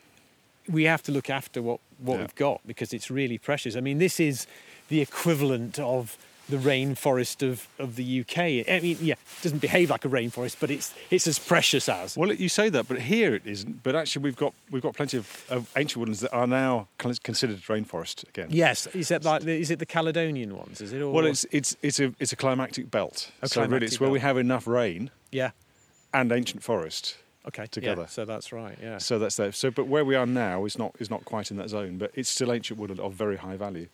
we 0.69 0.85
have 0.85 1.03
to 1.05 1.13
look 1.13 1.29
after 1.31 1.61
what 1.63 1.81
what 1.99 2.15
Yeah. 2.15 2.21
we've 2.21 2.35
got 2.35 2.61
because 2.67 2.93
it's 2.93 3.11
really 3.11 3.39
precious. 3.39 3.75
I 3.77 3.81
mean, 3.81 3.99
this 3.99 4.21
is 4.21 4.47
the 4.89 5.01
equivalent 5.01 5.79
of 5.79 6.17
the 6.49 6.57
rainforest 6.57 7.49
of, 7.49 7.69
of 7.79 7.97
the 7.97 8.21
UK. 8.21 8.39
I 8.69 8.81
mean, 8.83 8.97
yeah, 9.01 9.15
it 9.15 9.43
doesn't 9.43 9.59
behave 9.59 9.91
like 9.91 10.05
a 10.05 10.09
rainforest, 10.09 10.57
but 10.61 10.71
it's 10.71 10.95
it's 11.11 11.27
as 11.27 11.39
precious 11.39 11.89
as. 11.89 12.17
Well, 12.17 12.33
you 12.33 12.49
say 12.49 12.69
that, 12.71 12.89
but 12.89 13.01
here 13.01 13.35
it 13.35 13.43
isn't. 13.45 13.83
But 13.83 13.95
actually, 13.95 14.23
we've 14.23 14.37
got 14.37 14.55
we've 14.71 14.83
got 14.83 14.95
plenty 14.95 15.19
of, 15.19 15.45
of 15.51 15.71
ancient 15.77 15.99
woodlands 15.99 16.21
that 16.21 16.33
are 16.33 16.47
now 16.47 16.89
considered 16.99 17.61
rainforest 17.63 18.29
again. 18.29 18.49
Yes, 18.51 18.87
is 18.89 19.11
it 19.11 19.25
like 19.25 19.43
the, 19.43 19.53
is 19.53 19.71
it 19.71 19.79
the 19.79 19.87
Caledonian 19.87 20.57
ones? 20.57 20.81
Is 20.81 20.93
it 20.93 21.03
all? 21.03 21.13
Well, 21.13 21.27
it's 21.27 21.45
it's 21.51 21.77
it's 21.83 22.01
a 22.01 22.15
it's 22.19 22.33
a 22.33 22.37
climactic 22.37 22.91
belt. 22.91 23.31
A 23.43 23.49
so 23.49 23.65
really, 23.65 23.87
it's 23.87 24.01
where 24.01 24.11
we 24.11 24.21
have 24.21 24.39
enough 24.39 24.67
rain 24.67 25.11
yeah. 25.31 25.51
and 26.13 26.33
ancient 26.33 26.63
forest. 26.63 27.17
Okay. 27.47 27.67
Together. 27.67 28.03
Yeah, 28.03 28.09
so 28.09 28.25
that's 28.27 28.53
right. 28.53 28.77
Yeah. 28.83 28.99
So 28.99 29.19
that's 29.19 29.37
there. 29.37 29.53
So, 29.53 29.71
but 29.71 29.87
where 29.87 30.05
we 30.05 30.15
are 30.15 30.27
now 30.27 30.67
is 30.67 30.79
not 30.79 30.95
is 30.99 31.09
not 31.09 31.25
quite 31.25 31.51
in 31.51 31.57
that 31.57 31.71
zone, 31.71 31.97
but 31.97 32.11
it's 32.15 32.29
still 32.29 32.53
ancient 32.53 32.79
woodland 32.79 33.01
of 33.01 33.15
very 33.15 33.37
high 33.37 33.57
value. 33.57 33.89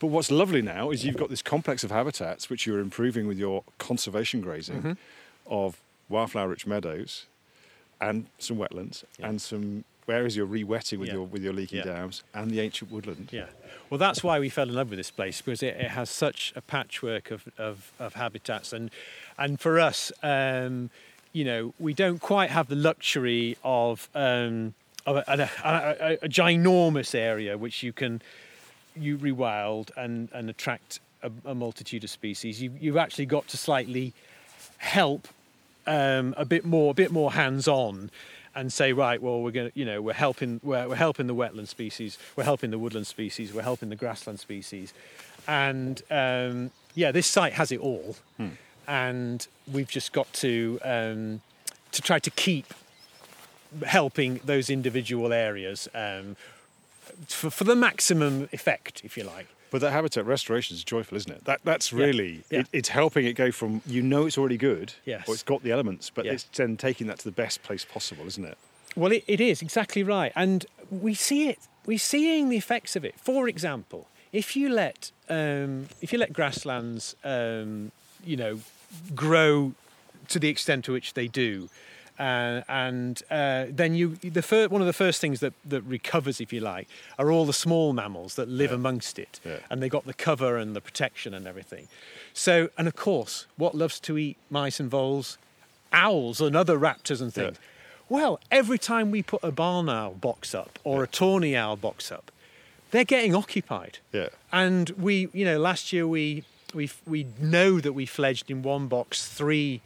But 0.00 0.08
what's 0.08 0.30
lovely 0.30 0.62
now 0.62 0.90
is 0.90 1.04
you've 1.04 1.16
got 1.16 1.30
this 1.30 1.42
complex 1.42 1.84
of 1.84 1.90
habitats 1.90 2.50
which 2.50 2.66
you're 2.66 2.80
improving 2.80 3.26
with 3.26 3.38
your 3.38 3.64
conservation 3.78 4.40
grazing 4.40 4.76
Mm-hmm. 4.78 4.92
of 5.46 5.76
wildflower-rich 6.08 6.66
meadows 6.66 7.26
and 8.00 8.26
some 8.38 8.56
wetlands 8.58 9.04
Yeah. 9.18 9.28
and 9.28 9.40
some 9.40 9.84
areas 10.06 10.36
you're 10.36 10.44
re-wetting 10.44 10.98
with 11.00 11.08
Yeah. 11.08 11.14
your 11.14 11.24
with 11.24 11.42
your 11.42 11.52
leaky 11.54 11.76
Yeah. 11.76 11.84
dams 11.84 12.22
and 12.34 12.50
the 12.50 12.60
ancient 12.60 12.90
woodland. 12.90 13.28
Yeah. 13.32 13.46
Well, 13.88 13.98
that's 13.98 14.22
why 14.22 14.38
we 14.38 14.48
fell 14.50 14.68
in 14.68 14.74
love 14.74 14.90
with 14.90 14.98
this 14.98 15.10
place 15.10 15.40
because 15.40 15.62
it, 15.62 15.76
it 15.76 15.90
has 15.92 16.10
such 16.10 16.52
a 16.56 16.60
patchwork 16.60 17.30
of, 17.30 17.44
of, 17.56 17.92
of 17.98 18.14
habitats, 18.14 18.72
and 18.72 18.90
and 19.38 19.58
for 19.60 19.80
us, 19.80 20.12
um, 20.22 20.90
you 21.32 21.44
know, 21.44 21.72
we 21.78 21.94
don't 21.94 22.20
quite 22.20 22.50
have 22.50 22.68
the 22.68 22.76
luxury 22.76 23.56
of 23.64 24.08
um, 24.14 24.74
of 25.06 25.16
a, 25.16 25.24
a, 25.26 25.48
a, 25.64 26.18
a 26.22 26.28
ginormous 26.28 27.14
area 27.14 27.56
which 27.56 27.82
you 27.82 27.92
can 27.92 28.20
you 28.96 29.18
rewild 29.18 29.90
and 29.96 30.28
and 30.32 30.50
attract 30.50 31.00
a, 31.22 31.30
a 31.44 31.54
multitude 31.54 32.04
of 32.04 32.10
species. 32.10 32.62
You, 32.62 32.72
you've 32.80 32.96
actually 32.96 33.26
got 33.26 33.48
to 33.48 33.56
slightly 33.56 34.12
help 34.78 35.28
um, 35.86 36.34
a 36.36 36.44
bit 36.44 36.64
more, 36.64 36.90
a 36.90 36.94
bit 36.94 37.10
more 37.10 37.32
hands-on, 37.32 38.10
and 38.54 38.72
say, 38.72 38.92
right, 38.92 39.20
well, 39.20 39.42
we're 39.42 39.50
going 39.50 39.70
to, 39.70 39.78
you 39.78 39.84
know, 39.84 40.00
we're 40.00 40.12
helping, 40.12 40.60
we're, 40.62 40.88
we're 40.88 40.94
helping 40.96 41.26
the 41.26 41.34
wetland 41.34 41.68
species, 41.68 42.18
we're 42.36 42.44
helping 42.44 42.70
the 42.70 42.78
woodland 42.78 43.06
species, 43.06 43.52
we're 43.52 43.62
helping 43.62 43.88
the 43.88 43.96
grassland 43.96 44.40
species, 44.40 44.94
and 45.48 46.02
um, 46.10 46.70
yeah, 46.94 47.10
this 47.10 47.26
site 47.26 47.54
has 47.54 47.72
it 47.72 47.80
all, 47.80 48.16
and 48.86 49.46
we've 49.72 49.88
just 49.88 50.12
got 50.12 50.32
to 50.34 50.78
um, 50.84 51.40
to 51.90 52.02
try 52.02 52.18
to 52.18 52.30
keep 52.30 52.72
helping 53.84 54.40
those 54.44 54.70
individual 54.70 55.32
areas 55.32 55.88
um, 55.94 56.36
for, 57.28 57.50
for 57.50 57.64
the 57.64 57.76
maximum 57.76 58.48
effect, 58.52 59.02
if 59.04 59.16
you 59.16 59.24
like. 59.24 59.46
But 59.70 59.80
that 59.80 59.90
habitat 59.92 60.24
restoration 60.26 60.76
is 60.76 60.84
joyful, 60.84 61.16
isn't 61.16 61.32
it? 61.32 61.44
That 61.46 61.60
that's 61.64 61.92
Yeah. 61.92 62.04
really 62.06 62.44
Yeah. 62.50 62.60
It, 62.60 62.68
it's 62.72 62.88
helping 62.90 63.26
it 63.26 63.32
go 63.34 63.50
from 63.50 63.82
you 63.86 64.02
know 64.02 64.26
it's 64.26 64.38
already 64.38 64.56
good, 64.56 64.92
Yes. 65.04 65.26
or 65.28 65.34
it's 65.34 65.42
got 65.42 65.62
the 65.64 65.72
elements, 65.72 66.10
but 66.10 66.24
Yeah. 66.24 66.32
it's 66.32 66.44
then 66.54 66.76
taking 66.76 67.06
that 67.08 67.18
to 67.20 67.24
the 67.24 67.32
best 67.32 67.62
place 67.64 67.84
possible, 67.84 68.26
isn't 68.26 68.44
it? 68.44 68.56
Well, 68.96 69.10
it, 69.10 69.24
it 69.26 69.40
is 69.40 69.60
exactly 69.62 70.04
right, 70.04 70.32
and 70.36 70.64
we 70.90 71.14
see 71.14 71.48
it. 71.48 71.58
We're 71.86 71.98
seeing 71.98 72.48
the 72.50 72.56
effects 72.56 72.94
of 72.94 73.04
it. 73.04 73.14
For 73.18 73.48
example, 73.48 74.06
if 74.32 74.54
you 74.54 74.68
let 74.68 75.10
um, 75.28 75.88
if 76.00 76.12
you 76.12 76.18
let 76.20 76.32
grasslands, 76.32 77.16
um, 77.24 77.90
you 78.24 78.36
know, 78.36 78.60
grow 79.14 79.72
to 80.28 80.38
the 80.38 80.48
extent 80.48 80.84
to 80.84 80.92
which 80.92 81.14
they 81.14 81.26
do, 81.26 81.68
uh, 82.18 82.60
and 82.68 83.22
uh, 83.30 83.66
then 83.68 83.94
you 83.94 84.14
the 84.16 84.42
fir- 84.42 84.68
one 84.68 84.80
of 84.80 84.86
the 84.86 84.92
first 84.92 85.20
things 85.20 85.40
that, 85.40 85.52
that 85.64 85.82
recovers, 85.82 86.40
if 86.40 86.52
you 86.52 86.60
like, 86.60 86.88
are 87.18 87.30
all 87.30 87.44
the 87.44 87.52
small 87.52 87.92
mammals 87.92 88.34
that 88.36 88.48
live 88.48 88.70
Yeah. 88.70 88.76
amongst 88.76 89.18
it, 89.18 89.40
Yeah. 89.44 89.58
and 89.70 89.82
they 89.82 89.88
got 89.88 90.06
the 90.06 90.14
cover 90.14 90.56
and 90.56 90.74
the 90.76 90.80
protection 90.80 91.34
and 91.34 91.46
everything. 91.46 91.88
So, 92.32 92.70
and 92.78 92.86
of 92.88 92.94
course, 92.96 93.46
what 93.56 93.74
loves 93.74 93.98
to 94.00 94.16
eat 94.18 94.36
mice 94.50 94.78
and 94.80 94.90
voles, 94.90 95.38
owls 95.92 96.40
and 96.40 96.54
other 96.56 96.78
raptors 96.78 97.20
and 97.20 97.32
things. 97.32 97.56
Yeah. 97.60 97.68
Well, 98.08 98.40
every 98.50 98.78
time 98.78 99.10
we 99.10 99.22
put 99.22 99.42
a 99.42 99.50
barn 99.50 99.88
owl 99.88 100.12
box 100.14 100.54
up 100.54 100.78
or 100.84 101.02
a 101.02 101.06
tawny 101.06 101.56
owl 101.56 101.76
box 101.76 102.12
up, 102.12 102.30
they're 102.90 103.04
getting 103.04 103.34
occupied. 103.34 103.98
Yeah. 104.12 104.28
And 104.52 104.90
we, 104.90 105.28
you 105.32 105.44
know, 105.44 105.58
last 105.58 105.92
year 105.92 106.06
we 106.06 106.44
we 106.74 106.90
we 107.06 107.26
know 107.40 107.80
that 107.80 107.92
we 107.92 108.04
fledged 108.06 108.50
in 108.50 108.62
one 108.62 108.88
box 108.88 109.26
three 109.26 109.80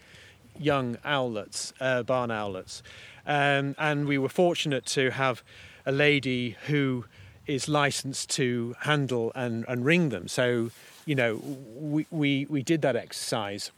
young 0.59 0.97
owlets, 1.05 1.73
uh, 1.81 2.03
barn 2.03 2.31
owlets, 2.31 2.83
um, 3.27 3.75
and 3.79 4.07
we 4.07 4.19
were 4.19 4.29
fortunate 4.29 4.87
to 4.87 5.11
have 5.11 5.43
a 5.87 5.93
lady 5.93 6.57
who 6.67 7.05
is 7.47 7.69
licensed 7.69 8.31
to 8.31 8.77
handle 8.81 9.33
and, 9.35 9.65
and 9.69 9.85
ring 9.85 10.11
them. 10.11 10.29
So, 10.29 10.71
you 11.07 11.15
know, 11.15 11.41
we 11.77 12.07
we, 12.11 12.47
we 12.47 12.63
did 12.63 12.83
that 12.83 12.97
exercise, 12.97 13.71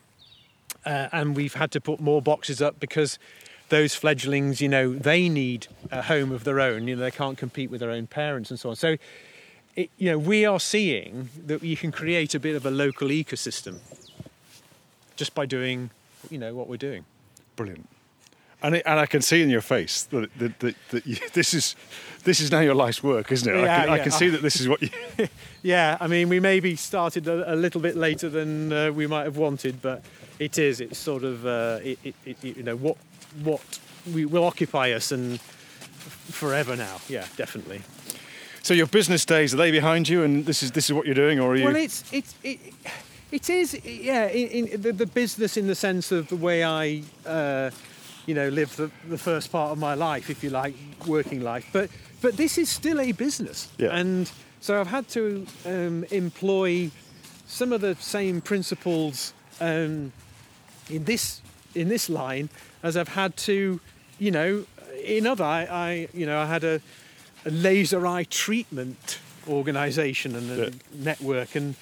uh, 0.84 1.08
and 1.12 1.36
we've 1.36 1.54
had 1.54 1.70
to 1.72 1.80
put 1.80 2.00
more 2.00 2.20
boxes 2.20 2.60
up 2.60 2.80
because 2.80 3.18
those 3.68 3.94
fledglings, 3.94 4.60
you 4.60 4.68
know, 4.68 4.92
they 4.92 5.28
need 5.28 5.68
a 5.90 6.02
home 6.02 6.32
of 6.32 6.44
their 6.44 6.60
own. 6.60 6.88
You 6.88 6.96
know, 6.96 7.02
they 7.02 7.10
can't 7.10 7.38
compete 7.38 7.70
with 7.70 7.80
their 7.80 7.90
own 7.90 8.06
parents 8.06 8.50
and 8.50 8.58
so 8.58 8.70
on. 8.70 8.76
So, 8.76 8.96
it, 9.76 9.90
you 9.96 10.10
know, 10.10 10.18
we 10.18 10.44
are 10.44 10.60
seeing 10.60 11.30
that 11.46 11.62
you 11.62 11.76
can 11.76 11.92
create 11.92 12.34
a 12.34 12.40
bit 12.40 12.56
of 12.56 12.66
a 12.66 12.70
local 12.70 13.08
ecosystem 13.08 13.78
just 15.16 15.34
by 15.34 15.46
doing, 15.46 15.90
you 16.28 16.38
know, 16.38 16.54
what 16.54 16.68
we're 16.68 16.76
doing. 16.76 17.04
Brilliant. 17.56 17.88
And, 18.62 18.76
it, 18.76 18.82
and 18.84 19.00
I 19.00 19.06
can 19.06 19.22
see 19.22 19.42
in 19.42 19.48
your 19.48 19.62
face 19.62 20.02
that, 20.04 20.30
that, 20.38 20.58
that, 20.60 20.74
that 20.90 21.06
you, 21.06 21.16
this 21.32 21.54
is 21.54 21.76
this 22.24 22.40
is 22.40 22.50
now 22.50 22.60
your 22.60 22.74
life's 22.74 23.02
work, 23.02 23.32
isn't 23.32 23.50
it? 23.50 23.56
I, 23.56 23.62
Yeah, 23.62 23.84
can, 23.84 23.90
I 23.90 23.98
can 23.98 24.12
see 24.12 24.28
that 24.28 24.42
this 24.42 24.60
is 24.60 24.68
what 24.68 24.82
you. 24.82 24.90
Yeah, 25.62 25.98
I 26.00 26.06
mean, 26.06 26.30
we 26.30 26.40
maybe 26.40 26.74
started 26.76 27.28
a, 27.28 27.54
a 27.54 27.56
little 27.56 27.82
bit 27.82 27.94
later 27.94 28.30
than 28.30 28.72
uh, 28.72 28.90
we 28.92 29.06
might 29.06 29.24
have 29.24 29.36
wanted, 29.36 29.82
but 29.82 30.02
it 30.38 30.58
is. 30.58 30.80
It's 30.80 30.98
sort 30.98 31.22
of, 31.22 31.44
uh, 31.44 31.80
it, 31.82 31.98
it, 32.02 32.14
it, 32.24 32.44
you 32.56 32.62
know, 32.62 32.76
what 32.76 32.96
what 33.42 33.78
we 34.14 34.24
will 34.24 34.44
occupy 34.44 34.92
us 34.92 35.12
and 35.12 35.40
forever 35.40 36.76
now. 36.76 37.00
Yeah, 37.08 37.26
definitely. 37.36 37.82
So 38.62 38.74
your 38.74 38.86
business 38.86 39.24
days 39.24 39.54
are 39.54 39.56
they 39.56 39.70
behind 39.70 40.08
you, 40.08 40.22
and 40.22 40.46
this 40.46 40.62
is 40.62 40.72
this 40.72 40.86
is 40.86 40.92
what 40.94 41.06
you're 41.06 41.14
doing, 41.14 41.40
or 41.40 41.52
are 41.52 41.56
you? 41.56 41.64
Well, 41.64 41.76
it's 41.76 42.04
it's 42.12 42.34
it, 42.42 42.58
it 43.32 43.48
is 43.50 43.78
yeah 43.84 44.26
in, 44.28 44.66
in 44.68 44.82
the, 44.82 44.92
the 44.92 45.06
business 45.06 45.56
in 45.56 45.66
the 45.66 45.74
sense 45.74 46.10
of 46.12 46.28
the 46.28 46.36
way 46.36 46.64
I 46.64 47.02
uh, 47.26 47.70
you 48.26 48.34
know 48.34 48.48
live 48.48 48.74
the, 48.76 48.90
the 49.08 49.18
first 49.18 49.50
part 49.52 49.72
of 49.72 49.78
my 49.78 49.94
life, 49.94 50.30
if 50.30 50.42
you 50.44 50.50
like, 50.50 50.74
working 51.06 51.40
life. 51.42 51.66
But 51.72 51.90
but 52.22 52.36
this 52.36 52.58
is 52.58 52.68
still 52.68 53.00
a 53.00 53.12
business, 53.12 53.68
Yeah. 53.78 53.96
and 54.00 54.30
so 54.60 54.78
I've 54.80 54.88
had 54.90 55.08
to 55.08 55.46
um, 55.64 56.04
employ 56.10 56.90
some 57.46 57.72
of 57.72 57.80
the 57.80 57.94
same 57.96 58.40
principles 58.40 59.32
um, 59.60 60.12
in 60.90 61.04
this 61.04 61.40
in 61.74 61.88
this 61.88 62.08
line 62.10 62.48
as 62.82 62.96
I've 62.96 63.08
had 63.14 63.36
to, 63.38 63.80
you 64.18 64.30
know, 64.30 64.64
in 65.04 65.26
other. 65.26 65.44
I, 65.44 65.62
I 65.70 66.08
you 66.12 66.26
know 66.26 66.38
I 66.38 66.46
had 66.46 66.64
a, 66.64 66.80
a 67.46 67.50
laser 67.50 68.06
eye 68.06 68.24
treatment 68.28 69.18
organisation 69.48 70.36
and 70.36 70.50
a 70.50 70.56
Yeah. 70.64 70.70
network, 70.92 71.56
and 71.56 71.74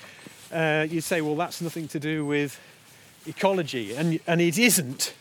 uh, 0.53 0.87
you 0.89 1.01
say, 1.01 1.21
well, 1.21 1.37
that's 1.37 1.61
nothing 1.61 1.89
to 1.89 2.01
do 2.01 2.25
with 2.25 2.59
ecology, 3.27 3.95
and 3.95 4.21
and 4.27 4.41
it 4.41 4.59
isn't. 4.59 5.15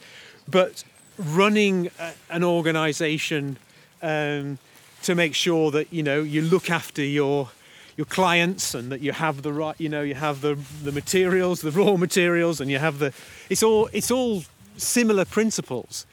But 0.49 0.83
running 1.17 1.89
a, 1.99 2.13
an 2.29 2.43
organisation 2.43 3.57
um, 4.01 4.59
to 5.03 5.15
make 5.15 5.33
sure 5.33 5.71
that 5.71 5.91
you 5.91 6.03
know 6.03 6.21
you 6.21 6.41
look 6.41 6.69
after 6.69 7.03
your 7.03 7.49
your 7.95 8.05
clients 8.05 8.75
and 8.75 8.91
that 8.91 9.01
you 9.01 9.11
have 9.11 9.41
the 9.41 9.51
right 9.51 9.75
you 9.79 9.89
know 9.89 10.01
you 10.01 10.13
have 10.13 10.41
the 10.41 10.57
the 10.83 10.91
materials 10.91 11.61
the 11.61 11.71
raw 11.71 11.97
materials 11.97 12.61
and 12.61 12.69
you 12.69 12.77
have 12.77 12.99
the 12.99 13.11
it's 13.49 13.63
all 13.63 13.89
it's 13.91 14.11
all 14.11 14.43
similar 14.77 15.25
principles 15.25 16.05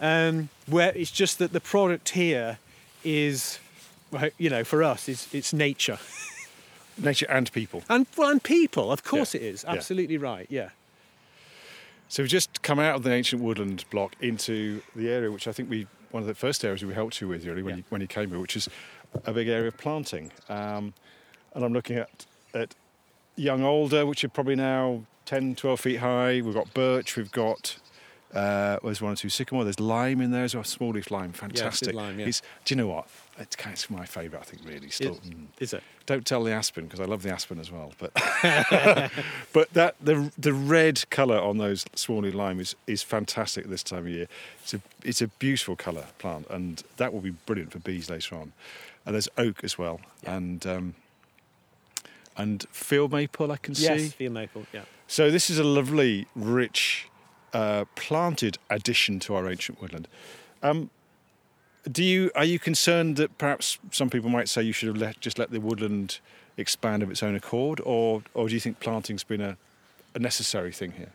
um, 0.00 0.48
where 0.66 0.92
it's 0.96 1.10
just 1.10 1.38
that 1.38 1.52
the 1.52 1.60
product 1.60 2.10
here 2.10 2.58
is 3.04 3.58
you 4.38 4.48
know 4.48 4.64
for 4.64 4.82
us 4.82 5.08
is 5.08 5.28
it's 5.32 5.52
nature 5.52 5.98
nature 6.98 7.26
and 7.28 7.50
people. 7.52 7.82
and 7.88 8.06
well 8.16 8.30
and 8.30 8.42
people 8.42 8.90
of 8.92 9.02
course 9.04 9.34
Yeah. 9.34 9.40
it 9.42 9.46
is 9.54 9.64
Yeah. 9.64 9.72
absolutely 9.74 10.18
right 10.18 10.46
yeah 10.50 10.70
So 12.08 12.22
we've 12.22 12.30
just 12.30 12.62
come 12.62 12.78
out 12.78 12.94
of 12.96 13.02
the 13.02 13.12
ancient 13.12 13.42
woodland 13.42 13.84
block 13.90 14.14
into 14.20 14.82
the 14.96 15.10
area 15.10 15.30
which 15.30 15.46
I 15.46 15.52
think 15.52 15.68
we 15.70 15.86
one 16.10 16.22
of 16.22 16.26
the 16.26 16.34
first 16.34 16.64
areas 16.64 16.82
we 16.84 16.94
helped 16.94 17.20
you 17.20 17.28
with 17.28 17.44
really 17.44 17.62
when 17.62 17.74
Yeah. 17.74 17.78
you 17.78 17.84
when 17.90 18.00
you 18.00 18.06
came 18.06 18.30
here, 18.30 18.38
which 18.38 18.56
is 18.56 18.68
a 19.26 19.32
big 19.32 19.48
area 19.48 19.68
of 19.68 19.76
planting. 19.76 20.32
Um, 20.48 20.94
and 21.54 21.64
I'm 21.64 21.72
looking 21.72 21.96
at 21.96 22.26
at 22.54 22.74
young 23.36 23.62
alder, 23.62 24.06
which 24.06 24.24
are 24.24 24.28
probably 24.30 24.56
now 24.56 25.04
10, 25.26 25.54
12 25.54 25.80
feet 25.80 25.96
high. 25.96 26.40
We've 26.40 26.54
got 26.54 26.72
birch, 26.72 27.16
we've 27.16 27.30
got 27.30 27.76
Uh, 28.34 28.78
there's 28.84 29.00
one 29.00 29.12
or 29.12 29.16
two 29.16 29.30
sycamore. 29.30 29.64
There's 29.64 29.80
lime 29.80 30.20
in 30.20 30.30
there 30.32 30.44
as 30.44 30.54
well. 30.54 30.62
Small 30.64 30.90
leaf 30.90 31.10
lime, 31.10 31.32
fantastic. 31.32 31.94
lime, 31.94 32.20
yeah. 32.20 32.26
It's, 32.26 32.42
do 32.64 32.74
you 32.74 32.76
know 32.76 32.86
what? 32.88 33.08
It's, 33.38 33.56
kind 33.56 33.74
of 33.76 33.90
my 33.90 34.04
favourite, 34.04 34.42
I 34.42 34.44
think. 34.44 34.62
Really, 34.68 34.90
still. 34.90 35.12
Is, 35.14 35.20
Mm. 35.20 35.46
is 35.60 35.72
it? 35.72 35.82
Don't 36.06 36.26
tell 36.26 36.42
the 36.44 36.52
aspen 36.52 36.84
because 36.84 37.00
I 37.00 37.04
love 37.04 37.22
the 37.22 37.30
aspen 37.30 37.58
as 37.58 37.70
well. 37.70 37.92
But 37.98 38.12
but 39.52 39.72
that 39.72 39.94
the 40.00 40.30
the 40.36 40.52
red 40.52 41.08
colour 41.10 41.38
on 41.38 41.58
those 41.58 41.86
small 41.94 42.20
leaf 42.22 42.34
lime 42.34 42.60
is 42.60 42.74
is 42.86 43.02
fantastic 43.02 43.66
this 43.66 43.82
time 43.82 44.00
of 44.00 44.08
year. 44.08 44.26
It's 44.62 44.74
a 44.74 44.80
it's 45.04 45.22
a 45.22 45.28
beautiful 45.28 45.76
colour 45.76 46.04
plant, 46.18 46.46
and 46.50 46.82
that 46.96 47.12
will 47.12 47.20
be 47.20 47.30
brilliant 47.46 47.72
for 47.72 47.78
bees 47.78 48.10
later 48.10 48.34
on. 48.36 48.52
And 49.06 49.14
there's 49.14 49.28
oak 49.38 49.62
as 49.64 49.78
well, 49.78 50.00
Yeah. 50.22 50.36
and 50.36 50.66
um, 50.66 50.94
and 52.36 52.66
field 52.70 53.12
maple 53.12 53.50
I 53.52 53.56
can 53.56 53.74
Yes, 53.76 54.00
see. 54.00 54.08
field 54.08 54.34
maple. 54.34 54.66
Yeah. 54.72 54.82
So 55.06 55.30
this 55.30 55.48
is 55.50 55.58
a 55.58 55.64
lovely, 55.64 56.26
rich, 56.36 57.08
uh, 57.52 57.84
planted 57.94 58.58
addition 58.70 59.18
to 59.20 59.34
our 59.34 59.48
ancient 59.48 59.80
woodland. 59.80 60.08
Um, 60.62 60.90
do 61.90 62.02
you 62.02 62.30
are 62.34 62.44
you 62.44 62.58
concerned 62.58 63.16
that 63.16 63.38
perhaps 63.38 63.78
some 63.90 64.10
people 64.10 64.30
might 64.30 64.48
say 64.48 64.62
you 64.62 64.72
should 64.72 64.88
have 64.88 64.96
let, 64.96 65.20
just 65.20 65.38
let 65.38 65.50
the 65.50 65.60
woodland 65.60 66.20
expand 66.56 67.02
of 67.02 67.10
its 67.10 67.22
own 67.22 67.34
accord, 67.34 67.80
or 67.84 68.22
or 68.34 68.48
do 68.48 68.54
you 68.54 68.60
think 68.60 68.80
planting's 68.80 69.24
been 69.24 69.40
a, 69.40 69.56
a 70.14 70.18
necessary 70.18 70.72
thing 70.72 70.92
here? 70.92 71.12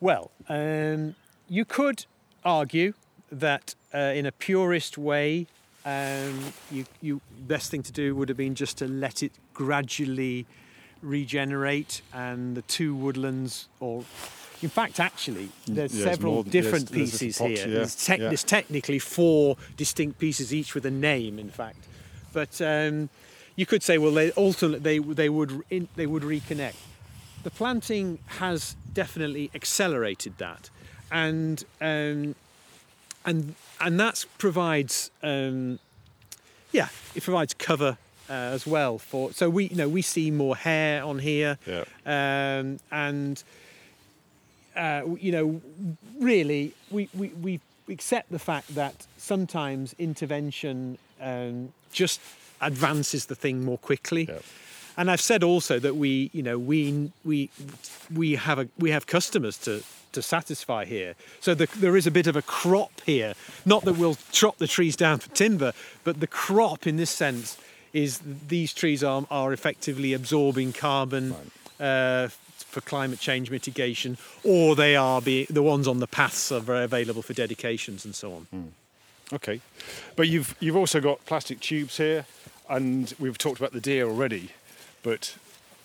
Well, 0.00 0.30
um, 0.48 1.14
you 1.48 1.64
could 1.64 2.06
argue 2.44 2.94
that 3.30 3.74
uh, 3.92 3.98
in 3.98 4.26
a 4.26 4.32
purist 4.32 4.96
way, 4.96 5.46
um, 5.84 6.52
you, 6.70 6.84
you 7.00 7.20
best 7.46 7.70
thing 7.70 7.82
to 7.82 7.92
do 7.92 8.14
would 8.14 8.28
have 8.28 8.38
been 8.38 8.54
just 8.54 8.78
to 8.78 8.86
let 8.86 9.22
it 9.22 9.32
gradually 9.54 10.46
regenerate, 11.02 12.02
and 12.12 12.56
the 12.56 12.62
two 12.62 12.94
woodlands, 12.94 13.68
or 13.80 14.04
in 14.62 14.68
fact, 14.68 14.98
actually, 15.00 15.50
there's 15.66 15.94
Yeah, 15.94 16.04
several 16.04 16.34
more 16.34 16.44
different 16.44 16.90
there's- 16.90 17.10
there's 17.10 17.20
pieces 17.20 17.38
pots, 17.38 17.50
here. 17.50 17.68
yeah, 17.68 17.74
There's, 17.74 17.94
tec- 17.94 18.18
yeah. 18.20 18.28
there's 18.28 18.44
technically 18.44 18.98
four 18.98 19.56
distinct 19.76 20.18
pieces, 20.18 20.52
each 20.52 20.74
with 20.74 20.84
a 20.86 20.90
name, 20.90 21.38
in 21.38 21.50
fact. 21.50 21.84
But 22.32 22.60
um, 22.60 23.08
you 23.56 23.66
could 23.66 23.82
say, 23.82 23.98
well, 23.98 24.12
they 24.12 24.32
ultimately 24.36 24.80
they 24.80 24.98
they 25.14 25.28
would 25.28 25.62
in, 25.70 25.88
they 25.96 26.06
would 26.06 26.22
reconnect. 26.22 26.74
The 27.44 27.50
planting 27.50 28.18
has 28.38 28.74
definitely 28.92 29.50
accelerated 29.54 30.38
that, 30.38 30.70
and 31.10 31.64
um, 31.80 32.34
and 33.24 33.54
and 33.80 34.00
that 34.00 34.24
provides 34.38 35.10
um, 35.22 35.78
yeah, 36.72 36.88
it 37.14 37.22
provides 37.22 37.54
cover 37.54 37.96
uh, 38.28 38.32
as 38.32 38.66
well 38.66 38.98
for. 38.98 39.32
So 39.32 39.48
we 39.48 39.68
you 39.68 39.76
know 39.76 39.88
we 39.88 40.02
see 40.02 40.30
more 40.30 40.56
hare 40.56 41.02
on 41.04 41.20
here, 41.20 41.58
Yeah. 41.66 41.84
um, 42.04 42.78
and 42.90 43.42
uh, 44.78 45.02
you 45.20 45.32
know, 45.32 45.60
really, 46.18 46.72
we, 46.90 47.08
we, 47.12 47.28
we 47.28 47.60
accept 47.88 48.30
the 48.30 48.38
fact 48.38 48.74
that 48.74 49.06
sometimes 49.16 49.94
intervention 49.98 50.98
um, 51.20 51.72
just 51.92 52.20
advances 52.60 53.26
the 53.26 53.34
thing 53.34 53.64
more 53.64 53.78
quickly. 53.78 54.26
Yeah. 54.28 54.38
And 54.96 55.10
I've 55.10 55.20
said 55.20 55.44
also 55.44 55.78
that 55.78 55.94
we, 55.94 56.28
you 56.32 56.42
know, 56.42 56.58
we 56.58 57.12
we 57.24 57.50
we 58.12 58.34
have 58.34 58.58
a 58.58 58.68
we 58.78 58.90
have 58.90 59.06
customers 59.06 59.56
to 59.58 59.84
to 60.10 60.22
satisfy 60.22 60.84
here. 60.84 61.14
So 61.40 61.54
the, 61.54 61.68
there 61.76 61.96
is 61.96 62.06
a 62.06 62.10
bit 62.10 62.26
of 62.26 62.34
a 62.34 62.42
crop 62.42 63.00
here. 63.06 63.34
Not 63.64 63.84
that 63.84 63.92
we'll 63.92 64.18
chop 64.32 64.58
the 64.58 64.66
trees 64.66 64.96
down 64.96 65.18
for 65.18 65.30
timber, 65.30 65.72
but 66.02 66.18
the 66.18 66.26
crop 66.26 66.86
in 66.86 66.96
this 66.96 67.10
sense 67.10 67.56
is 67.92 68.20
these 68.48 68.74
trees 68.74 69.04
are 69.04 69.24
are 69.30 69.52
effectively 69.52 70.14
absorbing 70.14 70.72
carbon 70.72 71.34
uh, 71.78 72.28
for 72.68 72.80
climate 72.82 73.18
change 73.18 73.50
mitigation, 73.50 74.18
or 74.44 74.76
they 74.76 74.94
are 74.94 75.20
be, 75.20 75.46
the 75.46 75.62
ones 75.62 75.88
on 75.88 76.00
the 76.00 76.06
paths 76.06 76.52
are 76.52 76.60
very 76.60 76.84
available 76.84 77.22
for 77.22 77.32
dedications 77.32 78.04
and 78.04 78.14
so 78.14 78.32
on. 78.32 78.72
Okay, 79.32 79.60
but 80.16 80.28
you've 80.28 80.54
you've 80.60 80.76
also 80.76 81.00
got 81.00 81.24
plastic 81.26 81.60
tubes 81.60 81.96
here, 81.96 82.26
and 82.68 83.14
we've 83.18 83.38
talked 83.38 83.58
about 83.58 83.72
the 83.72 83.80
deer 83.80 84.06
already, 84.06 84.50
but 85.02 85.36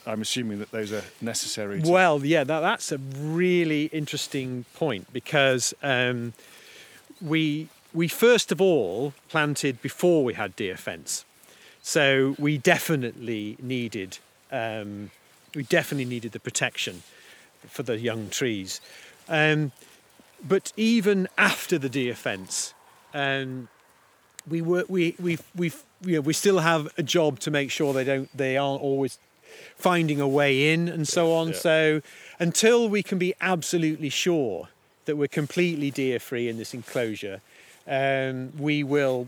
I'm 0.05 0.21
assuming 0.21 0.59
that 0.59 0.71
those 0.71 0.91
are 0.91 1.03
necessary. 1.21 1.81
Well, 1.83 2.25
yeah, 2.25 2.43
that, 2.43 2.59
that's 2.59 2.91
a 2.91 2.97
really 2.97 3.85
interesting 3.85 4.65
point 4.75 5.11
because 5.13 5.73
um, 5.81 6.33
we 7.21 7.69
we 7.93 8.07
first 8.07 8.51
of 8.51 8.61
all 8.61 9.13
planted 9.29 9.81
before 9.81 10.23
we 10.23 10.33
had 10.33 10.55
deer 10.55 10.77
fence, 10.77 11.25
so 11.81 12.35
we 12.37 12.57
definitely 12.57 13.57
needed 13.61 14.19
um, 14.51 15.11
we 15.55 15.63
definitely 15.63 16.05
needed 16.05 16.31
the 16.31 16.39
protection 16.39 17.03
for 17.67 17.83
the 17.83 17.97
young 17.97 18.29
trees. 18.29 18.81
Um, 19.29 19.71
but 20.45 20.73
even 20.75 21.27
after 21.37 21.77
the 21.77 21.89
deer 21.89 22.15
fence, 22.15 22.73
um, 23.13 23.69
we 24.47 24.61
were 24.61 24.83
we 24.89 25.15
we 25.19 25.37
we 25.55 25.71
you 26.01 26.15
know, 26.15 26.21
we 26.21 26.33
still 26.33 26.59
have 26.59 26.91
a 26.97 27.03
job 27.03 27.39
to 27.39 27.51
make 27.51 27.71
sure 27.71 27.93
they 27.93 28.03
don't 28.03 28.35
they 28.35 28.57
aren't 28.57 28.81
always 28.81 29.17
finding 29.75 30.19
a 30.19 30.27
way 30.27 30.73
in 30.73 30.89
and 30.89 31.07
so 31.07 31.33
on. 31.33 31.49
Yeah. 31.49 31.53
So 31.53 32.01
until 32.39 32.89
we 32.89 33.03
can 33.03 33.17
be 33.17 33.33
absolutely 33.39 34.09
sure 34.09 34.67
that 35.05 35.15
we're 35.15 35.27
completely 35.27 35.91
deer 35.91 36.19
free 36.19 36.49
in 36.49 36.57
this 36.57 36.73
enclosure, 36.73 37.41
um, 37.87 38.51
we 38.57 38.83
will 38.83 39.27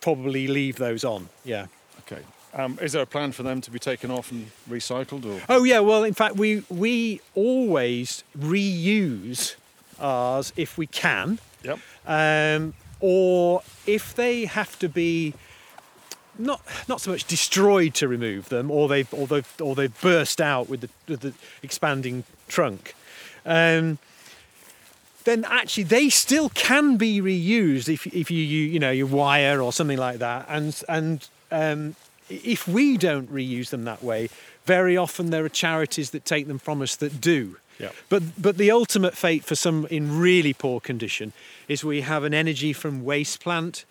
probably 0.00 0.46
leave 0.46 0.76
those 0.76 1.04
on. 1.04 1.28
Yeah. 1.44 1.66
Okay. 2.00 2.22
Um, 2.54 2.78
is 2.80 2.92
there 2.92 3.02
a 3.02 3.06
plan 3.06 3.32
for 3.32 3.42
them 3.42 3.60
to 3.62 3.70
be 3.70 3.78
taken 3.80 4.10
off 4.10 4.30
and 4.30 4.50
recycled, 4.70 5.24
or 5.26 5.42
Oh 5.48 5.64
yeah, 5.64 5.80
well 5.80 6.04
in 6.04 6.14
fact 6.14 6.36
we 6.36 6.62
we 6.68 7.20
always 7.34 8.22
reuse 8.38 9.56
ours 9.98 10.52
if 10.56 10.78
we 10.78 10.86
can. 10.86 11.38
yep, 11.62 11.78
um, 12.06 12.74
or 13.00 13.62
if 13.86 14.14
they 14.14 14.44
have 14.44 14.78
to 14.78 14.88
be 14.88 15.34
not 16.38 16.62
not 16.88 17.00
so 17.00 17.10
much 17.10 17.24
destroyed 17.24 17.94
to 17.94 18.08
remove 18.08 18.48
them, 18.48 18.70
or 18.70 18.88
they 18.88 19.04
or 19.10 19.26
they 19.26 19.42
or 19.60 19.74
they 19.74 19.88
burst 19.88 20.40
out 20.40 20.68
with 20.68 20.82
the, 20.82 20.88
with 21.08 21.20
the 21.20 21.32
expanding 21.62 22.24
trunk. 22.48 22.94
Um, 23.44 23.98
then 25.24 25.44
actually 25.48 25.84
they 25.84 26.08
still 26.08 26.50
can 26.50 26.96
be 26.96 27.20
reused 27.20 27.88
if 27.92 28.06
if 28.06 28.30
you 28.30 28.42
you, 28.42 28.68
you 28.68 28.78
know 28.78 28.90
you 28.90 29.06
wire 29.06 29.60
or 29.60 29.72
something 29.72 29.98
like 29.98 30.18
that, 30.18 30.46
and 30.48 30.80
and 30.88 31.28
um, 31.50 31.96
if 32.42 32.66
we 32.68 32.96
don't 32.96 33.32
reuse 33.32 33.70
them 33.70 33.84
that 33.84 34.02
way, 34.02 34.28
very 34.66 34.96
often 34.96 35.30
there 35.30 35.44
are 35.44 35.48
charities 35.50 36.10
that 36.10 36.24
take 36.24 36.46
them 36.46 36.58
from 36.58 36.82
us 36.82 36.96
that 36.96 37.20
do. 37.20 37.56
Yeah. 37.78 37.90
But 38.08 38.22
but 38.40 38.56
the 38.56 38.70
ultimate 38.70 39.16
fate 39.16 39.44
for 39.44 39.54
some 39.56 39.86
in 39.90 40.18
really 40.20 40.52
poor 40.54 40.80
condition 40.80 41.32
is 41.68 41.84
we 41.84 42.02
have 42.02 42.22
an 42.24 42.32
energy 42.34 42.72
from 42.72 43.04
waste 43.04 43.40
plant 43.40 43.84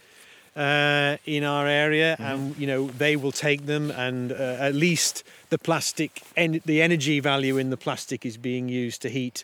uh, 0.55 1.17
in 1.25 1.43
our 1.43 1.67
area, 1.67 2.15
and 2.19 2.55
you 2.57 2.67
know 2.67 2.87
they 2.97 3.15
will 3.15 3.31
take 3.31 3.65
them, 3.65 3.91
and 3.91 4.31
uh, 4.31 4.35
at 4.67 4.73
least 4.75 5.23
the 5.49 5.57
plastic, 5.57 6.21
en- 6.37 6.61
the 6.65 6.81
energy 6.81 7.19
value 7.19 7.57
in 7.57 7.69
the 7.71 7.77
plastic 7.77 8.25
is 8.25 8.37
being 8.37 8.69
used 8.69 9.01
to 9.01 9.09
heat, 9.09 9.43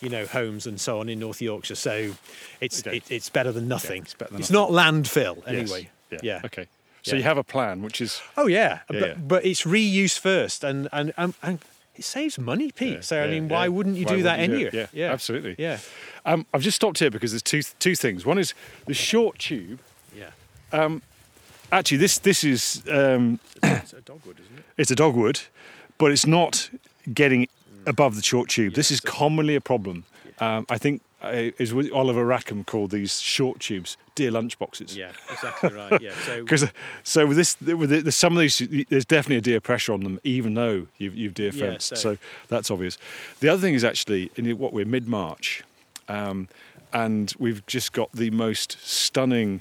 you 0.00 0.08
know, 0.08 0.24
homes 0.26 0.66
and 0.66 0.80
so 0.80 1.00
on 1.00 1.08
in 1.08 1.18
North 1.18 1.42
Yorkshire. 1.42 1.74
So 1.76 2.12
it's 2.60 2.80
Okay. 2.86 2.96
it, 2.98 3.10
it's 3.10 3.28
better 3.28 3.52
than 3.52 3.68
nothing. 3.68 4.02
it's 4.02 4.14
better 4.14 4.32
than 4.32 4.40
It's 4.40 4.50
not 4.50 4.70
landfill 4.70 5.36
Yes. 5.46 5.46
anyway. 5.46 5.90
Yeah. 6.10 6.18
yeah. 6.22 6.40
Okay. 6.44 6.66
So 7.10 7.16
you 7.16 7.22
have 7.24 7.38
a 7.38 7.44
plan, 7.44 7.82
which 7.82 8.00
is 8.00 8.20
Oh 8.36 8.46
yeah, 8.46 8.80
Yeah, 8.90 9.00
but, 9.00 9.28
but 9.28 9.44
it's 9.44 9.62
reuse 9.62 10.18
first, 10.18 10.64
and 10.64 10.88
and, 10.92 11.12
and, 11.16 11.34
and 11.42 11.58
it 11.94 12.04
saves 12.04 12.38
money, 12.38 12.70
Pete. 12.70 12.94
Yeah, 12.94 13.00
so 13.00 13.16
I 13.20 13.24
yeah, 13.24 13.30
mean, 13.32 13.48
yeah. 13.48 13.56
why 13.56 13.68
wouldn't 13.68 13.96
you 13.96 14.04
Why 14.06 14.16
do 14.16 14.22
that 14.22 14.38
anyway? 14.38 14.70
it? 14.72 14.90
Yeah, 14.92 15.12
absolutely. 15.12 15.56
Yeah, 15.58 15.78
Um, 16.24 16.46
I've 16.54 16.62
just 16.62 16.76
stopped 16.76 16.98
here 17.00 17.10
because 17.10 17.32
there's 17.32 17.42
two 17.42 17.62
two 17.78 17.94
things. 17.96 18.24
One 18.24 18.38
is 18.38 18.54
the 18.86 18.94
short 18.94 19.38
tube. 19.38 19.80
yeah. 20.16 20.30
Um, 20.72 21.02
actually, 21.72 21.98
this 21.98 22.18
this 22.18 22.44
is 22.44 22.82
um, 22.90 23.40
it's 23.62 23.92
a 23.92 24.00
dogwood, 24.00 24.38
isn't 24.40 24.58
it? 24.58 24.64
it's 24.76 24.90
a 24.90 24.94
dogwood, 24.96 25.40
but 25.98 26.12
it's 26.12 26.26
not 26.26 26.70
getting 27.12 27.48
above 27.86 28.14
the 28.16 28.22
short 28.22 28.48
tube. 28.50 28.74
this 28.74 28.90
is 28.90 28.98
so- 28.98 29.08
commonly 29.10 29.54
a 29.56 29.60
problem. 29.60 30.04
Um, 30.40 30.66
I 30.68 30.78
think 30.78 31.00
uh, 31.22 31.50
is 31.58 31.74
what 31.74 31.90
Oliver 31.92 32.24
Rackham 32.24 32.64
called 32.64 32.90
these 32.90 33.20
short 33.20 33.60
tubes 33.60 33.96
deer 34.14 34.30
lunchboxes. 34.30 34.96
Yeah, 34.96 35.12
exactly 35.30 35.72
right. 35.72 36.00
Yeah. 36.00 36.12
So 36.24 36.40
Because 36.44 36.66
so 37.04 37.26
with 37.26 37.36
this, 37.36 37.60
with 37.60 37.90
the, 38.04 38.12
some 38.12 38.32
of 38.36 38.40
these, 38.40 38.58
there's 38.88 39.04
definitely 39.04 39.36
a 39.36 39.40
deer 39.40 39.60
pressure 39.60 39.92
on 39.92 40.00
them, 40.02 40.20
even 40.24 40.54
though 40.54 40.86
you've, 40.96 41.14
you've 41.14 41.34
deer 41.34 41.50
Yeah, 41.52 41.70
fenced. 41.70 41.88
so- 41.88 41.94
so. 41.96 42.18
that's 42.48 42.70
obvious. 42.70 42.98
The 43.40 43.48
other 43.48 43.60
thing 43.60 43.74
is 43.74 43.84
actually, 43.84 44.30
in 44.36 44.58
what 44.58 44.72
we're 44.72 44.84
mid 44.86 45.08
March, 45.08 45.62
um, 46.08 46.48
and 46.92 47.32
we've 47.38 47.64
just 47.66 47.92
got 47.92 48.10
the 48.12 48.30
most 48.30 48.78
stunning 48.80 49.60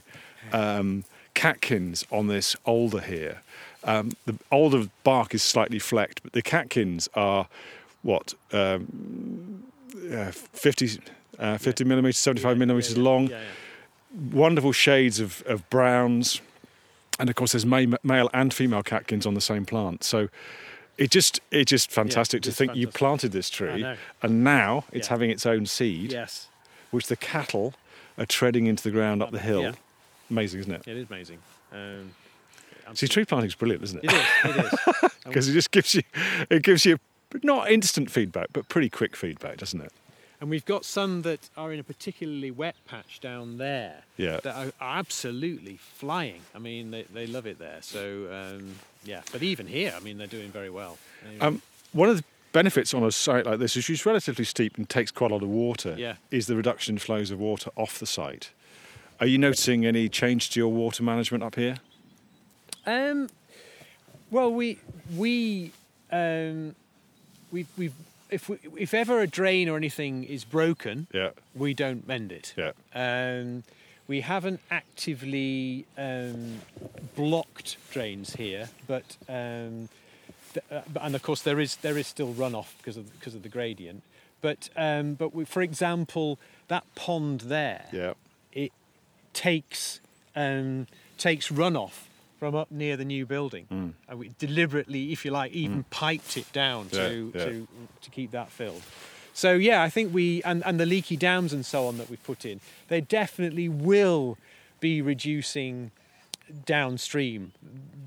um, 0.54 1.04
catkins 1.34 2.06
on 2.12 2.28
this 2.28 2.56
alder 2.66 3.02
here. 3.02 3.42
Um, 3.84 4.12
the 4.26 4.36
alder 4.52 4.88
bark 5.04 5.34
is 5.36 5.44
slightly 5.44 5.80
flecked, 5.80 6.24
but 6.24 6.34
the 6.34 6.42
catkins 6.42 7.08
are 7.14 7.48
what 8.02 8.34
um, 8.54 9.64
uh, 10.12 10.32
50, 10.32 11.00
uh, 11.40 11.58
50 11.58 11.84
millimeters, 11.84 12.18
75 12.18 12.52
Yeah, 12.52 12.60
millimeters 12.60 12.92
yeah, 12.92 12.98
yeah, 12.98 13.04
long 13.04 13.28
Yeah, 13.28 13.40
yeah. 13.40 14.32
wonderful 14.38 14.72
shades 14.72 15.20
of, 15.20 15.44
of 15.46 15.70
browns, 15.70 16.42
and 17.20 17.30
of 17.30 17.36
course 17.36 17.52
there's 17.54 17.66
ma- 17.66 17.98
male 18.04 18.30
and 18.34 18.54
female 18.54 18.84
catkins 18.84 19.26
on 19.26 19.34
the 19.34 19.42
same 19.42 19.66
plant. 19.66 20.04
So 20.04 20.30
it 20.98 21.12
just 21.12 21.40
it's 21.52 21.70
just 21.70 21.92
fantastic 21.92 22.42
to 22.44 22.50
is 22.50 22.56
think 22.58 22.76
you 22.76 22.88
planted 22.88 23.32
this 23.32 23.50
tree, 23.50 23.86
and 24.22 24.44
now 24.44 24.86
it's 24.92 25.08
Yeah. 25.08 25.14
having 25.14 25.30
its 25.30 25.46
own 25.46 25.66
seed. 25.66 26.12
Yes. 26.12 26.48
which 26.92 27.08
the 27.08 27.18
cattle 27.18 27.74
are 28.18 28.26
treading 28.26 28.66
into 28.66 28.82
the 28.82 28.92
ground 28.92 29.22
up 29.22 29.32
the 29.32 29.40
hill. 29.40 29.62
Yeah. 29.62 29.72
Amazing, 30.32 30.62
isn't 30.62 30.72
it? 30.72 30.88
It 30.88 30.96
is 30.98 31.06
amazing. 31.10 31.40
Um, 31.74 32.12
See, 32.94 33.08
tree 33.10 33.26
planting's 33.26 33.56
brilliant, 33.56 33.84
isn't 33.84 34.04
it 34.04 34.10
it? 34.10 34.14
is. 34.14 34.56
It 34.56 34.66
is. 35.04 35.12
Because 35.26 35.50
it 35.50 35.54
just 35.54 35.72
gives 35.72 35.94
you, 35.94 36.04
it 36.50 36.64
gives 36.64 36.86
you 36.86 36.98
not 37.44 37.70
instant 37.70 38.10
feedback, 38.10 38.48
but 38.54 38.70
pretty 38.70 38.90
quick 38.90 39.14
feedback, 39.18 39.58
doesn't 39.58 39.82
it? 39.82 39.92
And 40.40 40.50
we've 40.52 40.66
got 40.66 40.86
some 40.86 41.24
that 41.24 41.50
are 41.58 41.74
in 41.74 41.80
a 41.80 41.84
particularly 41.84 42.52
wet 42.52 42.76
patch 42.86 43.20
down 43.20 43.58
there 43.58 44.04
Yeah. 44.18 44.40
that 44.44 44.56
are, 44.56 44.72
absolutely 44.80 45.78
flying. 45.78 46.42
I 46.54 46.60
mean, 46.60 46.92
they, 46.92 47.04
they 47.04 47.26
love 47.26 47.48
it 47.48 47.58
there. 47.58 47.80
So, 47.82 48.28
um, 48.32 48.76
yeah. 49.04 49.22
But 49.32 49.42
even 49.42 49.66
here, 49.66 49.94
I 49.96 50.00
mean, 50.00 50.18
they're 50.20 50.28
doing 50.28 50.52
very 50.52 50.70
well. 50.70 51.00
Um, 51.42 51.62
one 51.92 52.10
of 52.10 52.18
the 52.18 52.24
benefits 52.52 52.94
on 52.94 53.04
a 53.04 53.12
site 53.12 53.48
like 53.48 53.58
this, 53.58 53.76
which 53.76 53.90
is 53.90 54.06
relatively 54.06 54.46
steep 54.46 54.78
and 54.78 54.88
takes 54.88 55.10
quite 55.10 55.32
a 55.32 55.34
lot 55.34 55.42
of 55.44 55.50
water, 55.50 55.96
Yeah. 55.98 56.16
is 56.30 56.46
the 56.46 56.56
reduction 56.56 56.96
in 56.96 57.00
flows 57.00 57.32
of 57.32 57.40
water 57.40 57.72
off 57.76 57.98
the 57.98 58.06
site. 58.06 58.52
Are 59.20 59.26
you 59.26 59.40
noticing 59.40 59.88
any 59.88 60.08
change 60.08 60.52
to 60.52 60.60
your 60.60 60.70
water 60.72 61.02
management 61.02 61.44
up 61.44 61.56
here? 61.56 61.78
Um, 62.86 63.30
well, 64.30 64.54
we 64.54 64.78
we 65.16 65.72
um, 66.12 66.76
we 67.52 67.66
we 67.78 67.92
if 68.30 68.50
we, 68.50 68.58
if 68.78 68.94
ever 68.94 69.20
a 69.22 69.28
drain 69.28 69.70
or 69.70 69.78
anything 69.78 70.24
is 70.24 70.44
broken, 70.44 71.08
Yeah, 71.14 71.30
we 71.56 71.74
don't 71.74 72.08
mend 72.08 72.32
it. 72.32 72.54
yeah, 72.58 72.72
Um, 72.94 73.64
we 74.08 74.22
haven't 74.22 74.62
actively 74.72 75.86
um, 75.98 76.62
blocked 77.16 77.78
drains 77.92 78.36
here, 78.36 78.70
but 78.88 79.18
um, 79.28 79.90
th- 80.54 80.66
uh, 80.72 80.82
and 81.02 81.16
of 81.16 81.22
course 81.24 81.42
there 81.42 81.60
is 81.60 81.76
there 81.78 81.98
is 81.98 82.08
still 82.08 82.34
runoff 82.34 82.78
because 82.78 82.98
of 82.98 83.12
because 83.20 83.36
of 83.36 83.44
the 83.44 83.50
gradient. 83.50 84.04
But 84.42 84.70
um, 84.78 85.16
but 85.16 85.34
we, 85.34 85.46
for 85.46 85.62
example, 85.62 86.40
that 86.68 86.84
pond 86.96 87.42
there, 87.42 87.86
yeah. 87.92 88.14
it 88.54 88.72
takes 89.34 90.00
um, 90.36 90.88
takes 91.18 91.50
runoff 91.50 92.07
from 92.40 92.56
up 92.56 92.70
near 92.72 92.96
the 92.98 93.06
new 93.06 93.26
building, 93.26 93.94
and 94.08 94.20
we 94.20 94.32
deliberately, 94.40 95.12
if 95.12 95.26
you 95.26 95.32
like, 95.32 95.52
even 95.54 95.84
piped 95.90 96.38
it 96.38 96.52
down 96.54 96.90
Yeah, 96.92 97.08
to, 97.08 97.32
yeah. 97.36 97.46
to 97.46 97.68
to 98.02 98.10
keep 98.12 98.32
that 98.32 98.50
filled. 98.52 98.82
So 99.34 99.54
yeah, 99.54 99.84
I 99.84 99.90
think 99.90 100.14
we 100.14 100.42
and, 100.44 100.64
and 100.66 100.80
the 100.80 100.86
leaky 100.86 101.18
dams 101.18 101.54
and 101.54 101.66
so 101.66 101.88
on 101.88 101.98
that 101.98 102.10
we've 102.10 102.24
put 102.24 102.46
in, 102.46 102.60
they 102.88 103.02
definitely 103.02 103.70
will 103.70 104.38
be 104.80 105.02
reducing 105.02 105.92
downstream 106.66 107.52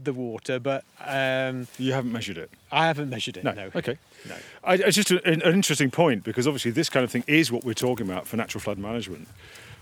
the 0.04 0.12
water, 0.12 0.58
but 0.58 0.82
um, 1.04 1.66
You 1.78 1.92
haven't 1.92 2.12
measured 2.12 2.38
it. 2.38 2.50
I 2.72 2.86
haven't 2.86 3.10
measured 3.10 3.36
it. 3.36 3.44
No. 3.44 3.52
No. 3.52 3.70
Okay. 3.74 3.98
No. 4.28 4.34
I, 4.64 4.74
it's 4.74 4.96
just 4.96 5.10
a- 5.10 5.26
an 5.28 5.42
interesting 5.42 5.90
point 5.90 6.24
because 6.24 6.46
obviously 6.46 6.70
this 6.70 6.88
kind 6.88 7.04
of 7.04 7.10
thing 7.10 7.24
is 7.26 7.52
what 7.52 7.64
we're 7.64 7.74
talking 7.74 8.08
about 8.08 8.26
for 8.26 8.36
natural 8.36 8.60
flood 8.62 8.78
management 8.78 9.28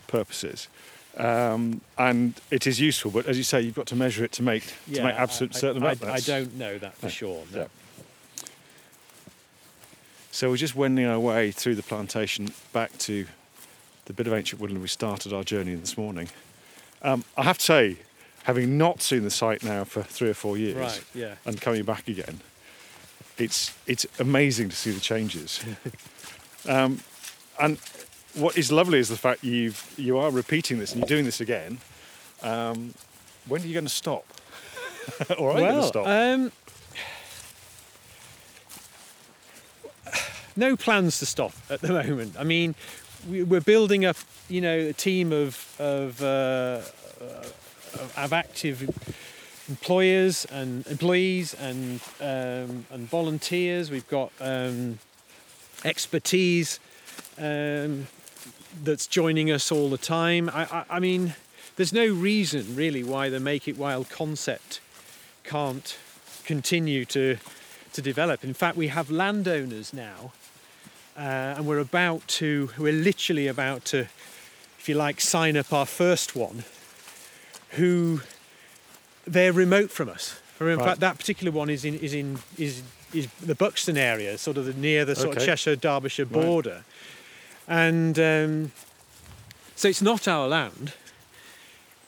purposes. 0.09 0.69
Um, 1.19 1.81
and 1.99 2.35
it 2.51 2.67
is 2.67 2.79
useful, 2.81 3.11
but 3.11 3.27
as 3.27 3.37
you 3.37 3.43
say, 3.43 3.61
you've 3.61 3.75
got 3.75 3.87
to 3.89 3.97
measure 3.97 4.25
it 4.25 4.31
to 4.33 4.43
make 4.43 4.65
to 4.93 5.03
make 5.03 5.15
absolute 5.17 5.55
I, 5.57 5.59
certain 5.59 5.83
I, 5.83 5.93
about 5.93 6.09
I, 6.11 6.15
I 6.15 6.21
don't 6.21 6.55
know 6.57 6.79
that 6.79 6.95
for 6.97 7.07
No. 7.07 7.11
sure. 7.11 7.45
No. 7.53 7.59
Yeah. 7.61 7.67
So 10.31 10.51
we're 10.51 10.57
just 10.57 10.77
wending 10.77 11.07
our 11.07 11.19
way 11.19 11.51
through 11.51 11.75
the 11.75 11.83
plantation 11.83 12.51
back 12.73 12.97
to 12.99 13.27
the 14.05 14.13
bit 14.13 14.27
of 14.27 14.33
ancient 14.33 14.61
woodland 14.61 14.81
we 14.83 14.89
started 14.89 15.33
our 15.33 15.43
journey 15.43 15.73
in 15.73 15.81
this 15.81 15.99
morning. 15.99 16.29
Um, 17.03 17.25
I 17.37 17.43
have 17.43 17.59
to 17.59 17.65
say, 17.65 17.97
having 18.45 18.79
not 18.79 19.03
seen 19.03 19.23
the 19.25 19.31
site 19.31 19.63
now 19.65 19.85
for 19.85 20.03
three 20.03 20.29
or 20.31 20.35
four 20.35 20.57
years, 20.57 20.77
Right. 20.77 21.05
Yeah. 21.15 21.35
and 21.45 21.61
coming 21.61 21.83
back 21.85 22.07
again, 22.09 22.41
it's 23.37 23.73
it's 23.87 24.07
amazing 24.19 24.69
to 24.69 24.77
see 24.77 24.91
the 24.93 25.01
changes. 25.01 25.61
um, 26.69 27.01
and 27.61 27.79
what 28.39 28.57
is 28.57 28.71
lovely 28.71 28.99
is 28.99 29.09
the 29.09 29.17
fact 29.17 29.43
you've 29.45 29.93
you 29.97 30.19
are 30.19 30.31
repeating 30.31 30.79
this 30.79 30.93
and 30.93 31.01
you're 31.01 31.09
doing 31.09 31.25
this 31.25 31.41
again. 31.41 31.79
Um, 32.43 32.95
when 33.47 33.63
are 33.63 33.67
you 33.67 33.75
going 33.75 33.85
to 33.85 33.91
stop? 33.91 34.25
or 35.39 35.53
are 35.53 35.61
you 35.61 35.67
going 35.67 35.83
to 35.83 35.87
stop? 35.87 36.07
Um, 36.07 36.53
no 40.57 40.77
plans 40.77 41.19
to 41.19 41.27
stop 41.27 41.53
at 41.69 41.81
the 41.81 41.89
moment. 42.07 42.37
I 42.39 42.45
mean, 42.45 42.75
we, 43.29 43.43
we're 43.43 43.61
building 43.61 44.05
up, 44.05 44.17
you 44.49 44.61
know, 44.61 44.79
a 44.79 44.93
team 44.93 45.33
of 45.33 45.75
of, 45.81 46.23
uh, 46.23 46.81
uh, 47.21 47.47
of 48.17 48.33
active 48.33 48.89
employers 49.69 50.45
and 50.47 50.87
employees 50.87 51.55
and 51.55 52.01
um, 52.21 52.87
and 52.91 53.09
volunteers. 53.09 53.91
We've 53.91 54.09
got 54.09 54.31
um, 54.41 54.99
expertise 55.85 56.79
um, 57.39 58.07
that's 58.83 59.07
joining 59.07 59.51
us 59.51 59.71
all 59.73 59.89
the 59.91 59.99
time. 59.99 60.49
I, 60.53 60.65
I, 60.65 60.85
I 60.91 61.01
mean, 61.01 61.35
there's 61.77 61.93
no 61.93 62.07
reason 62.07 62.75
really 62.77 63.03
why 63.05 63.29
the 63.31 63.41
Make 63.41 63.69
It 63.69 63.77
Wild 63.79 64.09
concept 64.11 64.81
can't 65.45 65.97
continue 66.45 67.05
to 67.07 67.37
to 67.93 68.03
develop. 68.03 68.45
In 68.45 68.53
fact, 68.55 68.77
we 68.77 68.89
have 68.89 69.11
landowners 69.11 69.93
now, 69.95 70.33
uh, 71.17 71.57
and 71.57 71.67
we're 71.67 71.79
about 71.79 72.27
to, 72.29 72.71
we're 72.79 72.93
literally 72.93 73.47
about 73.49 73.85
to, 73.87 74.01
if 74.79 74.89
you 74.89 74.95
like, 74.95 75.21
sign 75.23 75.57
up 75.57 75.73
our 75.73 75.87
first 75.87 76.37
one, 76.37 76.65
who 77.71 78.21
they're 79.27 79.53
remote 79.55 79.91
from 79.91 80.09
us. 80.11 80.39
Or 80.61 80.69
in 80.71 80.79
Right. 80.79 80.85
fact, 80.85 81.01
that 81.01 81.17
particular 81.19 81.51
one 81.51 81.71
is 81.71 81.85
in 81.85 81.99
is 82.01 82.13
in 82.13 82.39
is 82.59 82.83
is 83.15 83.27
the 83.41 83.55
Buxton 83.55 83.97
area, 83.97 84.37
sort 84.37 84.59
of 84.59 84.67
the, 84.67 84.75
near 84.75 85.05
the 85.07 85.17
sort 85.17 85.31
Okay. 85.31 85.41
of 85.41 85.47
Cheshire 85.47 85.77
Derbyshire 85.77 86.27
border, 86.27 86.85
and 87.69 88.19
um, 88.19 88.73
so 89.77 89.89
it's 89.89 90.03
not 90.03 90.27
our 90.27 90.49
land. 90.49 90.95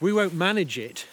We 0.01 0.13
won't 0.13 0.35
manage 0.35 0.79
it, 0.79 1.07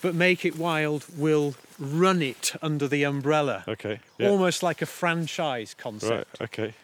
but 0.00 0.14
Make 0.14 0.44
It 0.44 0.56
Wild 0.56 1.04
will 1.16 1.54
run 1.78 2.22
it 2.22 2.54
under 2.62 2.88
the 2.88 3.02
umbrella, 3.02 3.64
okay. 3.68 4.00
Yeah. 4.18 4.30
almost 4.30 4.62
like 4.62 4.80
a 4.80 4.86
franchise 4.86 5.74
concept. 5.74 6.40
Right. 6.40 6.48
Okay. 6.48 6.74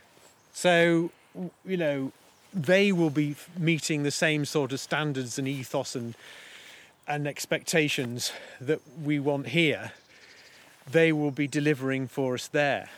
So, 0.53 1.11
you 1.65 1.77
know, 1.77 2.13
they 2.53 2.93
will 2.93 3.11
be 3.11 3.37
meeting 3.57 4.03
the 4.03 4.11
same 4.11 4.45
sort 4.45 4.73
of 4.73 4.81
standards 4.81 5.39
and 5.39 5.49
ethos 5.49 5.95
and 5.95 6.15
and 7.09 7.27
expectations 7.27 8.33
that 8.61 8.81
we 9.03 9.19
want 9.19 9.49
here. 9.49 9.93
They 10.91 11.13
will 11.13 11.31
be 11.31 11.49
delivering 11.49 12.09
for 12.09 12.35
us 12.35 12.49
there, 12.49 12.91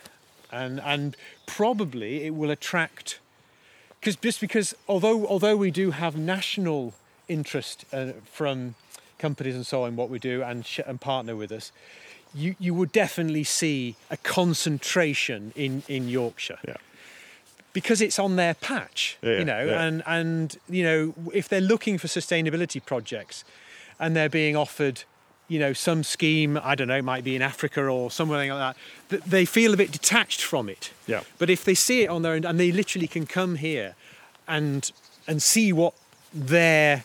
and 0.51 0.81
and 0.81 1.15
probably 1.45 2.25
it 2.25 2.35
will 2.35 2.51
attract 2.51 3.19
because 4.05 4.15
just 4.21 4.39
because 4.39 4.75
although 4.87 5.25
although 5.25 5.57
we 5.57 5.71
do 5.71 5.91
have 5.91 6.15
national 6.15 6.93
interest 7.27 7.85
uh, 7.91 8.11
from 8.31 8.75
companies 9.17 9.55
and 9.55 9.65
so 9.65 9.83
on 9.83 9.95
what 9.95 10.09
we 10.11 10.19
do 10.19 10.43
and 10.43 10.63
sh- 10.65 10.79
and 10.85 11.01
partner 11.01 11.35
with 11.35 11.51
us, 11.51 11.71
you 12.35 12.55
you 12.59 12.73
would 12.75 12.91
definitely 12.91 13.43
see 13.43 13.95
a 14.11 14.17
concentration 14.17 15.51
in 15.55 15.81
in 15.87 16.07
Yorkshire 16.07 16.59
Yeah. 16.67 16.75
because 17.73 17.99
it's 17.99 18.19
on 18.19 18.35
their 18.35 18.53
patch, 18.53 19.17
Yeah, 19.23 19.39
you 19.39 19.45
know, 19.45 19.65
yeah. 19.65 19.81
and 19.83 20.03
and 20.05 20.57
you 20.69 20.83
know 20.83 21.13
if 21.33 21.49
they're 21.49 21.67
looking 21.73 21.97
for 21.97 22.07
sustainability 22.07 22.79
projects 22.85 23.43
and 23.99 24.15
they're 24.15 24.29
being 24.29 24.55
offered, 24.55 25.03
you 25.47 25.59
know, 25.59 25.73
some 25.73 26.03
scheme, 26.03 26.59
I 26.63 26.75
don't 26.75 26.87
know, 26.87 26.97
it 26.97 27.03
might 27.03 27.23
be 27.23 27.35
in 27.35 27.41
Africa 27.41 27.85
or 27.85 28.09
somewhere 28.09 28.39
like 28.39 28.49
that, 28.49 28.77
that 29.09 29.29
they 29.29 29.45
feel 29.45 29.73
a 29.73 29.77
bit 29.77 29.91
detached 29.91 30.41
from 30.41 30.69
it. 30.69 30.91
Yeah. 31.07 31.21
But 31.37 31.49
if 31.49 31.63
they 31.63 31.75
see 31.75 32.03
it 32.03 32.09
on 32.09 32.23
their 32.23 32.33
own 32.33 32.45
and 32.45 32.59
they 32.59 32.71
literally 32.71 33.07
can 33.07 33.25
come 33.25 33.55
here 33.55 33.95
and 34.47 34.91
and 35.27 35.41
see 35.41 35.73
what 35.73 35.93
their 36.33 37.03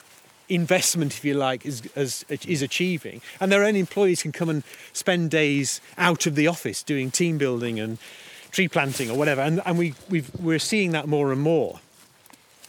investment, 0.48 1.14
if 1.14 1.24
you 1.24 1.34
like, 1.34 1.64
is, 1.64 1.82
is 1.96 2.24
is 2.28 2.62
achieving, 2.62 3.20
and 3.40 3.50
their 3.52 3.64
own 3.64 3.76
employees 3.76 4.22
can 4.22 4.32
come 4.32 4.48
and 4.48 4.62
spend 4.92 5.30
days 5.30 5.80
out 5.96 6.26
of 6.26 6.34
the 6.34 6.46
office 6.46 6.82
doing 6.82 7.10
team 7.10 7.38
building 7.38 7.78
and 7.78 7.98
tree 8.50 8.68
planting 8.68 9.10
or 9.10 9.16
whatever, 9.16 9.40
and, 9.40 9.60
and 9.64 9.78
we 9.78 9.94
we've, 10.08 10.30
we're 10.40 10.58
seeing 10.58 10.92
that 10.92 11.06
more 11.06 11.32
and 11.32 11.40
more. 11.40 11.80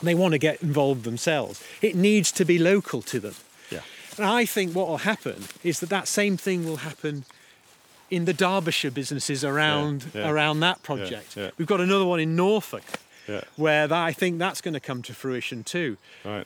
They 0.02 0.16
want 0.16 0.32
to 0.32 0.40
get 0.40 0.64
involved 0.64 1.04
themselves. 1.04 1.64
It 1.82 1.96
needs 1.96 2.32
to 2.34 2.46
be 2.46 2.58
local 2.58 3.02
to 3.04 3.20
them. 3.20 3.36
Yeah. 4.18 4.26
And 4.26 4.34
I 4.34 4.46
think 4.46 4.74
what 4.74 4.88
will 4.88 5.00
happen 5.00 5.44
is 5.64 5.80
that 5.80 5.90
that 5.90 6.08
same 6.08 6.38
thing 6.38 6.66
will 6.66 6.78
happen 6.78 7.26
in 8.10 8.26
the 8.26 8.34
Derbyshire 8.34 8.92
businesses 8.92 9.44
around 9.44 10.06
yeah. 10.14 10.30
around 10.30 10.60
that 10.62 10.84
project. 10.84 11.38
yeah. 11.38 11.52
We've 11.58 11.68
got 11.68 11.80
another 11.82 12.06
one 12.06 12.20
in 12.20 12.36
Norfolk 12.36 12.84
Yeah. 13.28 13.42
where 13.56 13.88
that, 13.88 14.04
I 14.06 14.12
think 14.14 14.38
that's 14.40 14.62
going 14.62 14.74
to 14.74 14.80
come 14.82 15.02
to 15.04 15.14
fruition 15.14 15.64
too. 15.64 15.98
Right. 16.26 16.46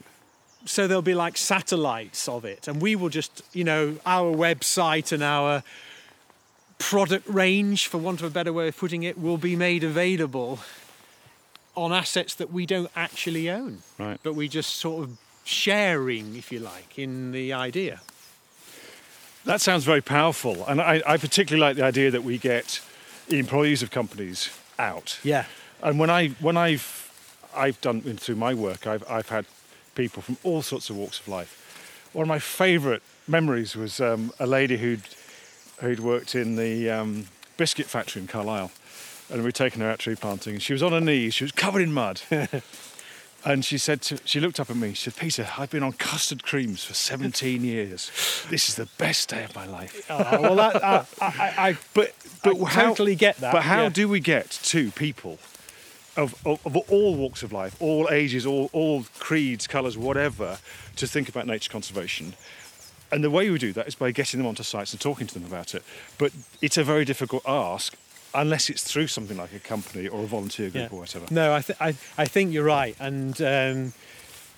So 0.64 0.86
there'll 0.86 1.02
be 1.02 1.14
like 1.14 1.36
satellites 1.36 2.28
of 2.28 2.44
it, 2.44 2.66
and 2.68 2.80
we 2.82 2.96
will 2.96 3.08
just, 3.08 3.42
you 3.52 3.62
know, 3.64 3.96
our 4.04 4.32
website 4.34 5.12
and 5.12 5.22
our 5.22 5.62
product 6.78 7.28
range, 7.28 7.86
for 7.86 7.98
want 7.98 8.20
of 8.20 8.26
a 8.26 8.30
better 8.30 8.52
way 8.52 8.68
of 8.68 8.76
putting 8.76 9.02
it, 9.04 9.16
will 9.18 9.38
be 9.38 9.56
made 9.56 9.84
available 9.84 10.58
on 11.76 11.92
assets 11.92 12.34
that 12.34 12.52
we 12.52 12.66
don't 12.66 12.90
actually 12.96 13.48
own, 13.50 13.82
Right. 13.98 14.18
but 14.22 14.34
we 14.34 14.48
just 14.48 14.76
sort 14.76 15.04
of 15.04 15.16
sharing, 15.46 16.36
if 16.36 16.52
you 16.52 16.58
like, 16.58 16.98
in 16.98 17.32
the 17.32 17.52
idea. 17.52 18.00
That 19.44 19.60
sounds 19.60 19.84
very 19.84 20.02
powerful, 20.02 20.64
and 20.66 20.80
I, 20.80 21.02
I 21.06 21.16
particularly 21.16 21.60
like 21.60 21.76
the 21.76 21.84
idea 21.84 22.10
that 22.10 22.24
we 22.24 22.36
get 22.36 22.80
employees 23.28 23.82
of 23.82 23.90
companies 23.90 24.50
out. 24.78 25.18
Yeah. 25.22 25.44
And 25.82 25.98
when 25.98 26.10
I 26.10 26.28
when 26.40 26.56
I've 26.56 27.06
I've 27.54 27.80
done 27.80 28.02
through 28.02 28.36
my 28.36 28.54
work, 28.54 28.86
I've, 28.86 29.04
I've 29.08 29.28
had 29.28 29.46
people 29.94 30.22
from 30.22 30.36
all 30.44 30.62
sorts 30.62 30.90
of 30.90 30.96
walks 30.96 31.20
of 31.20 31.28
life. 31.28 32.10
One 32.12 32.22
of 32.22 32.28
my 32.28 32.38
favourite 32.38 33.02
memories 33.26 33.74
was 33.74 34.00
um, 34.00 34.32
a 34.38 34.46
lady 34.46 34.76
who'd, 34.76 35.02
who'd 35.78 36.00
worked 36.00 36.34
in 36.34 36.56
the 36.56 36.90
um, 36.90 37.26
biscuit 37.56 37.86
factory 37.86 38.22
in 38.22 38.28
Carlisle. 38.28 38.70
And 39.30 39.42
we'd 39.42 39.54
taken 39.54 39.80
her 39.80 39.90
out 39.90 39.98
tree 39.98 40.14
planting, 40.14 40.54
and 40.54 40.62
she 40.62 40.72
was 40.72 40.82
on 40.82 40.92
her 40.92 41.00
knees, 41.00 41.34
she 41.34 41.44
was 41.44 41.52
covered 41.52 41.82
in 41.82 41.92
mud. 41.92 42.20
And 43.46 43.64
she 43.64 43.78
said, 43.78 44.02
to, 44.02 44.18
she 44.24 44.40
looked 44.40 44.58
up 44.58 44.70
at 44.70 44.76
me. 44.76 44.92
She 44.94 45.08
said, 45.08 45.16
"Peter, 45.16 45.48
I've 45.56 45.70
been 45.70 45.84
on 45.84 45.92
custard 45.92 46.42
creams 46.42 46.82
for 46.82 46.94
17 46.94 47.62
years. 47.62 48.10
This 48.50 48.68
is 48.68 48.74
the 48.74 48.88
best 48.98 49.28
day 49.28 49.44
of 49.44 49.54
my 49.54 49.66
life." 49.66 50.04
Oh, 50.10 50.40
well, 50.40 50.56
that, 50.56 50.82
uh, 50.82 51.04
I, 51.20 51.54
I, 51.56 51.78
But 51.94 52.12
but 52.42 52.60
I 52.60 52.68
how, 52.70 52.82
totally 52.88 53.14
get 53.14 53.36
that, 53.38 53.52
But 53.52 53.62
how 53.62 53.84
yeah. 53.84 53.88
do 53.90 54.08
we 54.08 54.18
get 54.18 54.50
to 54.50 54.90
people 54.90 55.38
of, 56.16 56.34
of, 56.44 56.64
of 56.66 56.76
all 56.76 57.14
walks 57.14 57.42
of 57.44 57.52
life, 57.52 57.76
all 57.80 58.08
ages, 58.10 58.46
all 58.46 58.68
all 58.72 59.04
creeds, 59.20 59.66
colours, 59.68 59.96
whatever, 59.96 60.58
to 60.96 61.06
think 61.06 61.28
about 61.28 61.46
nature 61.46 61.70
conservation? 61.70 62.34
And 63.12 63.22
the 63.22 63.30
way 63.30 63.48
we 63.50 63.58
do 63.58 63.72
that 63.74 63.86
is 63.86 63.94
by 63.94 64.10
getting 64.10 64.38
them 64.38 64.46
onto 64.48 64.64
sites 64.64 64.92
and 64.92 65.00
talking 65.00 65.28
to 65.28 65.34
them 65.34 65.44
about 65.44 65.74
it. 65.74 65.84
But 66.18 66.32
it's 66.60 66.76
a 66.76 66.82
very 66.82 67.04
difficult 67.04 67.42
ask 67.46 67.96
unless 68.36 68.70
it's 68.70 68.82
through 68.82 69.06
something 69.06 69.36
like 69.36 69.52
a 69.54 69.58
company 69.58 70.08
or 70.08 70.22
a 70.22 70.26
volunteer 70.26 70.70
group 70.70 70.92
or 70.92 71.00
whatever. 71.00 71.26
No, 71.30 71.54
I, 71.54 71.62
th- 71.62 71.78
I, 71.80 71.88
I 72.16 72.26
think 72.26 72.52
you're 72.52 72.64
right. 72.64 72.94
And 73.00 73.40
um, 73.42 73.92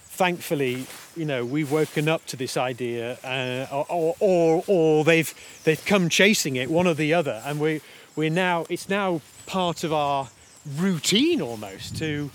thankfully, 0.04 0.86
you 1.16 1.24
know, 1.24 1.44
we've 1.44 1.70
woken 1.70 2.08
up 2.08 2.26
to 2.26 2.36
this 2.36 2.56
idea, 2.56 3.18
uh, 3.24 3.66
or, 3.72 3.86
or, 3.88 4.16
or, 4.18 4.64
or 4.66 5.04
they've, 5.04 5.32
they've 5.64 5.84
come 5.84 6.08
chasing 6.08 6.56
it, 6.56 6.68
one 6.70 6.86
or 6.86 6.94
the 6.94 7.14
other. 7.14 7.40
And 7.44 7.60
we, 7.60 7.80
we're 8.16 8.30
now, 8.30 8.66
it's 8.68 8.88
now 8.88 9.20
part 9.46 9.84
of 9.84 9.92
our 9.92 10.28
routine 10.76 11.40
almost 11.40 11.96
to 11.98 12.30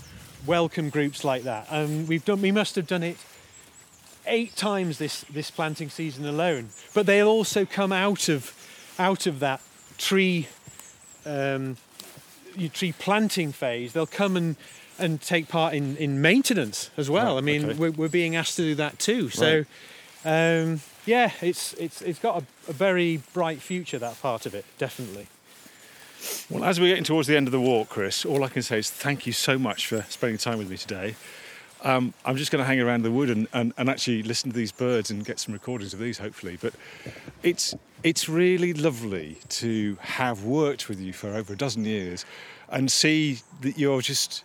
welcome 0.45 0.89
groups 0.89 1.23
like 1.23 1.43
that. 1.43 1.67
And 1.69 2.07
we've 2.07 2.25
done, 2.25 2.41
we 2.41 2.51
must 2.51 2.75
have 2.75 2.87
done 2.87 3.03
it 3.03 3.17
eight 4.25 4.55
times 4.55 4.97
this, 4.97 5.25
this 5.29 5.51
planting 5.51 5.89
season 5.89 6.25
alone. 6.25 6.69
But 6.93 7.05
they'll 7.05 7.27
also 7.27 7.65
come 7.65 7.91
out 7.91 8.29
of, 8.29 8.53
out 8.97 9.27
of 9.27 9.39
that 9.41 9.61
tree 9.97 10.47
um, 11.25 11.77
your 12.55 12.69
tree 12.69 12.93
planting 12.97 13.51
phase, 13.51 13.93
they'll 13.93 14.05
come 14.05 14.37
and, 14.37 14.55
and 14.99 15.21
take 15.21 15.47
part 15.47 15.73
in, 15.73 15.97
in 15.97 16.21
maintenance 16.21 16.89
as 16.97 17.09
well. 17.09 17.33
Right, 17.33 17.39
I 17.39 17.41
mean, 17.41 17.65
okay. 17.65 17.77
we're, 17.77 17.91
we're 17.91 18.09
being 18.09 18.35
asked 18.35 18.55
to 18.57 18.61
do 18.61 18.75
that 18.75 18.99
too. 18.99 19.29
So, 19.29 19.65
um, 20.25 20.81
yeah, 21.05 21.31
it's, 21.41 21.73
it's, 21.73 22.01
it's 22.01 22.19
got 22.19 22.41
a, 22.41 22.45
a 22.69 22.73
very 22.73 23.21
bright 23.33 23.61
future, 23.61 23.99
that 23.99 24.21
part 24.21 24.45
of 24.45 24.53
it, 24.53 24.65
definitely. 24.77 25.27
Well, 26.49 26.63
as 26.63 26.79
we're 26.79 26.87
getting 26.87 27.03
towards 27.03 27.27
the 27.27 27.35
end 27.35 27.47
of 27.47 27.51
the 27.51 27.59
walk, 27.59 27.89
Chris, 27.89 28.25
all 28.25 28.43
I 28.43 28.47
can 28.47 28.61
say 28.61 28.79
is 28.79 28.89
thank 28.89 29.25
you 29.25 29.33
so 29.33 29.57
much 29.57 29.87
for 29.87 30.05
spending 30.09 30.37
time 30.37 30.57
with 30.57 30.69
me 30.69 30.77
today. 30.77 31.15
Um, 31.83 32.13
I'm 32.23 32.37
just 32.37 32.49
going 32.49 32.61
to 32.61 32.65
hang 32.65 32.79
around 32.79 33.01
the 33.01 33.11
wood 33.11 33.29
and, 33.29 33.49
and, 33.51 33.73
and 33.77 33.89
actually 33.89 34.23
listen 34.23 34.51
to 34.51 34.55
these 34.55 34.71
birds 34.71 35.11
and 35.11 35.25
get 35.25 35.37
some 35.37 35.53
recordings 35.53 35.93
of 35.93 35.99
these, 35.99 36.17
hopefully. 36.17 36.57
But 36.61 36.73
it's 37.41 37.75
it's 38.03 38.27
really 38.27 38.73
lovely 38.73 39.37
to 39.47 39.97
have 40.01 40.43
worked 40.43 40.89
with 40.89 40.99
you 40.99 41.13
for 41.13 41.29
over 41.29 41.53
a 41.53 41.57
dozen 41.57 41.85
years 41.85 42.25
and 42.69 42.91
see 42.91 43.39
that 43.61 43.77
you're 43.77 44.01
just 44.01 44.43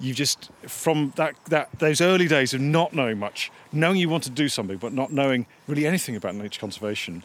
you 0.00 0.12
just 0.12 0.50
from 0.66 1.12
that, 1.14 1.36
that 1.46 1.70
those 1.78 2.00
early 2.00 2.26
days 2.26 2.52
of 2.52 2.60
not 2.60 2.92
knowing 2.92 3.16
much, 3.18 3.52
knowing 3.72 3.96
you 3.96 4.08
want 4.08 4.24
to 4.24 4.30
do 4.30 4.48
something 4.48 4.76
but 4.76 4.92
not 4.92 5.12
knowing 5.12 5.46
really 5.68 5.86
anything 5.86 6.16
about 6.16 6.34
nature 6.34 6.60
conservation, 6.60 7.24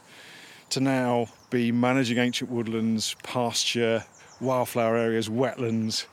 to 0.70 0.80
now 0.80 1.28
be 1.50 1.72
managing 1.72 2.20
ancient 2.20 2.50
woodlands, 2.52 3.16
pasture, 3.24 4.06
wildflower 4.40 4.98
areas, 4.98 5.30
wetlands, 5.30 6.06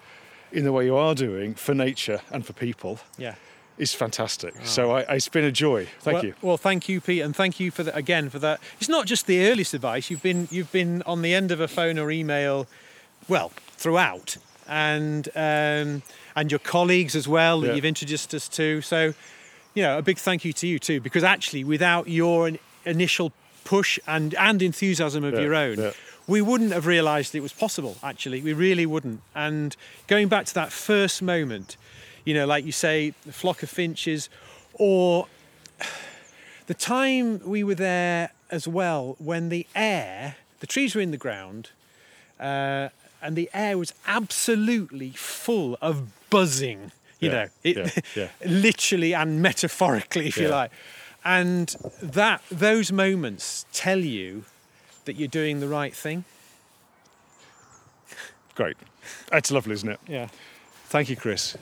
in 0.50 0.64
the 0.64 0.72
way 0.72 0.86
you 0.86 0.96
are 0.96 1.14
doing 1.14 1.54
for 1.54 1.74
nature 1.74 2.20
and 2.30 2.46
for 2.46 2.54
people 2.54 2.98
Yeah. 3.18 3.34
Is 3.78 3.94
fantastic. 3.94 4.54
So 4.64 4.92
I, 4.92 5.00
it's 5.14 5.28
been 5.28 5.44
a 5.44 5.52
joy. 5.52 5.86
Thank 6.00 6.14
well, 6.14 6.24
you. 6.24 6.34
Well, 6.42 6.56
thank 6.56 6.88
you, 6.88 7.00
Pete, 7.00 7.22
and 7.22 7.34
thank 7.36 7.60
you 7.60 7.70
for 7.70 7.82
the, 7.82 7.94
again 7.94 8.30
for 8.30 8.38
that. 8.38 8.60
It's 8.80 8.88
not 8.88 9.06
just 9.06 9.26
the 9.26 9.46
earliest 9.48 9.74
advice. 9.74 10.10
You've 10.10 10.22
been 10.22 10.48
you've 10.50 10.72
been 10.72 11.02
on 11.02 11.22
the 11.22 11.34
end 11.34 11.50
of 11.50 11.60
a 11.60 11.68
phone 11.68 11.98
or 11.98 12.10
email, 12.10 12.66
well, 13.28 13.52
throughout, 13.76 14.36
and 14.66 15.28
um, 15.34 16.02
and 16.34 16.50
your 16.50 16.58
colleagues 16.60 17.14
as 17.14 17.28
well 17.28 17.60
that 17.60 17.68
Yeah. 17.68 17.74
you've 17.74 17.84
introduced 17.84 18.34
us 18.34 18.48
to. 18.50 18.80
So, 18.80 19.14
you 19.74 19.82
know, 19.82 19.98
a 19.98 20.02
big 20.02 20.18
thank 20.18 20.44
you 20.44 20.52
to 20.54 20.66
you 20.66 20.78
too, 20.78 21.00
because 21.00 21.24
actually, 21.24 21.64
without 21.64 22.08
your 22.08 22.52
initial 22.84 23.32
push 23.64 23.98
and 24.06 24.34
and 24.36 24.62
enthusiasm 24.62 25.24
of 25.24 25.34
Yeah, 25.34 25.40
your 25.40 25.54
own. 25.54 25.78
yeah. 25.78 25.90
We 26.28 26.40
wouldn't 26.42 26.72
have 26.72 26.86
realised 26.86 27.36
it 27.36 27.40
was 27.40 27.52
possible. 27.52 27.98
Actually, 28.02 28.40
we 28.40 28.52
really 28.52 28.84
wouldn't. 28.84 29.20
And 29.34 29.76
going 30.08 30.26
back 30.26 30.46
to 30.46 30.54
that 30.54 30.72
first 30.72 31.22
moment, 31.22 31.76
you 32.26 32.34
know, 32.34 32.44
like 32.46 32.66
you 32.66 32.72
say, 32.72 33.14
the 33.24 33.32
flock 33.32 33.62
of 33.62 33.70
finches, 33.70 34.28
or 34.74 35.26
the 36.66 36.74
time 36.74 37.40
we 37.44 37.64
were 37.64 37.74
there 37.74 38.32
as 38.50 38.68
well 38.68 39.16
when 39.18 39.48
the 39.48 39.66
air, 39.74 40.36
the 40.60 40.66
trees 40.66 40.94
were 40.94 41.00
in 41.00 41.10
the 41.12 41.16
ground, 41.16 41.70
uh, 42.38 42.90
and 43.22 43.34
the 43.36 43.48
air 43.54 43.78
was 43.78 43.94
absolutely 44.06 45.10
full 45.12 45.78
of 45.80 46.10
buzzing. 46.28 46.92
You 47.20 47.30
Yeah, 47.30 47.34
know, 47.34 47.48
it, 47.64 47.76
yeah, 47.76 48.02
yeah. 48.22 48.28
literally 48.46 49.14
and 49.14 49.40
metaphorically, 49.40 50.26
if 50.28 50.36
you 50.36 50.48
like. 50.48 50.70
And 51.24 51.74
that 52.02 52.42
those 52.50 52.92
moments 52.92 53.64
tell 53.72 54.00
you 54.00 54.44
that 55.06 55.16
you're 55.16 55.28
doing 55.28 55.60
the 55.60 55.68
right 55.68 55.94
thing. 55.94 56.24
Great. 58.54 58.76
That's 59.30 59.50
lovely, 59.50 59.72
isn't 59.74 59.88
it? 59.88 60.00
Yeah. 60.08 60.28
Thank 60.88 61.08
you, 61.08 61.16
Chris. 61.16 61.56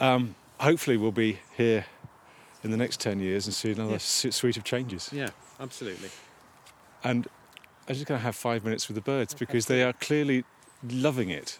Um, 0.00 0.34
hopefully, 0.60 0.96
we'll 0.96 1.12
be 1.12 1.38
here 1.56 1.86
in 2.62 2.70
the 2.70 2.76
next 2.76 3.00
10 3.00 3.20
years 3.20 3.46
and 3.46 3.54
see 3.54 3.72
another 3.72 3.92
Yeah. 3.92 3.98
suite 3.98 4.56
of 4.56 4.64
changes. 4.64 5.10
Yeah, 5.12 5.30
absolutely. 5.60 6.10
And 7.02 7.26
I'm 7.86 7.94
just 7.94 8.06
going 8.06 8.18
to 8.18 8.24
have 8.24 8.34
five 8.36 8.64
minutes 8.64 8.88
with 8.88 8.94
the 8.94 9.02
birds 9.02 9.34
because 9.34 9.66
they 9.66 9.82
are 9.82 9.92
clearly 9.92 10.44
loving 10.82 11.30
it. 11.30 11.58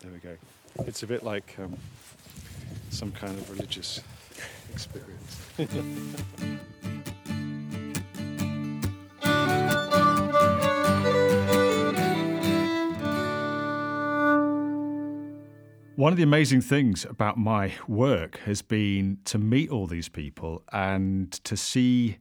There 0.00 0.12
we 0.12 0.18
go. 0.18 0.36
It's 0.94 1.02
a 1.02 1.08
bit 1.08 1.24
like 1.24 1.56
um, 1.58 1.76
some 2.90 3.10
kind 3.10 3.36
of 3.36 3.50
religious 3.50 4.00
experience. 4.72 5.40
One 15.96 16.12
of 16.12 16.16
the 16.16 16.22
amazing 16.22 16.60
things 16.60 17.04
about 17.04 17.38
my 17.38 17.72
work 17.88 18.38
has 18.44 18.62
been 18.62 19.18
to 19.24 19.36
meet 19.36 19.70
all 19.70 19.88
these 19.88 20.08
people 20.08 20.62
and 20.72 21.32
to 21.42 21.56
see 21.56 22.18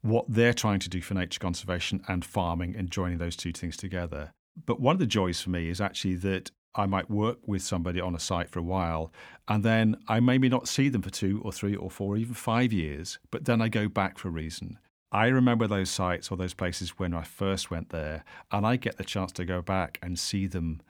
what 0.00 0.24
they're 0.26 0.54
trying 0.54 0.78
to 0.78 0.88
do 0.88 1.02
for 1.02 1.12
nature 1.12 1.38
conservation 1.38 2.00
and 2.08 2.24
farming 2.24 2.76
and 2.76 2.90
joining 2.90 3.18
those 3.18 3.36
two 3.36 3.52
things 3.52 3.76
together. 3.76 4.32
But 4.64 4.80
one 4.80 4.94
of 4.94 5.00
the 5.00 5.06
joys 5.06 5.42
for 5.42 5.50
me 5.50 5.68
is 5.68 5.82
actually 5.82 6.14
that 6.14 6.50
I 6.76 6.86
might 6.86 7.10
work 7.10 7.38
with 7.46 7.62
somebody 7.62 8.00
on 8.00 8.14
a 8.14 8.20
site 8.20 8.50
for 8.50 8.58
a 8.58 8.62
while 8.62 9.12
and 9.48 9.64
then 9.64 9.96
I 10.08 10.20
maybe 10.20 10.48
not 10.48 10.68
see 10.68 10.88
them 10.88 11.02
for 11.02 11.10
two 11.10 11.40
or 11.44 11.52
three 11.52 11.74
or 11.74 11.90
four 11.90 12.14
or 12.14 12.16
even 12.16 12.34
five 12.34 12.72
years, 12.72 13.18
but 13.30 13.44
then 13.44 13.60
I 13.62 13.68
go 13.68 13.88
back 13.88 14.18
for 14.18 14.28
a 14.28 14.32
reason. 14.32 14.78
I 15.12 15.28
remember 15.28 15.66
those 15.66 15.88
sites 15.88 16.30
or 16.30 16.36
those 16.36 16.54
places 16.54 16.98
when 16.98 17.14
I 17.14 17.22
first 17.22 17.70
went 17.70 17.90
there, 17.90 18.24
and 18.50 18.66
I 18.66 18.76
get 18.76 18.96
the 18.96 19.04
chance 19.04 19.30
to 19.32 19.44
go 19.44 19.62
back 19.62 19.98
and 20.02 20.18
see 20.18 20.46
them 20.46 20.82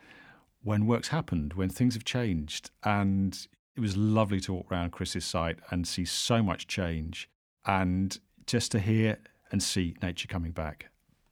when 0.62 0.86
work's 0.86 1.08
happened, 1.08 1.52
when 1.52 1.68
things 1.68 1.94
have 1.94 2.04
changed. 2.04 2.70
And 2.82 3.46
it 3.76 3.80
was 3.80 3.96
lovely 3.96 4.40
to 4.40 4.54
walk 4.54 4.72
around 4.72 4.92
Chris's 4.92 5.24
site 5.24 5.58
and 5.70 5.86
see 5.86 6.04
so 6.06 6.42
much 6.42 6.66
change. 6.66 7.28
and 7.66 8.18
just 8.46 8.70
to 8.72 8.78
hear 8.78 9.18
and 9.50 9.62
see 9.62 9.96
nature 10.02 10.28
coming 10.28 10.52
back. 10.52 10.88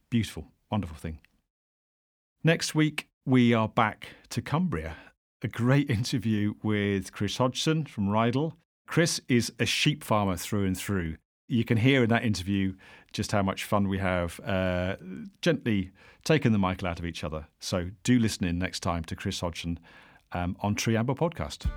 Beautiful, 0.09 0.51
wonderful 0.69 0.97
thing. 0.97 1.19
Next 2.43 2.75
week, 2.75 3.07
we 3.25 3.53
are 3.53 3.67
back 3.67 4.09
to 4.29 4.41
Cumbria. 4.41 4.95
A 5.41 5.47
great 5.47 5.89
interview 5.89 6.53
with 6.61 7.11
Chris 7.11 7.37
Hodgson 7.37 7.85
from 7.85 8.07
Rydal. 8.07 8.53
Chris 8.87 9.19
is 9.27 9.51
a 9.59 9.65
sheep 9.65 10.03
farmer 10.03 10.37
through 10.37 10.65
and 10.65 10.77
through. 10.77 11.17
You 11.47 11.63
can 11.63 11.77
hear 11.77 12.03
in 12.03 12.09
that 12.09 12.23
interview 12.23 12.75
just 13.13 13.31
how 13.31 13.41
much 13.41 13.63
fun 13.63 13.87
we 13.87 13.97
have, 13.97 14.39
uh, 14.41 14.97
gently 15.41 15.91
taking 16.23 16.51
the 16.51 16.57
Michael 16.59 16.87
out 16.87 16.99
of 16.99 17.05
each 17.05 17.23
other. 17.23 17.47
So 17.59 17.89
do 18.03 18.19
listen 18.19 18.45
in 18.45 18.59
next 18.59 18.81
time 18.81 19.03
to 19.05 19.15
Chris 19.15 19.39
Hodgson 19.39 19.79
um, 20.31 20.55
on 20.61 20.75
Tree 20.75 20.95
Amble 20.95 21.15
Podcast. 21.15 21.69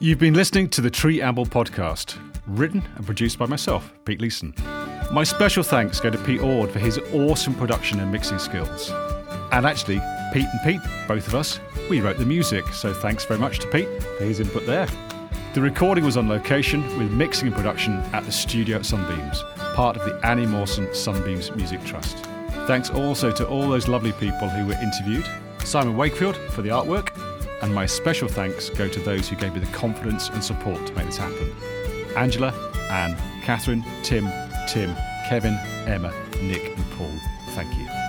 You've 0.00 0.18
been 0.18 0.34
listening 0.34 0.68
to 0.70 0.80
the 0.80 0.90
Tree 0.90 1.20
Amble 1.20 1.46
Podcast, 1.46 2.18
written 2.46 2.82
and 2.96 3.04
produced 3.04 3.38
by 3.38 3.46
myself, 3.46 3.92
Pete 4.04 4.20
Leeson. 4.20 4.54
My 5.14 5.22
special 5.22 5.62
thanks 5.62 6.00
go 6.00 6.10
to 6.10 6.18
Pete 6.18 6.40
Ord 6.40 6.72
for 6.72 6.80
his 6.80 6.98
awesome 7.12 7.54
production 7.54 8.00
and 8.00 8.10
mixing 8.10 8.40
skills. 8.40 8.90
And 9.52 9.64
actually, 9.64 10.00
Pete 10.32 10.48
and 10.52 10.60
Pete, 10.64 10.80
both 11.06 11.28
of 11.28 11.36
us, 11.36 11.60
we 11.88 12.00
wrote 12.00 12.18
the 12.18 12.26
music, 12.26 12.66
so 12.72 12.92
thanks 12.92 13.24
very 13.24 13.38
much 13.38 13.60
to 13.60 13.68
Pete 13.68 13.86
for 14.02 14.24
his 14.24 14.40
input 14.40 14.66
there. 14.66 14.88
The 15.52 15.60
recording 15.60 16.04
was 16.04 16.16
on 16.16 16.28
location 16.28 16.82
with 16.98 17.12
mixing 17.12 17.46
and 17.46 17.56
production 17.56 17.98
at 18.12 18.24
the 18.24 18.32
studio 18.32 18.78
at 18.78 18.86
Sunbeams, 18.86 19.40
part 19.76 19.96
of 19.96 20.04
the 20.04 20.18
Annie 20.26 20.46
Mawson 20.46 20.92
Sunbeams 20.92 21.54
Music 21.54 21.84
Trust. 21.84 22.16
Thanks 22.66 22.90
also 22.90 23.30
to 23.30 23.46
all 23.46 23.68
those 23.68 23.86
lovely 23.86 24.12
people 24.14 24.48
who 24.48 24.66
were 24.66 24.82
interviewed 24.82 25.28
Simon 25.60 25.96
Wakefield 25.96 26.34
for 26.50 26.62
the 26.62 26.70
artwork, 26.70 27.16
and 27.62 27.72
my 27.72 27.86
special 27.86 28.26
thanks 28.26 28.68
go 28.68 28.88
to 28.88 28.98
those 28.98 29.28
who 29.28 29.36
gave 29.36 29.54
me 29.54 29.60
the 29.60 29.66
confidence 29.66 30.28
and 30.30 30.42
support 30.42 30.84
to 30.88 30.92
make 30.94 31.06
this 31.06 31.18
happen 31.18 31.54
Angela, 32.16 32.52
Anne, 32.90 33.16
Catherine, 33.44 33.84
Tim, 34.02 34.28
Tim, 34.66 34.94
Kevin, 35.28 35.58
Emma, 35.86 36.12
Nick, 36.42 36.76
and 36.76 36.90
Paul. 36.92 37.10
Thank 37.54 37.76
you. 37.76 38.03